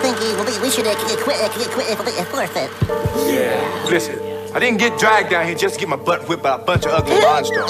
[0.00, 2.70] think we, we should uh, quit, uh, quit, uh, forfeit.
[3.32, 3.86] Yeah.
[3.90, 4.18] Listen,
[4.54, 6.84] I didn't get dragged down here just to get my butt whipped by a bunch
[6.86, 7.64] of ugly monsters.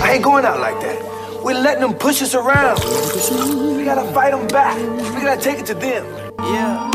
[0.00, 1.42] I ain't going out like that.
[1.44, 2.78] We're letting them push us around.
[3.76, 4.76] We gotta fight them back.
[5.14, 6.04] We gotta take it to them.
[6.38, 6.90] Yeah.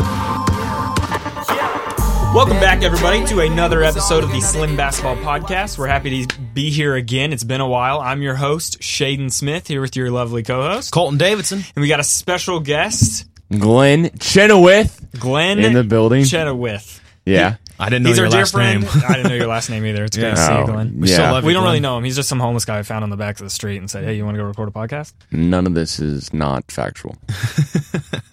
[2.34, 5.78] Welcome back, everybody, to another episode of the Slim Basketball Podcast.
[5.78, 7.32] We're happy to be here again.
[7.32, 7.98] It's been a while.
[8.00, 11.64] I'm your host, Shaden Smith, here with your lovely co-host, Colton Davidson.
[11.74, 13.26] and we got a special guest,
[13.58, 16.24] Glenn Chenoweth Glenn in the building.
[16.24, 17.00] Chenoweth.
[17.24, 17.56] Yeah.
[17.78, 18.82] I didn't know He's your dear last friend.
[18.82, 18.90] name.
[19.08, 20.04] I didn't know your last name either.
[20.04, 21.00] It's great to see you, Oh, Glenn.
[21.00, 21.14] We yeah.
[21.14, 21.82] still love We you, don't really Glenn.
[21.82, 22.04] know him.
[22.04, 24.04] He's just some homeless guy I found on the back of the street and said,
[24.04, 27.16] "Hey, you want to go record a podcast?" None of this is not factual.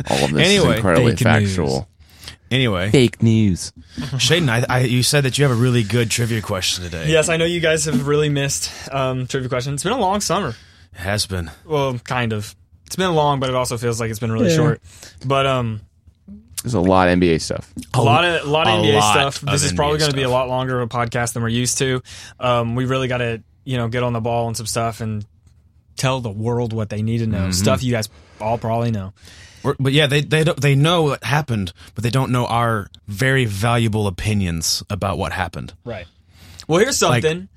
[0.09, 1.55] All of this Anyway, is incredibly fake news.
[1.55, 1.87] factual.
[2.51, 3.71] Anyway, Fake news.
[3.97, 7.09] Shaden, I, I, you said that you have a really good trivia question today.
[7.09, 9.75] Yes, I know you guys have really missed um, trivia questions.
[9.75, 10.55] It's been a long summer.
[10.93, 11.51] It has been.
[11.65, 12.55] Well, kind of.
[12.87, 14.81] It's been long, but it also feels like it's been really short.
[15.25, 15.81] But um,
[16.63, 17.71] There's a lot of NBA stuff.
[17.93, 19.43] a lot of a lot of a NBA lot stuff.
[19.43, 20.31] of This is probably NBA going to be a stuff.
[20.33, 22.01] lot longer of a podcast than we're used to.
[22.39, 25.25] Um, we really got to you know get on the ball and some stuff and
[25.97, 27.51] tell the world what they need to know.
[27.51, 28.09] Stuff you guys
[28.41, 29.13] all probably know.
[29.63, 32.87] We're- but yeah, they they don't, they know what happened, but they don't know our
[33.07, 35.73] very valuable opinions about what happened.
[35.83, 36.05] Right.
[36.67, 37.49] Well, here's something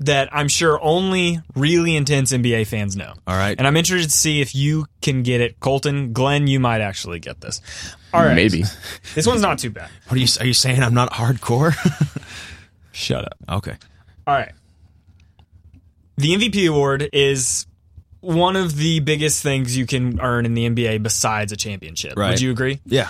[0.00, 3.14] that I'm sure only really intense NBA fans know.
[3.26, 3.56] All right.
[3.58, 5.58] And I'm interested to see if you can get it.
[5.60, 7.60] Colton, Glenn, you might actually get this.
[8.12, 8.34] All right.
[8.34, 8.64] Maybe.
[9.14, 9.90] This one's not too bad.
[10.06, 10.82] What are you are you saying?
[10.82, 11.72] I'm not hardcore?
[12.92, 13.34] Shut up.
[13.58, 13.76] okay.
[14.26, 14.52] All right.
[16.16, 17.66] The MVP award is
[18.20, 22.14] one of the biggest things you can earn in the NBA besides a championship.
[22.16, 22.30] Right.
[22.30, 22.80] Would you agree?
[22.84, 23.08] Yeah.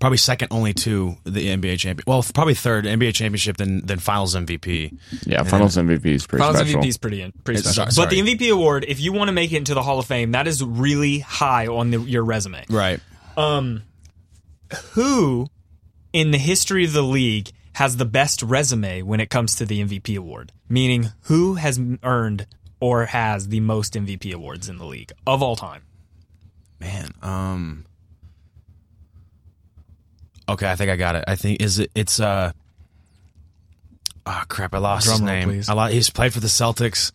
[0.00, 2.04] Probably second only to the NBA champion.
[2.06, 4.96] Well, probably third NBA championship, then then Finals MVP.
[5.26, 6.80] Yeah, Finals MVP is pretty Finals special.
[6.82, 7.90] MVP is pretty pretty It's- special.
[7.92, 10.06] sorry- But the MVP award, if you want to make it into the Hall of
[10.06, 12.64] Fame, that is really high on the, your resume.
[12.70, 13.00] Right.
[13.36, 13.82] Um,
[14.92, 15.48] who
[16.12, 19.80] in the history of the league has the best resume when it comes to the
[19.82, 20.52] MVP award?
[20.68, 22.46] Meaning, who has earned
[22.80, 25.82] or has the most MVP awards in the league of all time?
[26.80, 27.84] Man, um
[30.48, 31.24] Okay, I think I got it.
[31.28, 32.52] I think is it it's uh
[34.26, 35.48] Oh crap, I lost Drum his roll, name.
[35.48, 35.68] please.
[35.68, 37.12] I lost, he's played for the Celtics.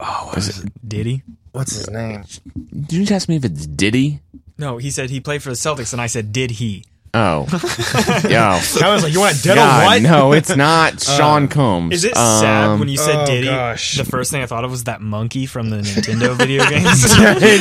[0.00, 0.72] Oh, what is it?
[0.88, 1.22] Diddy?
[1.52, 2.24] What's his name?
[2.72, 4.20] Did you just ask me if it's Diddy?
[4.56, 6.84] No, he said he played for the Celtics, and I said, did he?
[7.14, 7.46] Oh.
[8.28, 8.60] yeah.
[8.82, 10.02] I was like, you want dead God, or what?
[10.02, 11.92] no, it's not Sean Combs.
[11.94, 13.46] Is it sad Um, when you said oh, Diddy?
[13.48, 13.96] gosh.
[13.96, 17.14] The first thing I thought of was that monkey from the Nintendo video games.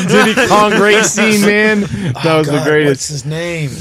[0.07, 1.81] Diddy Kong Racing, man?
[2.13, 2.63] That was the greatest.
[2.63, 3.09] What's greatest.
[3.09, 3.71] his name?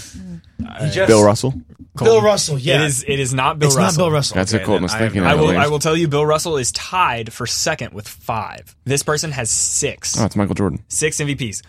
[0.65, 1.55] Uh, Bill Russell.
[1.99, 2.77] Bill Russell, yeah.
[2.83, 3.05] It is.
[3.07, 4.01] It is not Bill it's Russell.
[4.01, 4.35] not Bill Russell.
[4.37, 5.41] That's what Colton then was I thinking no I of.
[5.41, 5.49] will.
[5.49, 5.61] idea.
[5.61, 8.75] I will tell you, Bill Russell is tied for second with five.
[8.85, 10.19] This person has six.
[10.21, 10.83] Oh, it's Michael Jordan.
[10.89, 11.63] Six MVPs.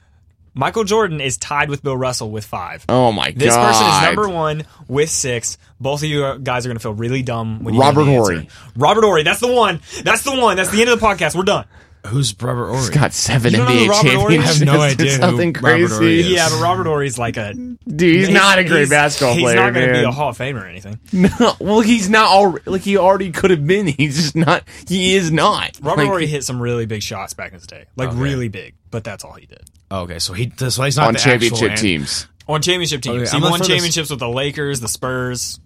[0.53, 2.83] Michael Jordan is tied with Bill Russell with five.
[2.89, 3.39] Oh my god.
[3.39, 5.57] This person is number one with six.
[5.79, 8.11] Both of you guys are going to feel really dumb when you Robert know the
[8.15, 8.33] answer.
[8.33, 8.49] Horry.
[8.75, 9.23] Robert Horry.
[9.23, 9.81] That's the one.
[10.03, 10.57] That's the one.
[10.57, 11.35] That's the end of the podcast.
[11.35, 11.65] We're done.
[12.06, 12.80] Who's Robert Horry?
[12.80, 14.47] He's got seven You don't know who NBA Robert championships.
[14.62, 16.19] I have no It's idea who Something Robert crazy.
[16.22, 16.30] Is.
[16.30, 17.53] Yeah, but Robert Horry's like a.
[17.88, 20.12] Dude, he's, not a great he's- basketball he's player, He's not going to be a
[20.12, 21.00] Hall of Famer or anything.
[21.12, 23.88] No, well, he's not all like he already could have been.
[23.88, 24.63] He's just not.
[24.88, 25.78] He is not.
[25.81, 28.75] Robert Like, Horry hit some really big shots back in his day, like really big.
[28.91, 32.28] But that's all he did Okay, so he so he's not on the championship teams.
[32.47, 33.24] on championship teams.
[33.24, 35.59] Okay, he I'm won for this- championships with the Lakers, the Spurs.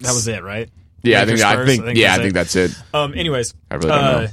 [0.00, 0.68] That was it, right?
[1.02, 1.60] Yeah, Lakers, I think.
[1.60, 1.82] I think.
[1.82, 2.34] I think yeah, I think it.
[2.34, 2.70] that's it.
[2.92, 3.14] Um.
[3.14, 4.26] Anyways, I really don't uh, know.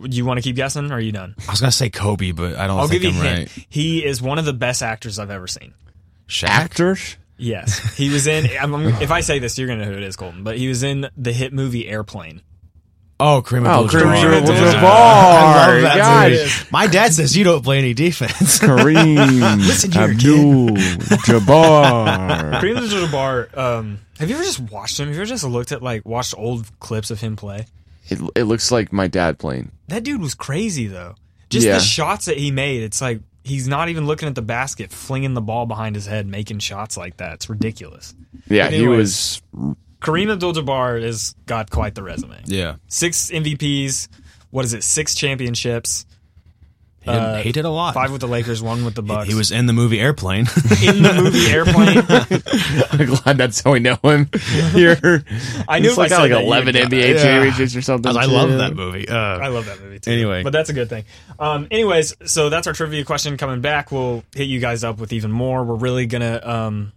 [0.00, 1.34] Do you want to keep guessing, or are you done?
[1.46, 3.48] I was gonna say Kobe, but I don't I'll think give you I'm a right.
[3.50, 3.66] hint.
[3.68, 5.74] He is one of the best actors I've ever seen.
[6.28, 6.48] Shaq?
[6.48, 7.16] Actors.
[7.36, 8.46] Yes, he was in.
[8.60, 10.44] I'm, I'm- if I say this, you're gonna know who it is, Colton.
[10.44, 12.40] But he was in the hit movie Airplane.
[13.20, 14.14] Oh, Kareem Oh, Abdul-Jabbar.
[14.16, 14.82] Kareem Abdul-Jabbar.
[14.82, 16.30] I love that God.
[16.32, 16.50] movie.
[16.72, 18.58] My dad says you don't play any defense.
[18.58, 19.60] Kareem
[19.92, 20.76] here, Abdul
[21.18, 22.60] Jabbar.
[22.60, 23.56] Kareem Abdul-Jabbar.
[23.56, 25.06] Um, have you ever just watched him?
[25.06, 27.66] Have you ever just looked at like watched old clips of him play?
[28.08, 29.70] It, it looks like my dad playing.
[29.88, 31.14] That dude was crazy though.
[31.50, 31.74] Just Yeah.
[31.74, 32.82] the shots that he made.
[32.82, 36.26] It's like he's not even looking at the basket, flinging the ball behind his head,
[36.26, 37.34] making shots like that.
[37.34, 38.14] It's ridiculous.
[38.48, 39.42] Yeah, But he was.
[40.00, 42.36] Kareem Abdul-Jabbar has got quite the resume.
[42.46, 44.08] yeah, Six MVPs.
[44.50, 44.82] What is it?
[44.82, 46.06] Six championships.
[47.04, 47.94] He did, Uh, he did a lot.
[47.94, 49.28] Five with the Lakers, one with the Bucks.
[49.28, 50.46] He was in the movie Airplane.
[50.86, 51.98] in the movie Airplane.
[52.92, 54.28] I'm glad that's how we know him.
[54.72, 55.24] Here,
[55.68, 57.22] I knew He's if I like got like 11 NBA Yeah.
[57.22, 58.16] championships or something.
[58.16, 59.08] I love that movie.
[59.08, 60.12] Uh, I love that movie too.
[60.12, 60.42] Anyway.
[60.42, 61.04] but that's a good thing.
[61.38, 63.90] Um, anyways, so that's our trivia question coming back.
[63.90, 65.64] We'll hit you guys up with even more.
[65.64, 66.92] We're really gonna um,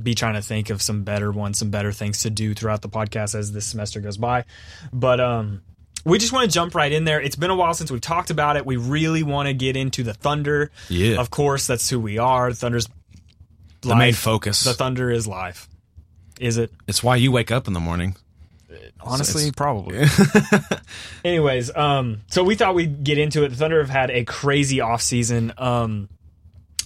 [0.00, 2.88] be trying to think of some better ones, some better things to do throughout the
[2.90, 4.44] podcast as this semester goes by.
[4.92, 5.62] But um,
[6.06, 7.20] we just want to jump right in there.
[7.20, 8.64] It's been a while since we've talked about it.
[8.64, 10.70] We really want to get into the Thunder.
[10.88, 11.18] Yeah.
[11.20, 12.52] of course, that's who we are.
[12.52, 12.88] Thunder's
[13.80, 14.64] the main focus.
[14.64, 15.68] The Thunder is life.
[16.40, 16.70] Is it?
[16.86, 18.16] It's why you wake up in the morning.
[19.00, 20.04] Honestly, probably.
[21.24, 23.48] Anyways, um, so we thought we'd get into it.
[23.50, 25.58] The Thunder have had a crazy offseason.
[25.60, 26.08] Um,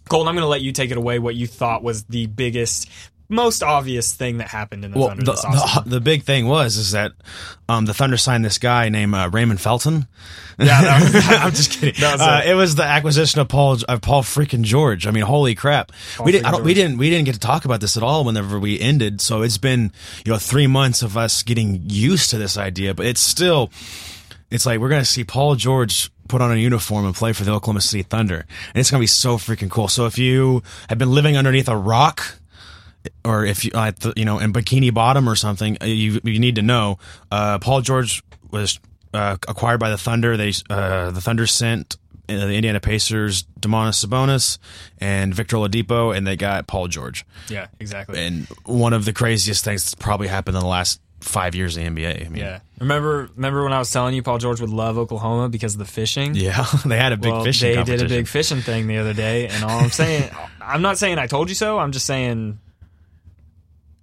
[0.08, 1.18] Colton, I'm going to let you take it away.
[1.18, 2.90] What you thought was the biggest,
[3.30, 6.76] most obvious thing that happened in the Well, Thunder the, the the big thing was
[6.76, 7.12] is that
[7.68, 10.06] um, the Thunder signed this guy named uh, Raymond Felton.
[10.58, 11.94] yeah, was- I'm just kidding.
[12.04, 12.50] Uh, it.
[12.50, 15.06] it was the acquisition of Paul of Paul freaking George.
[15.06, 15.92] I mean, holy crap!
[16.22, 16.46] we didn't.
[16.46, 16.98] I don't, we didn't.
[16.98, 19.20] We didn't get to talk about this at all whenever we ended.
[19.20, 19.92] So it's been
[20.26, 23.70] you know three months of us getting used to this idea, but it's still.
[24.50, 27.52] It's like we're gonna see Paul George put on a uniform and play for the
[27.52, 28.44] Oklahoma City Thunder,
[28.74, 29.86] and it's gonna be so freaking cool.
[29.86, 32.39] So if you have been living underneath a rock,
[33.24, 36.38] or if you, uh, the, you know, in Bikini Bottom or something, uh, you you
[36.38, 36.98] need to know.
[37.30, 38.78] Uh, Paul George was
[39.14, 40.36] uh, acquired by the Thunder.
[40.36, 41.96] They uh, the Thunder sent
[42.28, 44.58] uh, the Indiana Pacers Domantas Sabonis
[44.98, 47.24] and Victor Oladipo, and they got Paul George.
[47.48, 48.24] yeah, exactly.
[48.24, 51.94] And one of the craziest things that's probably happened in the last five years in
[51.94, 52.26] the NBA.
[52.26, 52.60] I mean, yeah.
[52.78, 55.84] Remember, remember when I was telling you Paul George would love Oklahoma because of the
[55.84, 56.34] fishing?
[56.34, 59.14] yeah, they had a big well, fishing they did a big fishing thing the other
[59.14, 60.30] day, and all I'm saying,
[60.60, 61.78] I'm not saying I told you so.
[61.78, 62.58] I'm just saying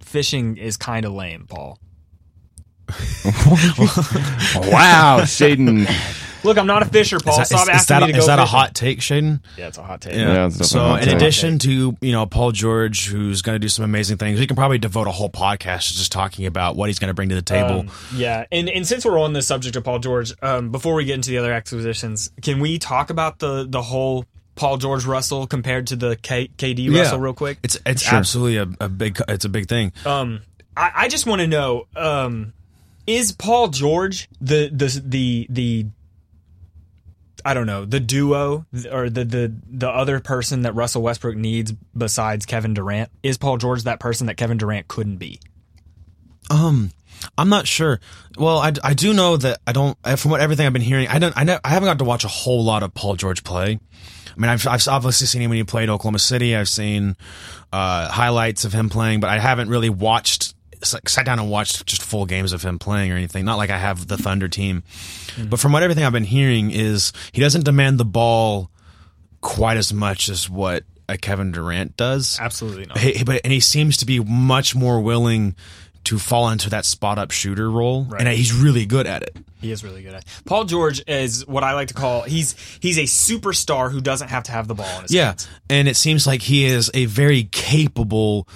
[0.08, 1.78] fishing is kind of lame, Paul.
[4.56, 5.88] Wow, Shaden.
[6.44, 7.40] Look, I'm not a fisher, Paul.
[7.40, 9.00] Is that, Stop is- is asking that, me to go is that a hot take,
[9.00, 9.40] Shaden?
[9.56, 10.14] Yeah, it's a hot take.
[10.14, 11.16] Yeah, it's So, hot in take.
[11.16, 14.56] addition to you know Paul George, who's going to do some amazing things, we can
[14.56, 17.34] probably devote a whole podcast to just talking about what he's going to bring to
[17.34, 17.80] the table.
[17.80, 21.04] Um, yeah, and and since we're on the subject of Paul George, um, before we
[21.04, 24.24] get into the other acquisitions, can we talk about the the whole
[24.58, 27.58] Paul George Russell compared to the K, KD Russell real quick?
[27.62, 29.92] It's it's absolutely a, a big it's a big thing.
[30.04, 30.40] Um,
[30.76, 32.52] I, I just want to know: um,
[33.06, 35.86] is Paul George the the the the
[37.44, 41.72] I don't know the duo or the the the other person that Russell Westbrook needs
[41.96, 43.10] besides Kevin Durant?
[43.22, 45.40] Is Paul George that person that Kevin Durant couldn't be?
[46.50, 46.90] Um,
[47.36, 48.00] I'm not sure.
[48.36, 49.96] Well, I, I do know that I don't.
[50.04, 51.36] uh, From what everything I've been hearing, I don't.
[51.36, 53.78] I, ne- I haven't got to watch a whole lot of Paul George play.
[54.36, 56.54] I mean, I've, I've obviously seen him when he played Oklahoma City.
[56.54, 57.16] I've seen
[57.72, 60.54] uh, highlights of him playing, but I haven't really watched
[60.84, 63.44] sat down and watched just full games of him playing or anything.
[63.44, 64.84] Not like I have the Thunder team,
[65.50, 68.70] but from what everything I've been hearing is he doesn't demand the ball
[69.40, 72.38] quite as much as what a Kevin Durant does.
[72.40, 72.98] Absolutely not.
[72.98, 75.56] He- but and he seems to be much more willing
[76.08, 78.20] to fall into that spot up shooter role, Right.
[78.20, 79.36] and he's really good at it.
[79.60, 80.22] He is really good at.
[80.22, 80.26] It.
[80.44, 84.44] Paul George is what I like to call he's he's a superstar who doesn't have
[84.44, 85.48] to have the ball in his Yeah, hands.
[85.70, 88.48] and it seems like he is a very capable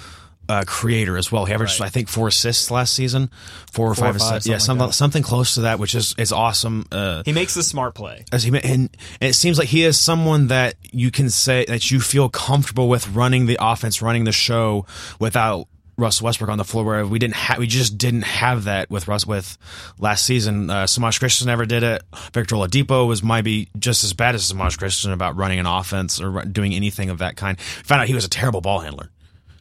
[0.49, 1.45] uh, creator as well.
[1.45, 1.87] He averaged, Right.
[1.87, 3.29] I think, four assists last season,
[3.71, 4.49] four or Four or five, five, assists.
[4.49, 6.85] Yeah, something like something close to that, which is is awesome.
[6.91, 8.25] Uh, He makes the smart play.
[8.31, 8.89] as he and, and
[9.21, 13.07] it seems like he is someone that you can say that you feel comfortable with
[13.09, 14.85] running the offense, running the show
[15.19, 15.67] without
[15.97, 16.83] Russ Westbrook on the floor.
[16.83, 19.57] Where we didn't have, we just didn't have that with Russ with
[19.99, 20.69] last season.
[20.69, 22.03] Uh, Semaj Christon never did it.
[22.33, 26.43] Victor Oladipo was maybe just as bad as Semaj Christon about running an offense or
[26.45, 27.59] doing anything of that kind.
[27.59, 29.09] Found out he was a terrible ball handler.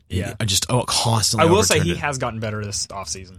[0.09, 0.35] Yeah.
[0.41, 1.49] I just oh constantly.
[1.49, 1.97] I will say he it.
[1.99, 3.39] has gotten better this offseason.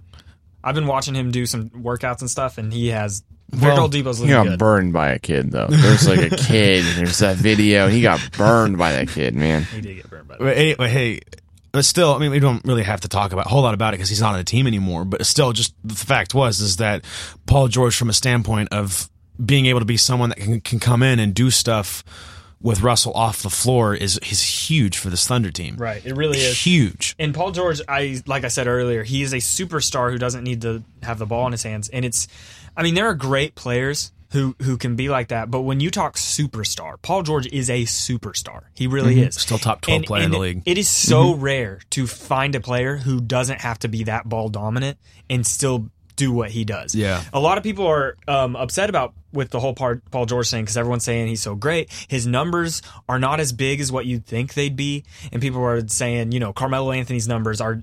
[0.64, 3.24] I've been watching him do some workouts and stuff, and he has.
[3.52, 4.60] Well, Victor Oladipo's He looking got good.
[4.60, 5.68] burned by a kid though.
[5.68, 6.86] There's like a kid.
[6.96, 7.88] There's that video.
[7.88, 9.64] He got burned by that kid, man.
[9.66, 10.44] He did get burned by that.
[10.44, 11.20] But anyway, hey,
[11.74, 13.94] but still, I mean, we don't really have to talk about a whole lot about
[13.94, 15.06] it because he's not on the team anymore.
[15.06, 17.04] But still, just the fact was is that
[17.48, 19.10] Paul George, from a standpoint of
[19.44, 22.04] being able to be someone that can, can come in and do stuff
[22.62, 25.76] with Russell off the floor, is is huge for this Thunder team.
[25.78, 26.64] Right, it really is.
[26.64, 27.16] huge.
[27.18, 30.62] And Paul George, I like I said earlier, he is a superstar who doesn't need
[30.62, 31.90] to have the ball in his hands.
[31.90, 32.28] And it's,
[32.78, 35.90] I mean, there are great players who who can be like that, but when you
[35.90, 38.64] talk superstar, Paul George is a superstar.
[38.74, 39.28] He really mm-hmm.
[39.30, 39.36] is.
[39.36, 40.64] Still top 12 And- player in the league.
[40.66, 41.42] It is so mm-hmm.
[41.42, 44.98] rare to find a player who doesn't have to be that ball dominant
[45.30, 46.96] and still do what he does.
[46.96, 47.24] Yeah.
[47.34, 50.64] A lot of people are um, upset about with the whole part Paul George thing
[50.64, 51.90] because everyone's saying he's so great.
[52.08, 55.86] His numbers are not as big as what you'd think they'd be, and people are
[55.88, 57.82] saying you know Carmelo Anthony's numbers are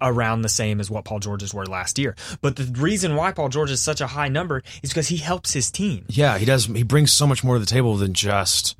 [0.00, 2.16] around the same as what Paul George's were last year.
[2.40, 5.52] But the reason why Paul George is such a high number is because he helps
[5.52, 6.04] his team.
[6.08, 6.66] Yeah, he does.
[6.66, 8.76] He brings so much more to the table than just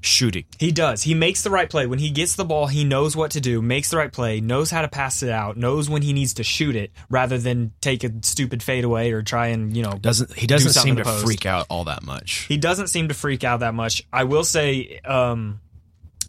[0.00, 0.44] shooting.
[0.58, 1.02] He does.
[1.02, 1.86] He makes the right play.
[1.86, 4.70] When he gets the ball, he knows what to do, makes the right play, knows
[4.70, 8.02] how to pass it out, knows when he needs to shoot it rather than take
[8.04, 10.46] a stupid fadeaway or try and, you know, Doesn't he?
[10.46, 11.24] Doesn't something seem to post.
[11.24, 12.46] freak out all that much.
[12.48, 14.02] He doesn't seem to freak out that much.
[14.12, 15.60] I will say, um,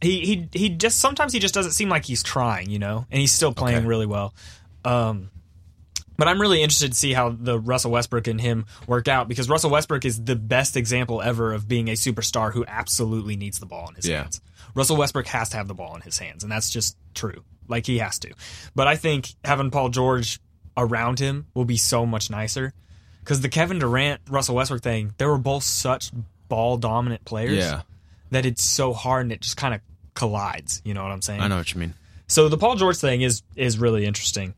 [0.01, 3.19] he he he just sometimes he just doesn't seem like he's trying, you know, and
[3.21, 3.85] he's still playing Okay.
[3.87, 4.33] really well.
[4.83, 5.29] Um,
[6.21, 9.49] But I'm really interested to see how the Russell Westbrook and him work out because
[9.49, 13.65] Russell Westbrook is the best example ever of being a superstar who absolutely needs the
[13.65, 14.21] ball in his Yeah.
[14.21, 14.39] hands.
[14.75, 17.43] Russell Westbrook has to have the ball in his hands, and that's just true.
[17.67, 18.29] Like he has to.
[18.75, 20.39] But I think having Paul George
[20.77, 22.71] around him will be so much nicer
[23.21, 26.11] because the Kevin Durant Russell Westbrook thing, they were both such
[26.49, 27.81] ball dominant players Yeah,
[28.29, 29.81] that it's so hard and it just kind of
[30.13, 30.83] collides.
[30.85, 31.41] You know what I'm saying?
[31.41, 31.95] I know what you mean.
[32.27, 34.53] So the Paul George thing is is really interesting.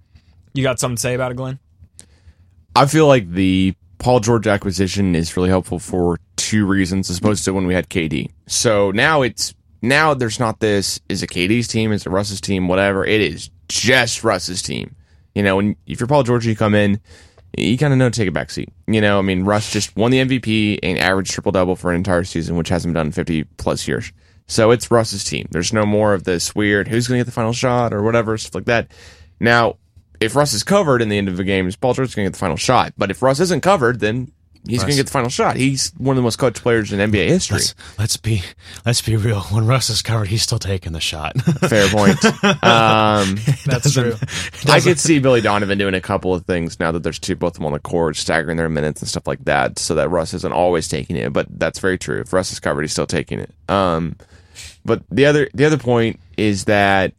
[0.53, 1.60] You got something to say about it, Glenn?
[2.75, 7.45] I feel like the Paul George acquisition is really helpful for two reasons, as opposed
[7.45, 8.29] to when we had KD.
[8.48, 12.67] So now it's now there's not this is it KD's team, is it Russ's team,
[12.67, 13.05] whatever.
[13.05, 14.95] It is just Russ's team.
[15.36, 17.00] You know, if you're Paul George, you come in,
[17.57, 18.69] you kind of know take a back seat.
[18.88, 21.98] You know, I mean, Russ just won the MVP and averaged triple double for an
[21.98, 24.12] entire season, which hasn't been done in 50 plus years.
[24.48, 25.48] So it's Russ's team.
[25.51, 28.38] There's no more of this weird who's going to get the final shot or whatever
[28.38, 28.91] stuff like that.
[29.39, 29.77] Now,
[30.24, 32.34] if Russ is covered in the end of the game, Paul George's going to get
[32.34, 32.94] the final shot.
[32.98, 34.32] But if Russ isn't covered, then
[34.68, 35.56] he's going to get the final shot.
[35.56, 37.56] He's one of the most coached players in NBA history.
[37.56, 38.42] Let's, let's be
[38.86, 39.42] let's be real.
[39.42, 41.39] When Russ is covered, he's still taking the shot.
[41.42, 42.24] Fair point.
[42.63, 44.15] Um, That's true.
[44.68, 47.53] I could see Billy Donovan doing a couple of things now that there's two both
[47.53, 50.34] of them on the court, staggering their minutes and stuff like that, so that Russ
[50.34, 51.34] isn't always taking it.
[51.34, 52.22] But that's very true.
[52.22, 53.51] If Russ is covered, he's still taking it.
[53.68, 54.15] Um,
[54.86, 57.13] but the other the other point is that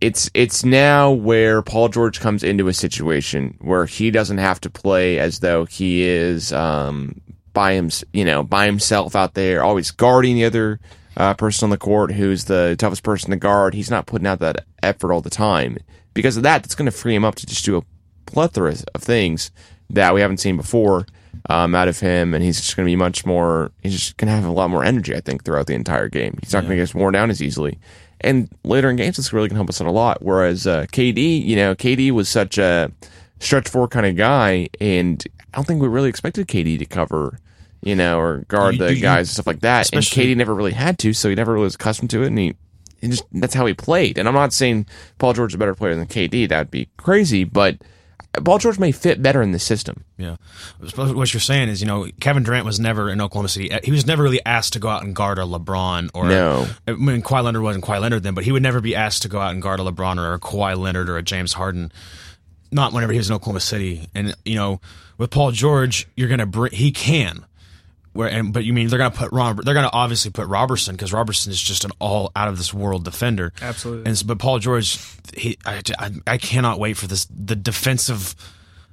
[0.00, 4.70] it's it's now where Paul George comes into a situation where he doesn't have to
[4.70, 7.20] play as though he is um,
[7.52, 10.80] by him, you know, by himself out there, always guarding the other
[11.16, 13.74] uh, person on the court who's the toughest person to guard.
[13.74, 15.76] He's not putting out that effort all the time.
[16.14, 17.82] Because of that, that's going to free him up to just do a
[18.26, 19.50] plethora of things
[19.90, 21.06] that we haven't seen before
[21.48, 23.70] um, out of him, and he's just going to be much more.
[23.82, 26.38] He's just going to have a lot more energy, I think, throughout the entire game.
[26.42, 27.78] He's not going to get worn down as easily.
[28.22, 30.22] And later in games, it's really going to help us out a lot.
[30.22, 32.90] Whereas uh, KD, you know, KD was such a
[33.38, 37.38] stretch four kind of guy, and I don't think we really expected KD to cover,
[37.82, 39.90] you know, or guard You- the you- guys and stuff like that.
[39.92, 42.38] And KD never really had to, so he never really was accustomed to it, and
[42.38, 42.54] he.
[43.02, 44.18] And just that's how he played.
[44.18, 44.84] And I'm not saying
[45.16, 46.46] Paul George is a better player than KD.
[46.50, 47.44] That would be crazy.
[47.44, 47.78] But
[48.44, 50.04] Paul George may fit better in the system.
[50.16, 50.36] Yeah.
[50.94, 53.72] What you're saying is, you know, Kevin Durant was never in Oklahoma City.
[53.72, 56.68] Uh, he was never really asked to go out and guard a LeBron or No.
[56.86, 59.28] I mean, Kawhi Leonard wasn't Kawhi Leonard then, but he would never be asked to
[59.28, 61.90] go out and guard a LeBron or a Kawhi Leonard or a James Harden.
[62.70, 64.08] Not whenever he was in Oklahoma City.
[64.14, 64.80] And you know,
[65.18, 66.72] with Paul George, you're gonna bring.
[66.72, 67.44] He can.
[68.12, 69.64] Where and but you mean they're gonna put Robert?
[69.64, 73.04] They're gonna obviously put Roberson because Roberson is just an all out of this world
[73.04, 73.52] defender.
[73.62, 74.06] Absolutely.
[74.06, 74.98] And so, but Paul George,
[75.34, 77.26] he I, I, I cannot wait for this.
[77.26, 78.34] The defensive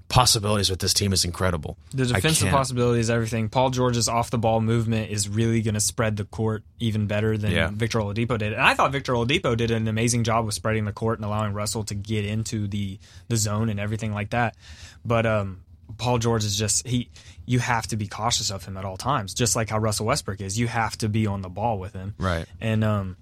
[0.10, 1.78] possibilities with this team is incredible.
[1.92, 2.56] The defensive can't.
[2.56, 3.50] possibilities, everything.
[3.50, 7.38] Paul George's off the ball movement is really going to spread the court even better
[7.38, 7.70] than Yeah.
[7.74, 8.54] Victor Oladipo did.
[8.54, 11.54] And I thought Victor Oladipo did an amazing job with spreading the court and allowing
[11.54, 14.56] Russell to get into the the zone and everything like that.
[15.04, 15.64] But um,
[15.98, 17.10] Paul George is just he.
[17.48, 20.42] You have to be cautious of him at all times, just like how Russell Westbrook
[20.42, 20.60] is.
[20.60, 22.46] You have to be on the ball with him, Right.
[22.62, 23.18] And um,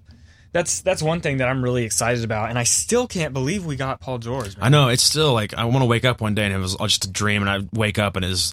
[0.52, 2.50] that's that's one thing that I'm really excited about.
[2.50, 4.56] And I still can't believe we got Paul George.
[4.56, 4.66] Man.
[4.66, 6.76] I know it's still like I want to wake up one day and it was
[6.76, 8.52] just a dream, and I wake up and it's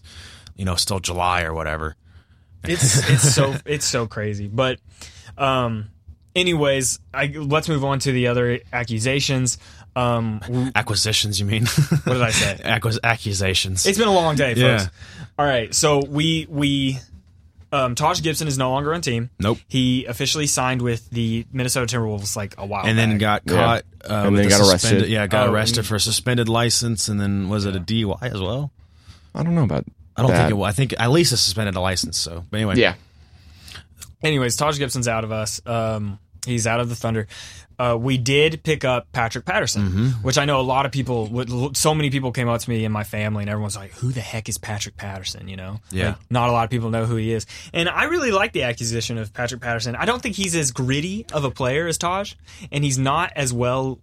[0.56, 1.96] you know still July or whatever.
[2.64, 4.80] it's it's so it's so crazy but
[5.38, 5.90] um
[6.36, 9.58] anyways I, let's move on to the other accusations
[9.96, 11.66] um Acquisitions, you mean?
[12.04, 13.86] what did i say Acquis- accusations.
[13.86, 14.80] it's been a long day Yeah.
[14.80, 14.92] folks
[15.38, 16.98] all right so we we
[17.72, 19.58] um Taj Gibson is no longer on team Nope.
[19.68, 23.84] he officially signed with the Minnesota Timberwolves like a while and then got caught.
[24.08, 25.08] Uh, And then a got arrested.
[25.10, 28.22] Yeah, got Oh, arrested and- for a suspended license, and then was it a DUI
[28.34, 28.72] as well?
[29.34, 29.86] I don't know about.
[30.16, 30.38] I don't that.
[30.38, 30.70] think it was.
[30.70, 32.18] I think at least a suspended a license.
[32.20, 32.94] So, but anyway, Yeah,
[34.22, 37.28] anyways Taj Gibson's out of us um he's out of the Thunder
[37.80, 40.08] uh, we did pick up Patrick Patterson, Mm-hmm.
[40.24, 42.86] which I know a lot of people, would- so many people came up to me
[42.86, 46.08] and my family, and everyone's like, "Who the heck is Patrick Patterson?" You know, Yeah.
[46.10, 48.64] Like, not a lot of people know who he is, and I really like the
[48.64, 49.96] acquisition of Patrick Patterson.
[49.96, 52.34] I don't think he's as gritty of a player as Taj,
[52.72, 54.00] and he's not as well.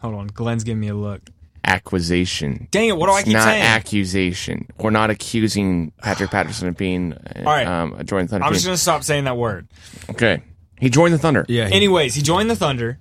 [0.00, 1.20] Hold on, Glenn's giving me a look.
[1.64, 2.66] acquisition.
[2.72, 2.96] Dang it!
[2.96, 3.62] What do I It's keep not saying?
[3.62, 4.66] accusation.
[4.78, 7.66] We're not accusing Patrick Patterson of being All right.
[7.66, 9.68] um, a joint Thunder I'm just gonna stop saying that word.
[10.10, 10.42] Okay,
[10.82, 11.46] he joined the Thunder.
[11.48, 11.68] yeah.
[11.68, 12.98] he- Anyways, he joined the Thunder.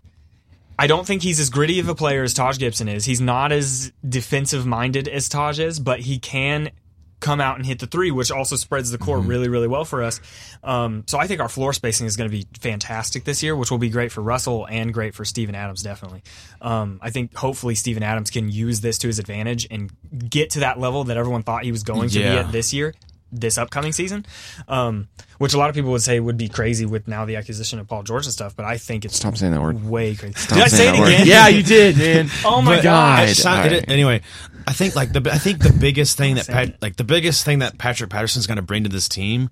[0.79, 3.05] I don't think he's as gritty of a player as Taj Gibson is.
[3.05, 6.71] He's not as defensive minded as Taj is, but he can
[7.19, 10.01] come out and hit the three, which also spreads the court really, really well for
[10.01, 10.19] us.
[10.63, 13.69] Um, so I think our floor spacing is going to be fantastic this year, which
[13.69, 16.23] will be great for Russell and great for Steven Adams, definitely.
[16.61, 19.91] Um, I think hopefully Steven Adams can use this to his advantage and
[20.29, 22.95] get to that level that everyone thought he was going to be at this year
[23.31, 24.25] this upcoming season,
[24.67, 25.07] um,
[25.37, 27.87] which a lot of people would say would be crazy with now the acquisition of
[27.87, 28.55] Paul George and stuff.
[28.55, 29.83] But I think it's Stop saying that word.
[29.87, 30.33] way crazy.
[30.35, 31.07] Stop Did I say it that word.
[31.13, 31.27] again?
[31.27, 32.29] Yeah, you did, man.
[32.45, 33.29] Oh my But, god!
[33.29, 33.89] it sound- All it- right.
[33.89, 34.21] anyway,
[34.67, 36.81] I think like the I think the biggest thing that Say Pat, it.
[36.81, 39.49] like the biggest thing that Patrick Patterson's going to bring to this team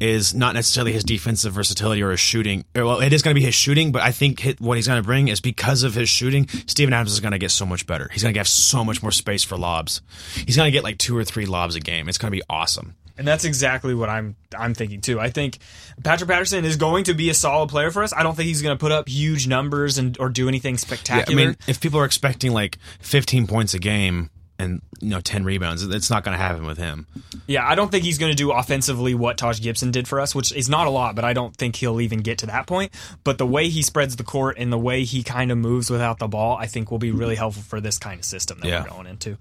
[0.00, 2.64] is not necessarily his defensive versatility or his shooting.
[2.74, 5.00] Well, it is going to be his shooting, but I think hit, what he's going
[5.02, 7.86] to bring is because of his shooting, Steven Adams is going to get so much
[7.86, 8.08] better.
[8.12, 10.02] He's going to have so much more space for lobs.
[10.46, 12.08] He's going to get like two or three lobs a game.
[12.08, 12.96] It's going to be awesome.
[13.20, 15.20] And that's exactly what I'm I'm thinking too.
[15.20, 15.58] I think
[16.02, 18.14] Patrick Patterson is going to be a solid player for us.
[18.14, 21.24] I don't think he's going to put up huge numbers and or do anything Yeah,
[21.28, 25.44] I mean, if people are expecting like 15 points a game and you know 10
[25.44, 27.06] rebounds, it's not going to happen with him.
[27.46, 30.34] Yeah, I don't think he's going to do offensively what Taj Gibson did for us,
[30.34, 32.90] which is not a lot, but I don't think he'll even get to that point.
[33.22, 36.18] But the way he spreads the court and the way he kind of moves without
[36.18, 38.82] the ball, I think will be really helpful for this kind of system that Yeah.
[38.84, 39.36] we're going into.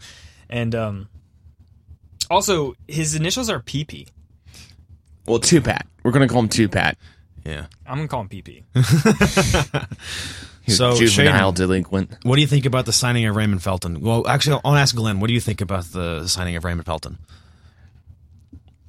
[0.49, 1.07] And um,
[2.29, 4.07] also, his initials are PP.
[5.25, 5.85] Well, two Pat.
[6.03, 6.97] We're gonna call him two Pat.
[7.45, 7.65] Yeah.
[7.85, 8.63] I'm going to call him PP.
[10.67, 12.15] So, juvenile Shaden- delinquent.
[12.21, 14.01] What do you think about the signing of Raymond Felton?
[14.01, 15.19] Well, actually, I'll ask Glenn.
[15.19, 17.17] What do you think about the signing of Raymond Felton?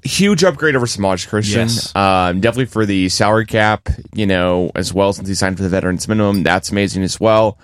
[0.02, 1.54] huge upgrade over Semaj Christon.
[1.56, 1.94] Yes.
[1.96, 5.68] Um, definitely for the salary cap, you know, as well since he signed for the
[5.68, 6.42] veterans minimum.
[6.42, 7.58] That's amazing as well.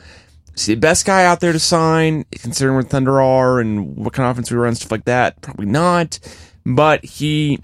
[0.57, 4.27] See, the best guy out there to sign, considering where Thunder are and what kind
[4.27, 5.41] of offense we run, stuff like that.
[5.43, 6.19] Probably not.
[6.65, 7.61] But he,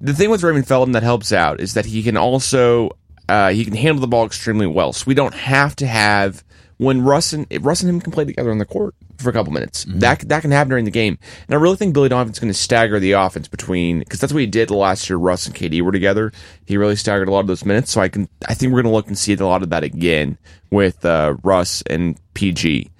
[0.00, 2.90] the thing with Raymond Felton that helps out is that he can also,
[3.28, 4.92] uh, he can handle the ball extremely well.
[4.92, 6.42] So we don't have to have,
[6.78, 9.52] when Russ and, Russ and him can play together on the court for a couple
[9.52, 9.84] minutes.
[9.88, 11.18] That that can happen during the game.
[11.46, 14.40] And I really think Billy Donovan's going to stagger the offense between because that's what
[14.40, 15.16] he did last year.
[15.16, 16.32] Russ and KD were together.
[16.66, 17.90] He really staggered a lot of those minutes.
[17.90, 19.84] So I can I think we're going to look and see a lot of that
[19.84, 20.38] again
[20.70, 22.90] with uh, Russ and PG.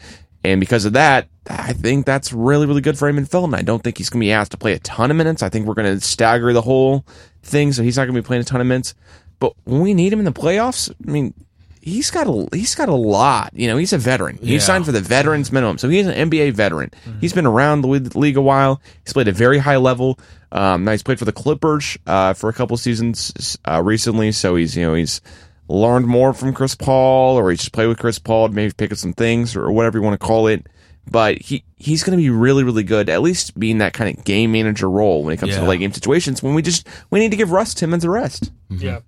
[0.44, 3.54] And because of that, I think that's really really good for Raymond Felton.
[3.54, 5.42] I don't think he's going to be asked to play a ton of minutes.
[5.42, 7.04] I think we're going to stagger the whole
[7.42, 8.94] thing, so he's not going to be playing a ton of minutes.
[9.38, 11.34] But when we need him in the playoffs, I mean,
[11.86, 13.52] he's got a he's got a lot.
[13.54, 14.38] You know, he's a veteran.
[14.42, 14.58] He Yeah.
[14.58, 16.90] signed for the veterans minimum, so he's an NBA veteran.
[17.20, 17.88] He's been around the
[18.18, 18.80] league a while.
[19.04, 20.18] He's played at a very high level.
[20.52, 24.56] Um, now he's played for the Clippers uh, for a couple seasons uh, recently, so
[24.56, 25.20] he's you know he's
[25.68, 28.98] learned more from Chris Paul, or he's just played with Chris Paul maybe pick up
[28.98, 30.66] some things, or whatever you want to call it.
[31.08, 34.24] But he he's going to be really really good, at least being that kind of
[34.24, 35.62] game manager role when it comes to Yeah.
[35.62, 36.42] the late game situations.
[36.42, 38.50] When we just we need to give Russ Timmons a rest.
[38.70, 39.00] Yeah.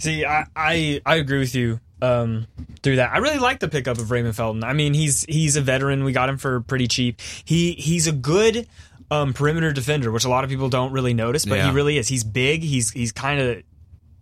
[0.00, 2.46] See, I, I I agree with you um,
[2.82, 3.12] through that.
[3.12, 4.64] I really like the pickup of Raymond Felton.
[4.64, 6.04] I mean, he's he's a veteran.
[6.04, 7.20] We got him for pretty cheap.
[7.44, 8.66] He he's a good
[9.10, 11.68] um, perimeter defender, which a lot of people don't really notice, but Yeah.
[11.70, 12.08] he really is.
[12.08, 12.62] He's big.
[12.62, 13.62] He's he's kind of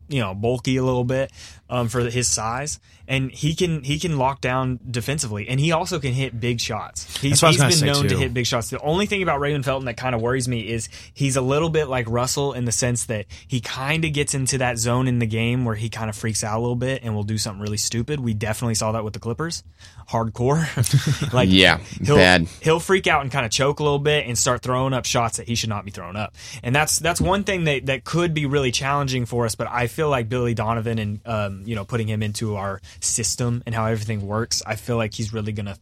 [0.08, 1.30] you know bulky a little bit
[1.68, 5.98] um, for his size, and he can he can lock down defensively, and he also
[5.98, 7.16] can hit big shots.
[7.18, 8.70] He's, That's what I was he's been gonna say, known to hit big shots.
[8.70, 11.70] The only thing about Raymond Felton that kind of worries me is he's a little
[11.70, 15.18] bit like Russell in the sense that he kind of gets into that zone in
[15.18, 17.62] the game where he kind of freaks out a little bit and will do something
[17.62, 18.20] really stupid.
[18.20, 19.64] We definitely saw that with the Clippers,
[20.08, 21.32] hardcore.
[21.32, 22.48] like Yeah, he'll, bad.
[22.60, 25.38] He'll freak out and kind of choke a little bit and start throwing up shots
[25.38, 26.34] that he should not be throwing up.
[26.62, 29.54] And that's that's one thing that that could be really challenging for us.
[29.54, 33.62] But I feel like Billy Donovan and um, you know putting him into our system
[33.66, 35.76] and how everything works, I feel like he's really gonna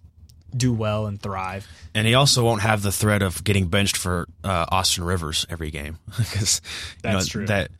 [0.57, 1.67] do well and thrive.
[1.95, 5.71] And he also won't have the threat of getting benched for uh, Austin Rivers every
[5.71, 6.61] game because
[7.03, 7.47] That's true.
[7.47, 7.71] That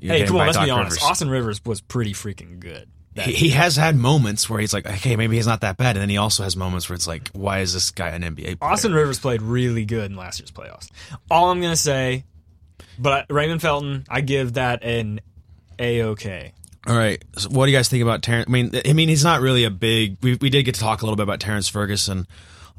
[0.00, 0.96] Hey, come on, let's be honest.
[0.96, 1.10] Rivers.
[1.10, 2.88] Austin Rivers was pretty freaking good.
[3.14, 6.02] He, he has had moments where he's like, okay, maybe he's not that bad, and
[6.02, 8.72] then he also has moments where it's like, why is this guy an NBA player?
[8.72, 10.88] Austin Rivers played really good in last year's playoffs.
[11.28, 12.24] All I'm gonna say,
[12.96, 15.20] but Raymond Felton, I give that an
[15.80, 16.52] a okay.
[16.86, 17.22] All right.
[17.36, 18.46] So what do you guys think about Terrence?
[18.48, 20.16] I mean, I mean, he's not really a big.
[20.22, 22.26] We, we did get to talk a little bit about Terrence Ferguson.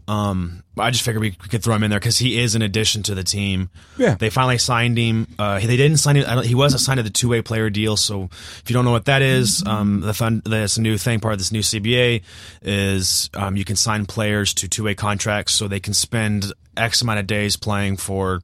[0.10, 3.04] Um, I just figured we could throw him in there because he is an addition
[3.04, 3.70] to the team.
[3.96, 4.16] Yeah.
[4.16, 5.28] They finally signed him.
[5.38, 6.26] Uh, they didn't sign him.
[6.28, 7.96] I don't, he was assigned to the two way player deal.
[7.96, 11.20] So if you don't know what that is, um, the fun, that's a new thing.
[11.20, 12.24] Part of this new CBA
[12.64, 17.04] is um, you can sign players to two way contracts so they can spend X
[17.04, 18.42] amount of days playing for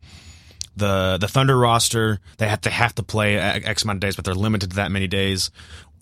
[0.76, 2.20] the the Thunder roster.
[2.38, 4.92] They have to have to play X amount of days, but they're limited to that
[4.92, 5.52] many days.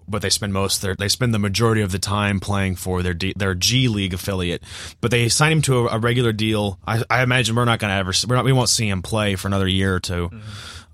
[0.05, 3.13] But they spend most their they spend the majority of the time playing for their
[3.13, 4.62] D, their G League affiliate.
[4.99, 6.77] But they sign him to a, a regular deal.
[6.86, 9.36] I, I imagine we're not going to ever we're not, we won't see him play
[9.36, 10.29] for another year or 2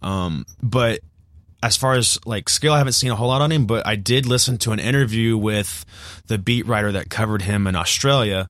[0.03, 0.99] Um, but
[1.61, 3.95] as far as like skill, I haven't seen a whole lot on him, but I
[3.95, 5.85] did listen to an interview with
[6.27, 8.49] the beat writer that covered him in Australia,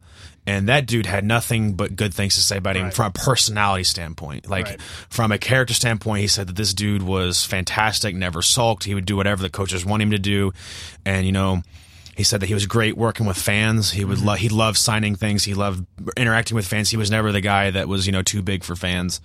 [0.50, 2.94] and that dude had nothing but good things to say about him Right.
[2.94, 4.50] from a personality standpoint.
[4.50, 4.82] Like Right.
[5.10, 8.84] from a character standpoint, he said that this dude was fantastic, never sulked.
[8.86, 10.52] He would do whatever the coaches want him to do,
[11.06, 11.62] and you know.
[12.18, 13.92] He said that he was great working with fans.
[13.92, 15.46] He would lo- he loved signing things.
[15.46, 15.86] He loved
[16.18, 16.90] interacting with fans.
[16.90, 19.22] He was never the guy that was you know too big for fans.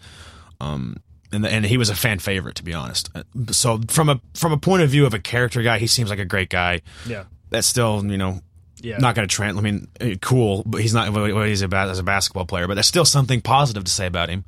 [0.60, 0.98] Um,
[1.32, 3.10] and and he was a fan favorite to be honest.
[3.12, 6.08] Uh, So from a from a point of view of a character guy, he seems
[6.08, 6.82] like a great guy.
[7.04, 7.24] Yeah.
[7.50, 8.42] That's still you know
[8.84, 8.98] Yeah.
[8.98, 9.58] not going to trend.
[9.58, 12.66] I mean, eh, cool, but he's not what he's about as a basketball player.
[12.68, 14.44] But there's still something positive to say about him.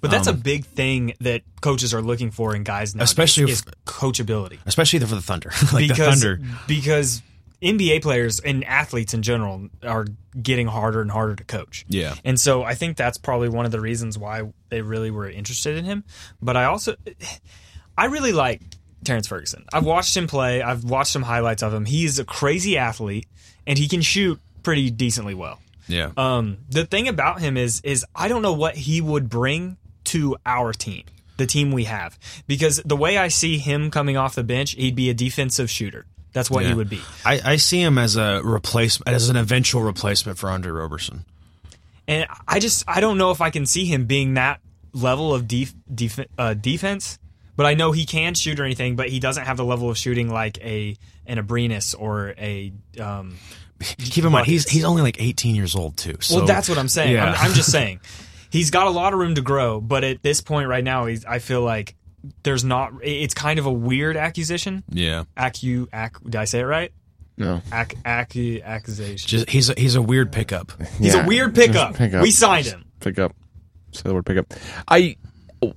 [0.00, 3.02] But that's a big thing that coaches are looking for in guys now.
[3.02, 4.58] Um, Especially is if- coachability.
[4.66, 5.52] especially for the Thunder.
[5.72, 6.40] like the Thunder.
[6.66, 7.22] because
[7.62, 10.04] NBA players and athletes in general are
[10.42, 11.84] getting harder and harder to coach.
[11.88, 12.16] Yeah.
[12.24, 15.78] And so I think that's probably one of the reasons why they really were interested
[15.78, 16.02] in him.
[16.42, 16.96] But I also
[17.96, 18.60] I really like
[19.04, 19.64] Terrence Ferguson.
[19.72, 20.62] I've watched him play.
[20.62, 21.84] I've watched some highlights of him.
[21.84, 23.26] He's a crazy athlete
[23.66, 25.60] and he can shoot pretty decently well.
[25.88, 26.12] Yeah.
[26.16, 30.36] Um, the thing about him is is I don't know what he would bring to
[30.46, 31.04] our team,
[31.36, 34.94] the team we have, because the way I see him coming off the bench, he'd
[34.94, 36.06] be a defensive shooter.
[36.32, 37.00] That's what he would be.
[37.26, 41.26] I, I see him as a replacement, as an eventual replacement for Andre Roberson.
[42.08, 44.60] And I just I don't know if I can see him being that
[44.92, 47.18] level of def, def, uh, defense.
[47.62, 49.96] But I know he can shoot or anything, but he doesn't have the level of
[49.96, 50.96] shooting like a
[51.26, 52.72] an Abrines or a.
[52.98, 53.36] Um,
[53.98, 56.16] Keep in mind, he's he's only like 18 years old too.
[56.18, 57.12] So well, that's what I'm saying.
[57.14, 57.26] Yeah.
[57.26, 58.00] I'm, I'm just saying
[58.50, 61.24] he's got a lot of room to grow, but at this point right now, he's,
[61.24, 61.94] I feel like
[62.42, 62.94] there's not.
[63.00, 64.82] It's kind of a weird accusation.
[64.88, 65.22] yeah.
[65.36, 66.92] Accu, ac, did I say it right?
[67.36, 67.62] No.
[67.72, 69.28] Ac, accu, accusation.
[69.28, 70.72] Just he's a, he's a weird pickup.
[70.98, 71.94] he's a weird just pickup.
[71.94, 72.24] pick up.
[72.24, 72.86] We signed him.
[72.98, 73.36] pick up.
[73.92, 74.52] Say the word pick up.
[74.88, 75.16] I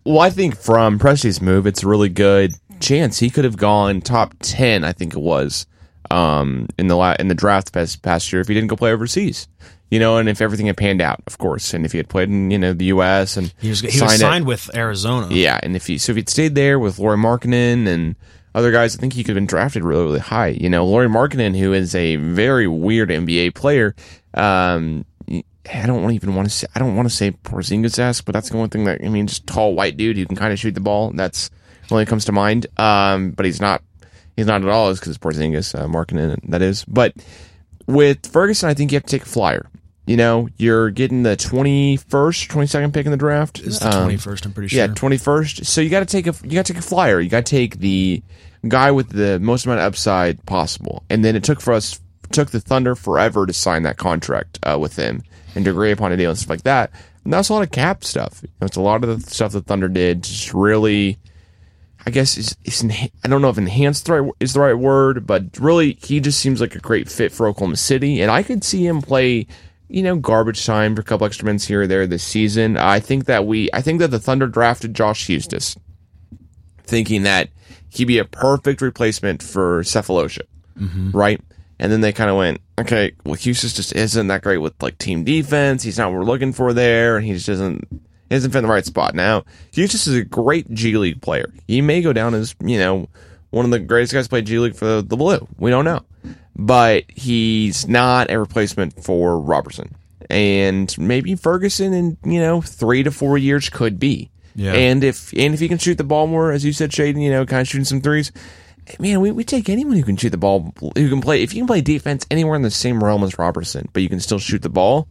[0.05, 4.01] well, I think from Presti's move, it's a really good chance he could have gone
[4.01, 4.83] top ten.
[4.83, 5.65] I think it was
[6.11, 8.91] um, in the la- in the draft past, past year if he didn't go play
[8.91, 9.47] overseas.
[9.91, 12.27] You know, and if everything had panned out, of course, and if he had played
[12.29, 13.37] in you know the U.S.
[13.37, 15.27] and He was he was signed it- with Arizona.
[15.33, 18.15] yeah, and if he so if he'd stayed there with Lauri Markkanen and
[18.55, 20.47] other guys, I think he could have been drafted really, really high.
[20.47, 23.95] You know, Lauri Markkanen, who is a very weird NBA player.
[24.33, 25.05] Um,
[25.73, 28.33] I don't want even want to say I don't want to say Porzingis esque, but
[28.33, 30.59] that's the only thing that I mean, just tall white dude who can kind of
[30.59, 31.11] shoot the ball.
[31.13, 31.49] That's
[31.91, 32.67] only comes to mind.
[32.77, 33.83] Um, but he's not
[34.35, 36.85] he's not at all as because Porzingis, uh, Markkanen, that is.
[36.85, 37.13] But
[37.87, 39.65] with Ferguson, I think you have to take a flyer.
[40.07, 43.59] You know, you're getting the 21st, 22nd pick in the draft.
[43.59, 44.77] It's the Um, 21st, I'm pretty sure.
[44.77, 45.65] yeah, twenty first.
[45.65, 47.19] So you got to take a you got to take a flyer.
[47.19, 48.21] You got to take the
[48.67, 51.03] guy with the most amount of upside possible.
[51.09, 51.99] And then it took for us
[52.31, 55.23] took the Thunder forever to sign that contract uh, with him
[55.55, 56.91] and agree upon a deal and stuff like that.
[57.23, 58.41] And that's a lot of cap stuff.
[58.43, 60.23] You know, it's a lot of the stuff the Thunder did.
[60.23, 61.17] Just really,
[62.05, 64.77] I guess is is enha- I don't know if enhanced the right, is the right
[64.77, 68.43] word, but really he just seems like a great fit for Oklahoma City, and I
[68.43, 69.47] could see him play.
[69.87, 72.75] You know, garbage time for a couple extra minutes here or there this season.
[72.75, 75.77] I think that we, I think that the Thunder drafted Josh Huestis,
[76.81, 77.49] thinking that
[77.89, 80.41] he'd be a perfect replacement for Sefolosha,
[80.75, 81.11] mm-hmm.
[81.11, 81.39] right?
[81.77, 84.97] And then they kind of went, okay, well, Huestis just isn't that great with like
[84.97, 85.83] team defense.
[85.83, 88.69] He's not what we're looking for there, and he just doesn't he doesn't in the
[88.69, 89.15] right spot.
[89.15, 91.51] Now, Huestis is a great G League player.
[91.67, 93.07] He may go down as you know
[93.51, 95.47] one of the greatest guys to play G League for the, the Blue.
[95.57, 96.01] We don't know,
[96.55, 99.95] but he's not a replacement for Roberson,
[100.29, 104.29] and maybe Ferguson in you know three to four years could be.
[104.55, 104.73] Yeah.
[104.73, 107.29] And if and if he can shoot the ball more, as you said, Shaden, you
[107.29, 108.31] know, kind of shooting some threes.
[108.99, 111.41] Man, we, we take anyone who can shoot the ball, who can play.
[111.41, 114.19] If you can play defense anywhere in the same realm as Roberson, but you can
[114.19, 115.07] still shoot the ball,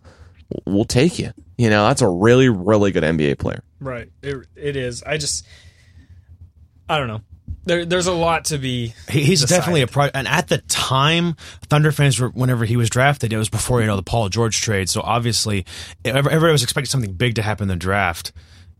[0.64, 1.32] we'll take you.
[1.56, 3.62] You know, that's a really, really good NBA player.
[3.80, 4.10] Right.
[4.22, 5.02] It, it is.
[5.02, 5.46] I just,
[6.88, 7.20] I don't know.
[7.66, 8.94] There, there's a lot to be.
[9.08, 9.60] He's decided.
[9.60, 10.08] definitely a pro.
[10.12, 13.86] And at the time, Thunder fans were whenever he was drafted, it was before you
[13.86, 14.90] know the Paul George trade.
[14.90, 15.64] So obviously,
[16.04, 18.32] everybody was expecting something big to happen in the draft,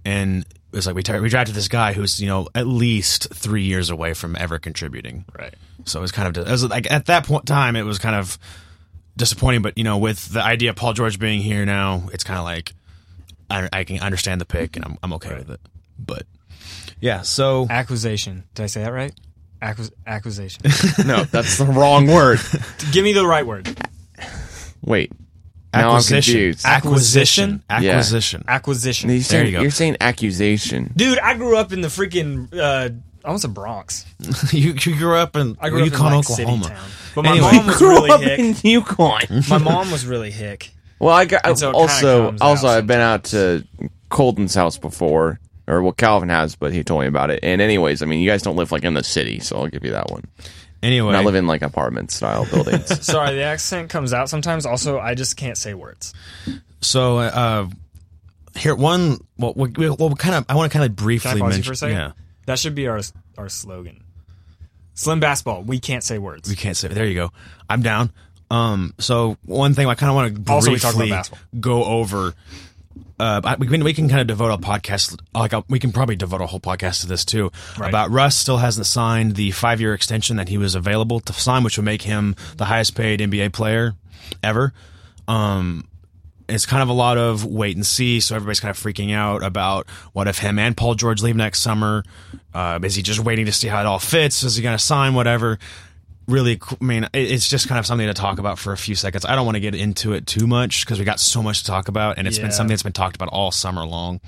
[0.05, 3.33] and it was like we, tar- we drafted this guy who's you know at least
[3.33, 5.25] three years away from ever contributing.
[5.39, 5.55] Right.
[5.85, 8.17] So it was kind of it was like at that point time, it was kind
[8.17, 8.39] of
[9.17, 9.63] disappointing.
[9.63, 12.45] But you know, with the idea of Paul George being here now, it's kind of
[12.45, 12.73] like
[13.49, 15.61] I, I can understand the pick, and I'm I'm okay with it.
[15.97, 16.25] But
[17.01, 18.43] yeah, so Acquisition.
[18.55, 19.13] Did I say that right?
[19.63, 20.63] Acquis- acquisition.
[21.07, 22.41] No, that's the wrong word.
[22.93, 23.69] Give me the right word.
[24.83, 25.13] Wait.
[25.75, 26.65] Now I'm acquisition, confused.
[26.67, 27.77] acquisition, Yeah.
[27.93, 28.45] acquisition.
[28.49, 29.11] Acquisition.
[29.11, 29.61] You're saying, you go.
[29.63, 30.93] You're saying accusation.
[30.97, 32.49] Dude, I grew up in the freaking.
[32.57, 32.91] Uh,
[33.25, 34.05] almost a Bronx.
[34.53, 36.65] you, you grew up in I grew up Yukon, in like, Oklahoma.
[36.65, 36.89] City town.
[37.15, 37.53] But my Anyway.
[37.53, 38.39] mom was Grew really up hick.
[38.39, 39.21] in Yukon.
[39.49, 40.71] My mom was really hick.
[40.99, 43.65] Well, I got And so it kinda also comes also I've been out to
[44.11, 47.41] Colton's house before, or well, Calvin has, but he told me about it.
[47.43, 49.85] And anyways, I mean, you guys don't live like in the city, so I'll give
[49.85, 50.25] you that one.
[50.85, 53.05] Anyway, I live in like apartment style buildings.
[53.07, 54.67] Sorry, the accent comes out sometimes.
[54.67, 56.13] Also, I just can't say words.
[56.81, 57.69] so uh,
[58.57, 59.19] here one.
[59.39, 60.45] Well, we, we, well, kind of.
[60.49, 61.65] I want to kind of briefly Can I pause you mention.
[61.65, 61.97] for a second?
[61.97, 62.13] Yeah,
[62.47, 63.01] That should be our
[63.39, 64.05] our slogan.
[64.95, 65.63] Slim basketball.
[65.63, 66.49] We can't say words.
[66.49, 66.89] we can't say.
[66.89, 67.33] There you go.
[67.69, 68.11] I'm down.
[68.51, 68.93] Um.
[68.99, 71.41] So one thing I kind of want to Also, we talk about briefly basketball.
[71.61, 72.35] go over
[73.21, 76.17] uh, we can we can kind of devote a podcast like a, we can probably
[76.17, 77.89] devote a whole podcast to this too Right.
[77.89, 81.63] about Russ still hasn't signed the five year extension that he was available to sign,
[81.65, 83.95] which would make him the highest paid NBA player
[84.43, 84.73] ever.
[85.29, 85.89] Um,
[86.49, 88.21] it's kind of a lot of wait and see.
[88.21, 91.61] So everybody's kind of freaking out about what if him and Paul George leave next
[91.61, 92.05] summer?
[92.53, 94.43] Uh, is he just waiting to see how it all fits?
[94.43, 95.59] Is he going to sign whatever?
[96.27, 99.25] Really, i mean, it's just kind of something to talk about for a few seconds.
[99.27, 101.67] I don't want to get into it too much because we got so much to
[101.67, 102.45] talk about, and it's Yeah.
[102.45, 104.21] been something that's been talked about all summer long.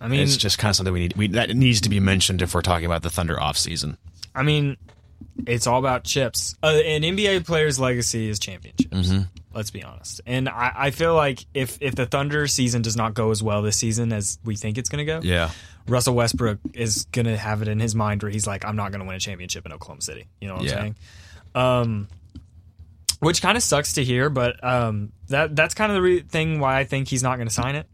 [0.00, 2.42] I mean, it's just kind of something we need we, that needs to be mentioned
[2.42, 3.96] if we're talking about the Thunder off season.
[4.34, 4.76] I mean,
[5.46, 6.54] it's all about chips.
[6.62, 8.94] Uh, an NBA player's legacy is championships.
[9.08, 9.20] Mm-hmm.
[9.54, 10.20] Let's be honest.
[10.26, 13.62] And I, I feel like if if the Thunder season does not go as well
[13.62, 15.50] this season as we think it's going to go, Yeah,
[15.86, 18.90] Russell Westbrook is going to have it in his mind where he's like, I'm not
[18.92, 20.26] going to win a championship in Oklahoma City.
[20.40, 20.72] You know what Yeah.
[20.72, 20.96] I'm saying?
[21.54, 22.08] Um,
[23.20, 26.58] which kind of sucks to hear, but um, that that's kind of the re- thing
[26.60, 27.86] why I think he's not going to sign it.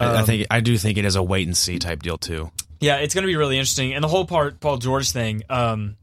[0.00, 2.50] I, I think I do think it is a wait and see type deal too.
[2.80, 3.92] Yeah, it's going to be really interesting.
[3.94, 5.96] And the whole part Paul George thing, um,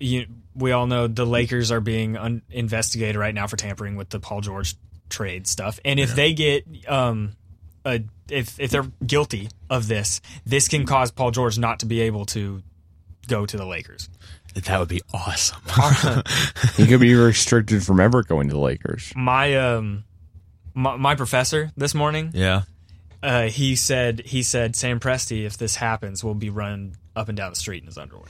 [0.00, 4.10] you, we all know the Lakers are being un- investigated right now for tampering with
[4.10, 4.74] the Paul George
[5.08, 5.80] trade stuff.
[5.84, 7.32] And if they get um,
[7.84, 12.00] a, if if they're guilty of this, this can cause Paul George not to be
[12.02, 12.62] able to
[13.28, 14.08] go to the Lakers.
[14.54, 15.60] That would be awesome.
[16.76, 19.12] He could be restricted from ever going to the Lakers.
[19.16, 20.04] My um
[20.74, 22.62] my, my professor this morning, yeah,
[23.24, 27.36] uh, he said he said Sam Presti, if this happens, will be run up and
[27.36, 28.28] down the street in his underwear.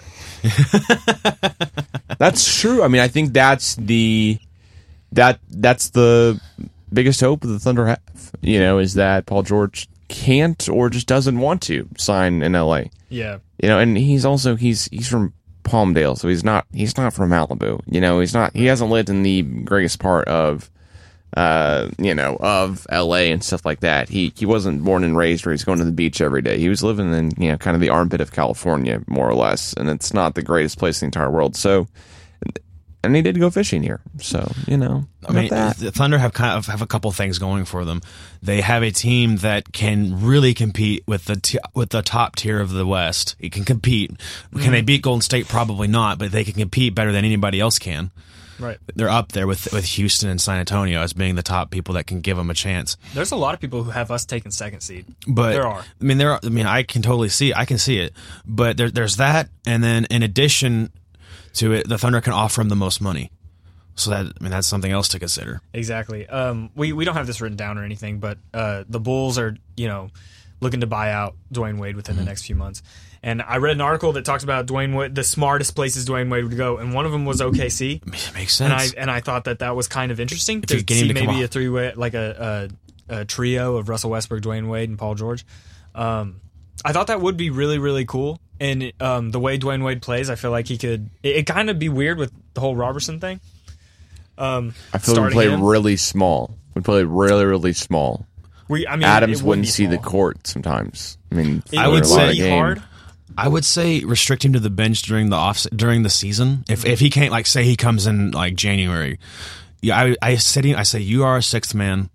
[2.19, 2.83] That's true.
[2.83, 4.39] I mean, I think that's the
[5.13, 6.41] that that's the
[6.93, 8.01] biggest hope of the Thunder have.
[8.41, 12.85] You know, is that Paul George can't or just doesn't want to sign in LA.
[13.09, 13.39] Yeah.
[13.61, 17.31] You know, and he's also he's he's from Palmdale, so he's not he's not from
[17.31, 17.81] Malibu.
[17.87, 20.71] You know, he's not he hasn't lived in the greatest part of
[21.37, 24.09] uh, you know, of LA and stuff like that.
[24.09, 26.59] He he wasn't born and raised where he's going to the beach every day.
[26.59, 29.73] He was living in, you know, kind of the armpit of California, more or less,
[29.75, 31.57] and it's not the greatest place in the entire world.
[31.57, 31.87] So
[33.05, 34.01] and he did go fishing here.
[34.19, 37.67] So, you know, I mean, the Thunder have kind of have a couple things going
[37.67, 38.01] for them.
[38.43, 42.61] They have a team that can really compete with the t- with the top tier
[42.61, 43.37] of the West.
[43.39, 44.13] It can compete.
[44.59, 45.49] Can they beat Golden State?
[45.49, 48.11] Probably not, but they can compete better than anybody else can.
[48.59, 48.79] Right.
[48.95, 52.07] They're up there with with Houston and San Antonio as being the top people that
[52.07, 52.97] can give them a chance.
[53.15, 55.07] There's a lot of people who have us taking second seed.
[55.27, 55.81] But There are.
[55.81, 56.33] I mean, there.
[56.33, 57.53] Are, I mean, I can totally see.
[57.53, 58.13] I can see it.
[58.47, 60.93] But there, there's that, and then in addition
[61.55, 63.31] to it, the Thunder can offer them the most money.
[63.97, 65.61] So that I mean, that's something else to consider.
[65.73, 66.27] Exactly.
[66.29, 69.57] Um, we we don't have this written down or anything, but uh, the Bulls are
[69.77, 70.11] you know
[70.65, 72.25] looking to buy out Dwyane Wade within Mm-hmm.
[72.25, 72.83] the next few months.
[73.23, 76.45] And I read an article that talks about Dwyane Wade, the smartest places Dwyane Wade
[76.45, 78.03] would go, and one of them was OKC.
[78.07, 80.79] It makes And I and I thought that that was kind of interesting you to
[80.95, 82.69] see to maybe a three way like a,
[83.09, 85.47] a a trio of Russell Westbrook, Dwyane Wade, and Paul George.
[85.95, 86.41] Um,
[86.85, 88.41] I thought that would be really really cool.
[88.61, 91.09] And um, the way Dwyane Wade plays, I feel like he could.
[91.23, 93.41] It, it kind of be weird with the whole Roberson thing.
[94.37, 95.63] Um, I feel we starting play him.
[95.63, 96.57] really small.
[96.75, 98.27] We play really, really small.
[98.69, 101.19] We, I mean, Adams it would wouldn't be see the court sometimes.
[101.31, 102.59] I mean, I would a would lot of be game.
[102.59, 102.83] hard.
[103.37, 106.65] I would say restrict him to the bench during the off during the season.
[106.69, 109.19] If if he can't like say he comes in like January,
[109.83, 112.11] yeah, I I said I say you are a sixth man,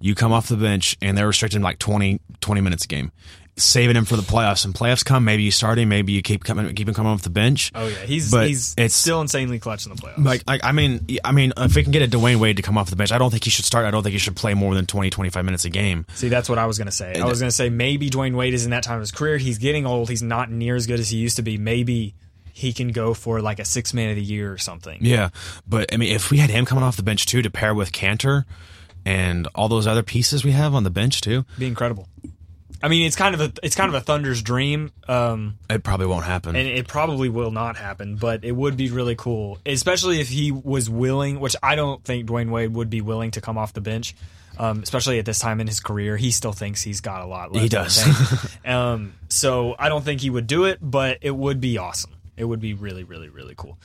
[0.00, 3.12] you come off the bench and they're restricting like 20, 20 minutes a game,
[3.56, 4.64] saving him for the playoffs.
[4.64, 7.22] And playoffs come, maybe you start him, maybe you keep coming keep him coming off
[7.22, 7.70] the bench.
[7.74, 10.24] Oh yeah, he's But he's it's- still insanely clutch in the playoffs.
[10.24, 12.78] Like, like I mean, I mean, if we can get a Dwyane Wade to come
[12.78, 13.84] off the bench, I don't think he should start.
[13.84, 16.06] I don't think he should play more than 20, 25 minutes a game.
[16.14, 17.20] See, that's what I was gonna say.
[17.20, 19.36] I was gonna say maybe Dwyane Wade is in that time of his career.
[19.36, 20.08] He's getting old.
[20.08, 21.58] He's not near as good as he used to be.
[21.58, 22.14] Maybe
[22.54, 24.98] he can go for like a six man of the year or something.
[25.02, 25.28] Yeah,
[25.66, 27.92] but I mean, if we had him coming off the bench too to pair with
[27.92, 28.44] Kanter
[29.04, 32.08] and all those other pieces we have on the bench too, Be incredible.
[32.82, 36.06] I mean, it's kind of a it's kind of a Thunder's dream, um, it probably
[36.06, 36.56] won't happen.
[36.56, 38.16] and it probably will not happen.
[38.16, 41.38] But it would be really cool, especially if he was willing.
[41.38, 44.16] Which I don't think Dwyane Wade would be willing to come off the bench,
[44.58, 46.16] um, especially at this time in his career.
[46.16, 47.62] He still thinks he's got a lot left.
[47.62, 48.04] He does.
[48.64, 52.12] um, so I don't think he would do it, but it would be awesome.
[52.36, 53.78] It would be really, really, really cool.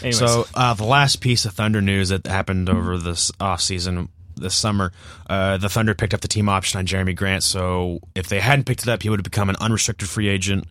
[0.00, 4.08] Anyways, So uh, the last piece of Thunder news that happened over this off season
[4.36, 4.92] this summer,
[5.28, 7.42] uh, the Thunder picked up the team option on Jeremy Grant.
[7.42, 10.66] So if they hadn't picked it up, he would have become an unrestricted free agent,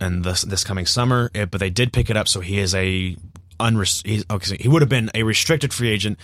[0.00, 1.30] and this this coming summer.
[1.34, 3.16] It, but they did pick it up, so he is a
[3.58, 6.18] unres- okay, he would have been a restricted free agent.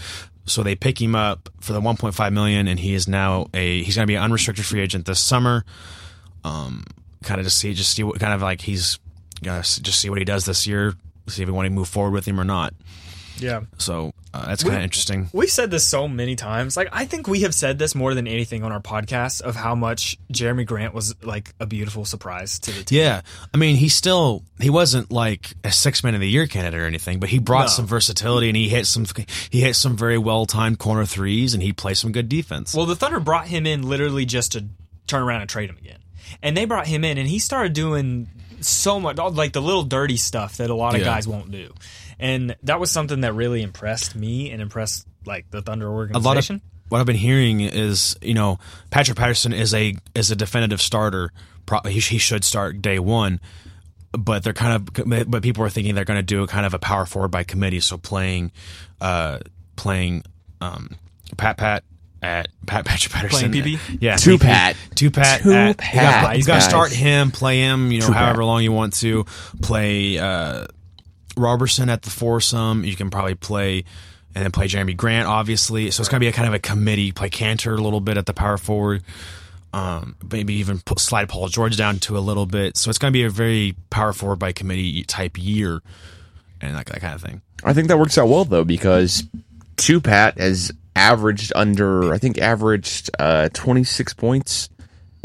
[0.49, 3.97] So they pick him up for the 1.5 million, and he is now a he's
[3.97, 5.65] going to be an unrestricted free agent this summer.
[6.45, 6.85] Um,
[7.25, 8.99] kind of just see just see what kind of like he's
[9.43, 10.95] gonna just see what he does this year,
[11.27, 12.73] see if we want to move forward with him or not.
[13.39, 13.63] Yeah.
[13.79, 15.29] So uh, that's kind of interesting.
[15.33, 16.77] We've said this so many times.
[16.77, 19.75] Like I think we have said this more than anything on our podcast of how
[19.75, 22.99] much Jeremy Grant was like a beautiful surprise to the team.
[22.99, 23.21] Yeah,
[23.53, 26.87] I mean, he still he wasn't like a six man of the year candidate or
[26.87, 27.69] anything, but he brought No.
[27.69, 29.07] some versatility and he hit some
[29.51, 32.75] he hit some very well timed corner threes and he played some good defense.
[32.75, 34.67] Well, the Thunder brought him in literally just to
[35.07, 35.99] turn around and trade him again.
[36.43, 38.29] And they brought him in and he started doing
[38.61, 41.07] so much like the little dirty stuff that a lot of Yeah.
[41.07, 41.73] guys won't do.
[42.19, 46.55] And that was something that really impressed me and impressed like the Thunder a organization.
[46.57, 48.59] lot of what I've been hearing is you know
[48.91, 51.33] Patrick Patterson is a is a definitive starter.
[51.67, 53.41] Pro- He, he should start day one,
[54.13, 56.79] but they're kind of but people are thinking they're going to do kind of a
[56.79, 57.81] power forward by committee.
[57.81, 58.53] So playing,
[59.01, 59.41] uh,
[59.77, 60.23] playing,
[60.61, 60.91] um,
[61.37, 61.85] Pat Pat.
[62.23, 63.99] At Pat Patrick Patterson, Playing PP?
[64.01, 64.75] yeah, Two Pat.
[64.95, 68.13] two Pat, Two at- Pat, You got, to start him, play him, you know, Two
[68.15, 68.23] Pat.
[68.25, 69.25] however long you want to
[69.61, 70.19] play.
[70.19, 70.67] Uh,
[71.37, 72.85] Roberson at the foursome.
[72.85, 73.85] You can probably play
[74.35, 75.91] and then play Jerami Grant, obviously.
[75.91, 77.13] So it's going to be a kind of a committee.
[77.13, 79.03] Play Kanter a little bit at the power forward.
[79.73, 82.77] Um, maybe even slide Paul George down to a little bit.
[82.77, 85.81] So it's going to be a very power forward by committee type year
[86.61, 87.43] and that, that kind of thing.
[87.65, 89.25] I think that works out well though because
[89.77, 94.69] two Pat has averaged under I think averaged uh, 26 points,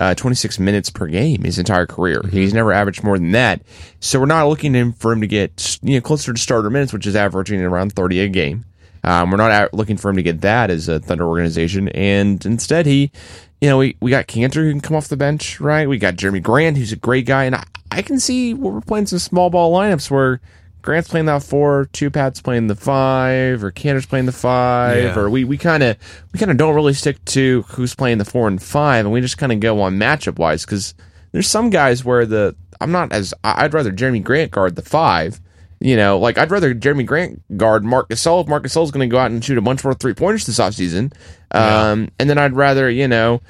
[0.01, 2.23] uh, 26 minutes per game his entire career.
[2.31, 3.61] He's never averaged more than that.
[3.99, 7.05] So we're not looking for him to get you know closer to starter minutes, which
[7.05, 8.65] is averaging around 30 a game.
[9.03, 12.43] Um, we're not out looking for him to get that as a Thunder organization, and
[12.47, 13.11] instead he,
[13.59, 15.87] you know, we, we got Kanter who can come off the bench, right?
[15.87, 18.81] We got Jerami Grant who's a great guy, and I, I can see where we're
[18.81, 20.41] playing some small ball lineups where
[20.81, 25.19] Grant's playing that four, two Pat's playing the five, or Kanter's playing the five, Yeah.
[25.19, 25.97] or we we kind of
[26.33, 29.21] we kind of don't really stick to who's playing the four and five, and we
[29.21, 30.93] just kind of go on matchup wise because
[31.31, 35.39] there's some guys where the I'm not as I'd rather Jerami Grant guard the five.
[35.83, 39.11] You know, like I'd rather Jerami Grant guard Marc Gasol if Marc Gasol's going to
[39.11, 41.11] go out and shoot a bunch more three pointers this offseason.
[41.49, 43.41] Um, and then I'd rather, you know,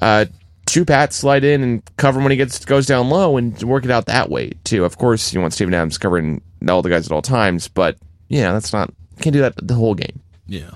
[0.00, 0.26] uh,
[0.72, 3.84] two Pat slide in and cover him when he gets goes down low and work
[3.84, 4.84] it out that way too.
[4.84, 7.96] Of course, you want Steven Adams covering all the guys at all times, but
[8.28, 10.20] yeah, that's not can't do that the whole game.
[10.46, 10.70] Yeah.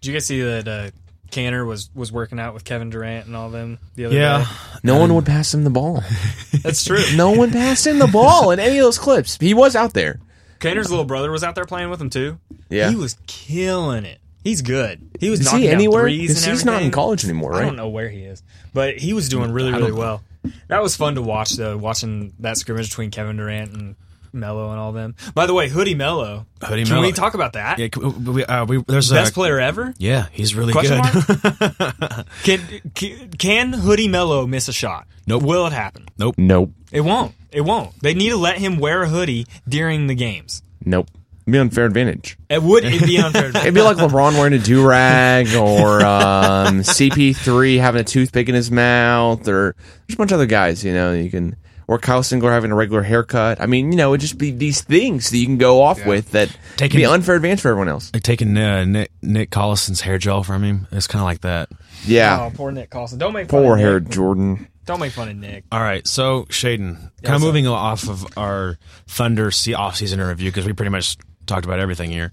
[0.00, 0.90] Did you guys see that uh,
[1.30, 4.44] Kanter was was working out with Kevin Durant and all them the other Yeah.
[4.44, 4.78] day?
[4.84, 6.04] No one would pass him the ball.
[6.62, 7.02] That's true.
[7.16, 9.36] no one passed him the ball in any of those clips.
[9.40, 10.20] He was out there.
[10.60, 12.38] Kanter's little brother was out there playing with him too.
[12.70, 12.88] Yeah.
[12.90, 14.18] he was killing it.
[14.44, 15.10] He's good.
[15.18, 16.02] He was Is knocking he down anywhere?
[16.02, 17.62] threes Because and he's not in college anymore, right?
[17.62, 20.22] I don't know where he is, but he was doing really, really well.
[20.68, 23.96] That was fun to watch, though, watching that scrimmage between Kevin Durant and
[24.34, 25.14] Melo and all them.
[25.34, 26.44] By the way, Hoodie Melo.
[26.62, 27.06] Hoodie Can Melo.
[27.06, 27.78] we talk about that?
[27.78, 27.88] Yeah.
[27.96, 29.94] We, uh, we, there's Best a, player ever?
[29.96, 31.78] Yeah, he's really Question good.
[31.80, 32.26] mark?
[32.42, 32.60] Can,
[32.94, 35.06] can can Hoodie Melo miss a shot?
[35.26, 35.44] Nope.
[35.44, 36.06] Will it happen?
[36.18, 36.34] Nope.
[36.36, 36.72] Nope.
[36.92, 37.34] It won't.
[37.50, 37.98] It won't.
[38.02, 40.62] They need to let him wear a hoodie during the games.
[40.84, 41.08] Nope.
[41.46, 42.38] It'd be unfair advantage.
[42.48, 43.44] It would it'd be unfair.
[43.46, 43.62] Advantage.
[43.62, 48.54] It'd be like LeBron wearing a do rag or um, CP3 having a toothpick in
[48.54, 49.76] his mouth, or
[50.06, 52.74] there's a bunch of other guys, you know, you can, or Kyle Singler having a
[52.74, 53.60] regular haircut.
[53.60, 56.30] I mean, you know, it'd just be these things that you can go off with
[56.32, 58.10] that Taking- be unfair advantage for everyone else.
[58.14, 60.86] like taking uh, Nick Nick Collison's hair gel from him.
[60.92, 61.68] It's kind of like that.
[62.06, 62.40] Yeah.
[62.50, 63.18] Oh, poor Nick Collison.
[63.18, 64.08] Don't make fun Poor of hair Nick.
[64.10, 64.68] Jordan.
[64.86, 65.64] Don't make fun of Nick.
[65.72, 70.50] All right, so Shaden, kind what's of moving off of our Thunder se- off-season review
[70.50, 72.32] because we pretty much talked about everything here.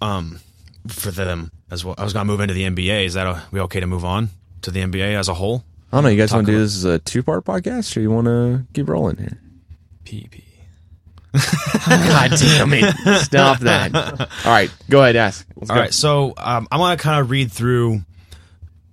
[0.00, 0.40] Um,
[0.88, 1.94] for them as well.
[1.98, 3.06] I was gonna move into the NBA.
[3.06, 4.30] Is that a, we okay to move on
[4.62, 5.64] to the NBA as a whole?
[5.92, 6.10] I don't know.
[6.10, 8.64] You guys want to do this as a two part podcast or you want to
[8.72, 9.38] keep rolling here?
[10.04, 10.42] PP.
[11.88, 13.20] God damn it.
[13.22, 13.94] Stop that.
[14.44, 14.70] All right.
[14.90, 15.16] Go ahead.
[15.16, 15.46] Ask.
[15.56, 15.80] Let's All go.
[15.80, 18.02] right, so um, I want to kind of read through.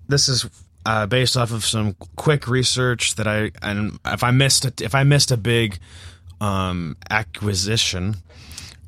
[0.08, 0.50] This is
[0.86, 4.96] uh, based off of some quick research that I and if I missed a, if
[4.96, 5.80] I missed a big
[6.39, 8.15] um, acquisition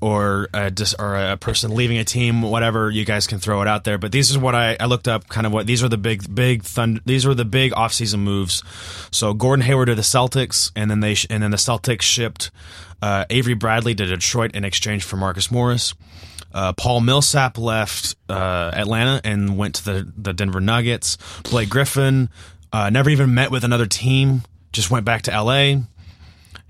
[0.01, 3.67] or a, dis, or a person leaving a team, whatever, you guys can throw it
[3.67, 3.97] out there.
[3.97, 5.29] But these is what I, I looked up.
[5.29, 7.01] Kind of what these are the big big thunder.
[7.05, 8.63] These were the big offseason moves.
[9.11, 12.51] So Gordon Hayward to the Celtics, and then they sh- and then the Celtics shipped
[13.01, 15.93] uh, Avery Bradley to Detroit in exchange for Marcus Morris.
[16.53, 21.17] Uh, Paul Millsap left uh, Atlanta and went to the, the Denver Nuggets.
[21.43, 22.29] Blake Griffin
[22.73, 25.81] uh, never even met with another team, just went back to LA.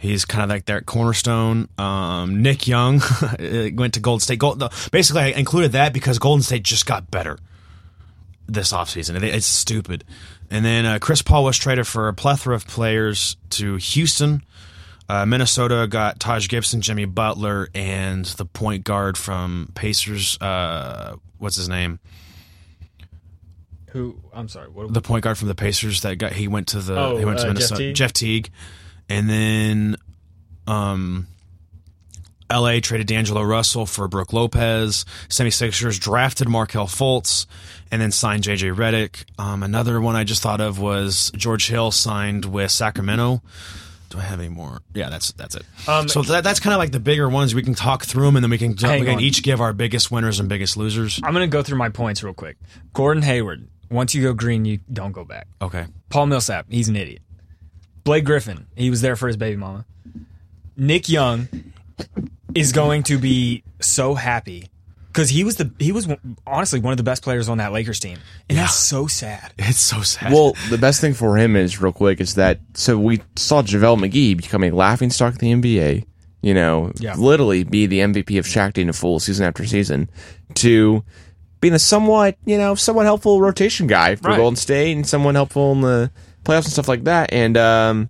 [0.02, 1.70] He's kind of like their cornerstone.
[1.78, 3.02] Um, Nick Young
[3.76, 4.40] went to Golden State.
[4.40, 7.38] Gold, basically, I included that because Golden State just got better
[8.48, 9.16] this offseason.
[9.18, 10.04] It- It's stupid.
[10.50, 14.44] And then uh, Chris Paul was traded for a plethora of players to Houston.
[15.08, 20.38] Uh, Minnesota got Taj Gibson, Jimmy Butler, and the point guard from Pacers.
[20.42, 22.00] Uh, what's his name?
[23.90, 24.18] Who?
[24.34, 24.70] I'm sorry.
[24.70, 24.94] What?
[24.94, 27.40] The point guard from the Pacers that got he went to the Oh, he went
[27.40, 27.80] to uh, Jeff Minnesota.
[27.84, 27.96] Teague?
[27.96, 28.50] Jeff Teague,
[29.12, 29.98] and then
[30.68, 31.28] um,
[32.50, 35.06] LA traded D'Angelo Russell for Brook Lopez.
[35.28, 37.46] 76ers drafted Markelle Fultz
[37.92, 39.26] and then signed JJ Redick.
[39.38, 43.42] Um, another one I just thought of was George Hill signed with Sacramento.
[44.10, 44.82] Do I have any more?
[44.94, 45.66] Yeah, that's that's it.
[45.88, 47.56] Um, so that, that's kind of like the bigger ones.
[47.56, 49.20] We can talk through them and then we can, we can on.
[49.22, 51.20] each give our biggest winners and biggest losers.
[51.24, 52.58] I'm going to go through my points real quick.
[52.94, 53.68] Gordon Hayward.
[53.90, 55.48] Once you go green, you don't go back.
[55.62, 55.86] Okay.
[56.10, 56.66] Paul Millsap.
[56.70, 57.22] He's an idiot.
[58.04, 58.68] Blake Griffin.
[58.76, 59.86] He was there for his baby mama.
[60.78, 61.48] Nick Young
[62.56, 64.68] is going to be so happy
[65.08, 66.08] because he was the he was
[66.48, 68.18] honestly one of the best players on that Lakers team,
[68.50, 69.52] and that's so sad.
[69.58, 70.32] It's so sad.
[70.32, 74.10] Well, the best thing for him is real quick is that so we saw JaVale
[74.10, 76.06] McGee become a laughing stock of the NBA.
[76.44, 77.14] You know, Yeah.
[77.16, 80.10] literally be the MVP of Shaq a full season after season,
[80.56, 81.04] to
[81.60, 84.38] being a somewhat you know somewhat helpful rotation guy for Right.
[84.38, 86.10] Golden State and someone helpful in the
[86.44, 87.32] playoffs and stuff like that.
[87.34, 88.10] And um,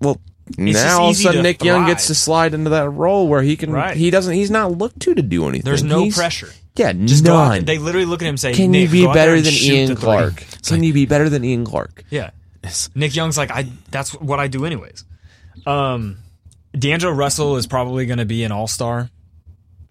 [0.00, 0.20] well.
[0.58, 3.42] just now all of a sudden Nick Young gets to slide into that role where
[3.42, 3.96] he can Right.
[3.96, 5.64] he doesn't he's not looked to to do anything.
[5.64, 6.50] There's no He's- pressure.
[6.76, 7.64] Yeah, Just go out none.
[7.64, 9.52] They literally look at him and say, Can you be go out there better than
[9.52, 9.96] Ian.
[9.96, 10.44] Clark?
[10.64, 12.04] Can you be better than Ian Clark?
[12.08, 12.30] Yeah.
[12.94, 13.66] Nick Young's like, I.
[13.90, 15.04] That's what I do anyways.
[15.66, 16.18] Um,
[16.78, 19.10] D'Angelo Russell is probably going to be an All Star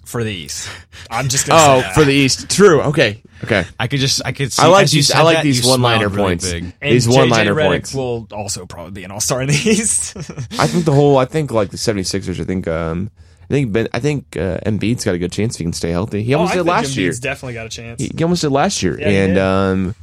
[0.07, 0.69] for the East.
[1.11, 1.93] I'm just going to Oh, say that.
[1.95, 2.49] for the East.
[2.49, 2.81] True.
[2.81, 3.21] Okay.
[3.43, 3.65] Okay.
[3.79, 4.61] I could just I could see.
[4.63, 5.11] I like these.
[5.11, 6.51] I like that, these one-liner really points.
[6.51, 6.63] big.
[6.81, 7.93] And These one-liner points.
[7.93, 10.17] will also probably be an All Star in the East.
[10.59, 11.17] I think the whole.
[11.17, 12.39] I think like the 76ers.
[12.39, 12.67] I think.
[12.67, 13.11] Um.
[13.49, 13.87] I think Ben.
[13.93, 16.21] I think uh, Embiid's got a good chance if he can stay healthy.
[16.23, 17.11] He Oh, almost I did think last year.
[17.11, 18.01] Embiid's definitely got a chance.
[18.01, 19.41] He, he almost did last year, Yeah, and did.
[19.41, 19.95] um,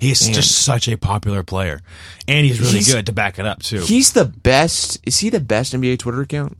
[0.00, 1.80] He's just such a popular player,
[2.28, 3.80] and he's really He's- good to back it up too.
[3.80, 5.00] he's the best.
[5.04, 6.56] Is he the best NBA Twitter account?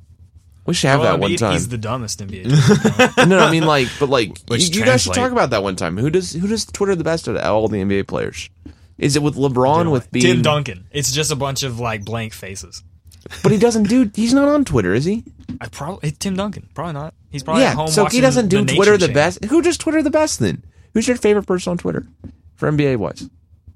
[0.71, 1.53] We should have Well, that one Embiid, time.
[1.55, 3.27] He's the dumbest NBA.
[3.29, 5.75] no, I mean like, but like, you, Which you guys should talk about that one
[5.75, 5.97] time.
[5.97, 8.49] Who does who does Twitter the best out of all the NBA players?
[8.97, 10.25] Is it with LeBron with being?
[10.25, 10.87] Tim Duncan.
[10.93, 12.85] It's just a bunch of like blank faces.
[13.43, 14.09] But he doesn't do.
[14.15, 15.25] He's not on Twitter, is he?
[15.61, 16.69] I probably Tim Duncan.
[16.73, 17.15] Probably not.
[17.31, 17.75] He's probably at yeah.
[17.75, 17.89] home.
[17.89, 19.15] So he doesn't do the Twitter the Channel.
[19.15, 19.45] best.
[19.47, 20.63] Who does Twitter the best then?
[20.95, 22.07] Who's your favorite person on Twitter
[22.55, 23.29] for NBA wise?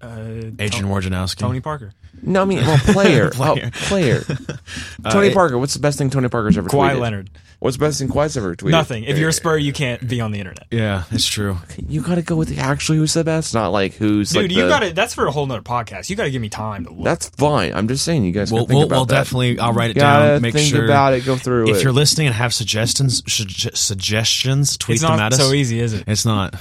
[0.04, 1.36] Uh, Adrian Wojnarowski.
[1.36, 1.92] Tony Parker.
[2.22, 3.30] No, I mean well, player.
[3.30, 3.66] Player.
[3.66, 4.24] Oh, player.
[5.10, 5.58] Tony Parker.
[5.58, 7.00] What's the best thing Tony Parker's ever Kawhi tweeted?
[7.00, 7.30] Leonard.
[7.64, 8.72] What's the best thing Kawhi's ever tweeted?
[8.72, 9.04] Nothing.
[9.04, 10.66] If you're a Spur, you can't be on the internet.
[10.70, 11.56] Yeah, it's true.
[11.88, 14.64] you got to go with actually who's the best, not like who's Dude, like you
[14.64, 16.10] the- got to That's for a whole nother podcast.
[16.10, 17.06] You got to give me time to look.
[17.06, 17.72] That's fine.
[17.72, 18.52] I'm just saying you guys.
[18.52, 19.14] We'll, think we'll, about we'll that.
[19.14, 19.58] definitely.
[19.58, 20.42] I'll write it Gotta down.
[20.42, 21.24] Make think sure about it.
[21.24, 21.84] Go through If it.
[21.84, 25.38] you're listening and have suggestions, sugge- suggestions, tweet it's them at us.
[25.38, 26.04] so easy, is it?
[26.06, 26.54] It's not.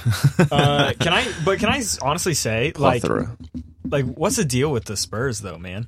[0.50, 1.30] Uh, can I?
[1.44, 3.04] But can I honestly say, like,
[3.86, 5.86] like, what's the deal with the Spurs, though, man?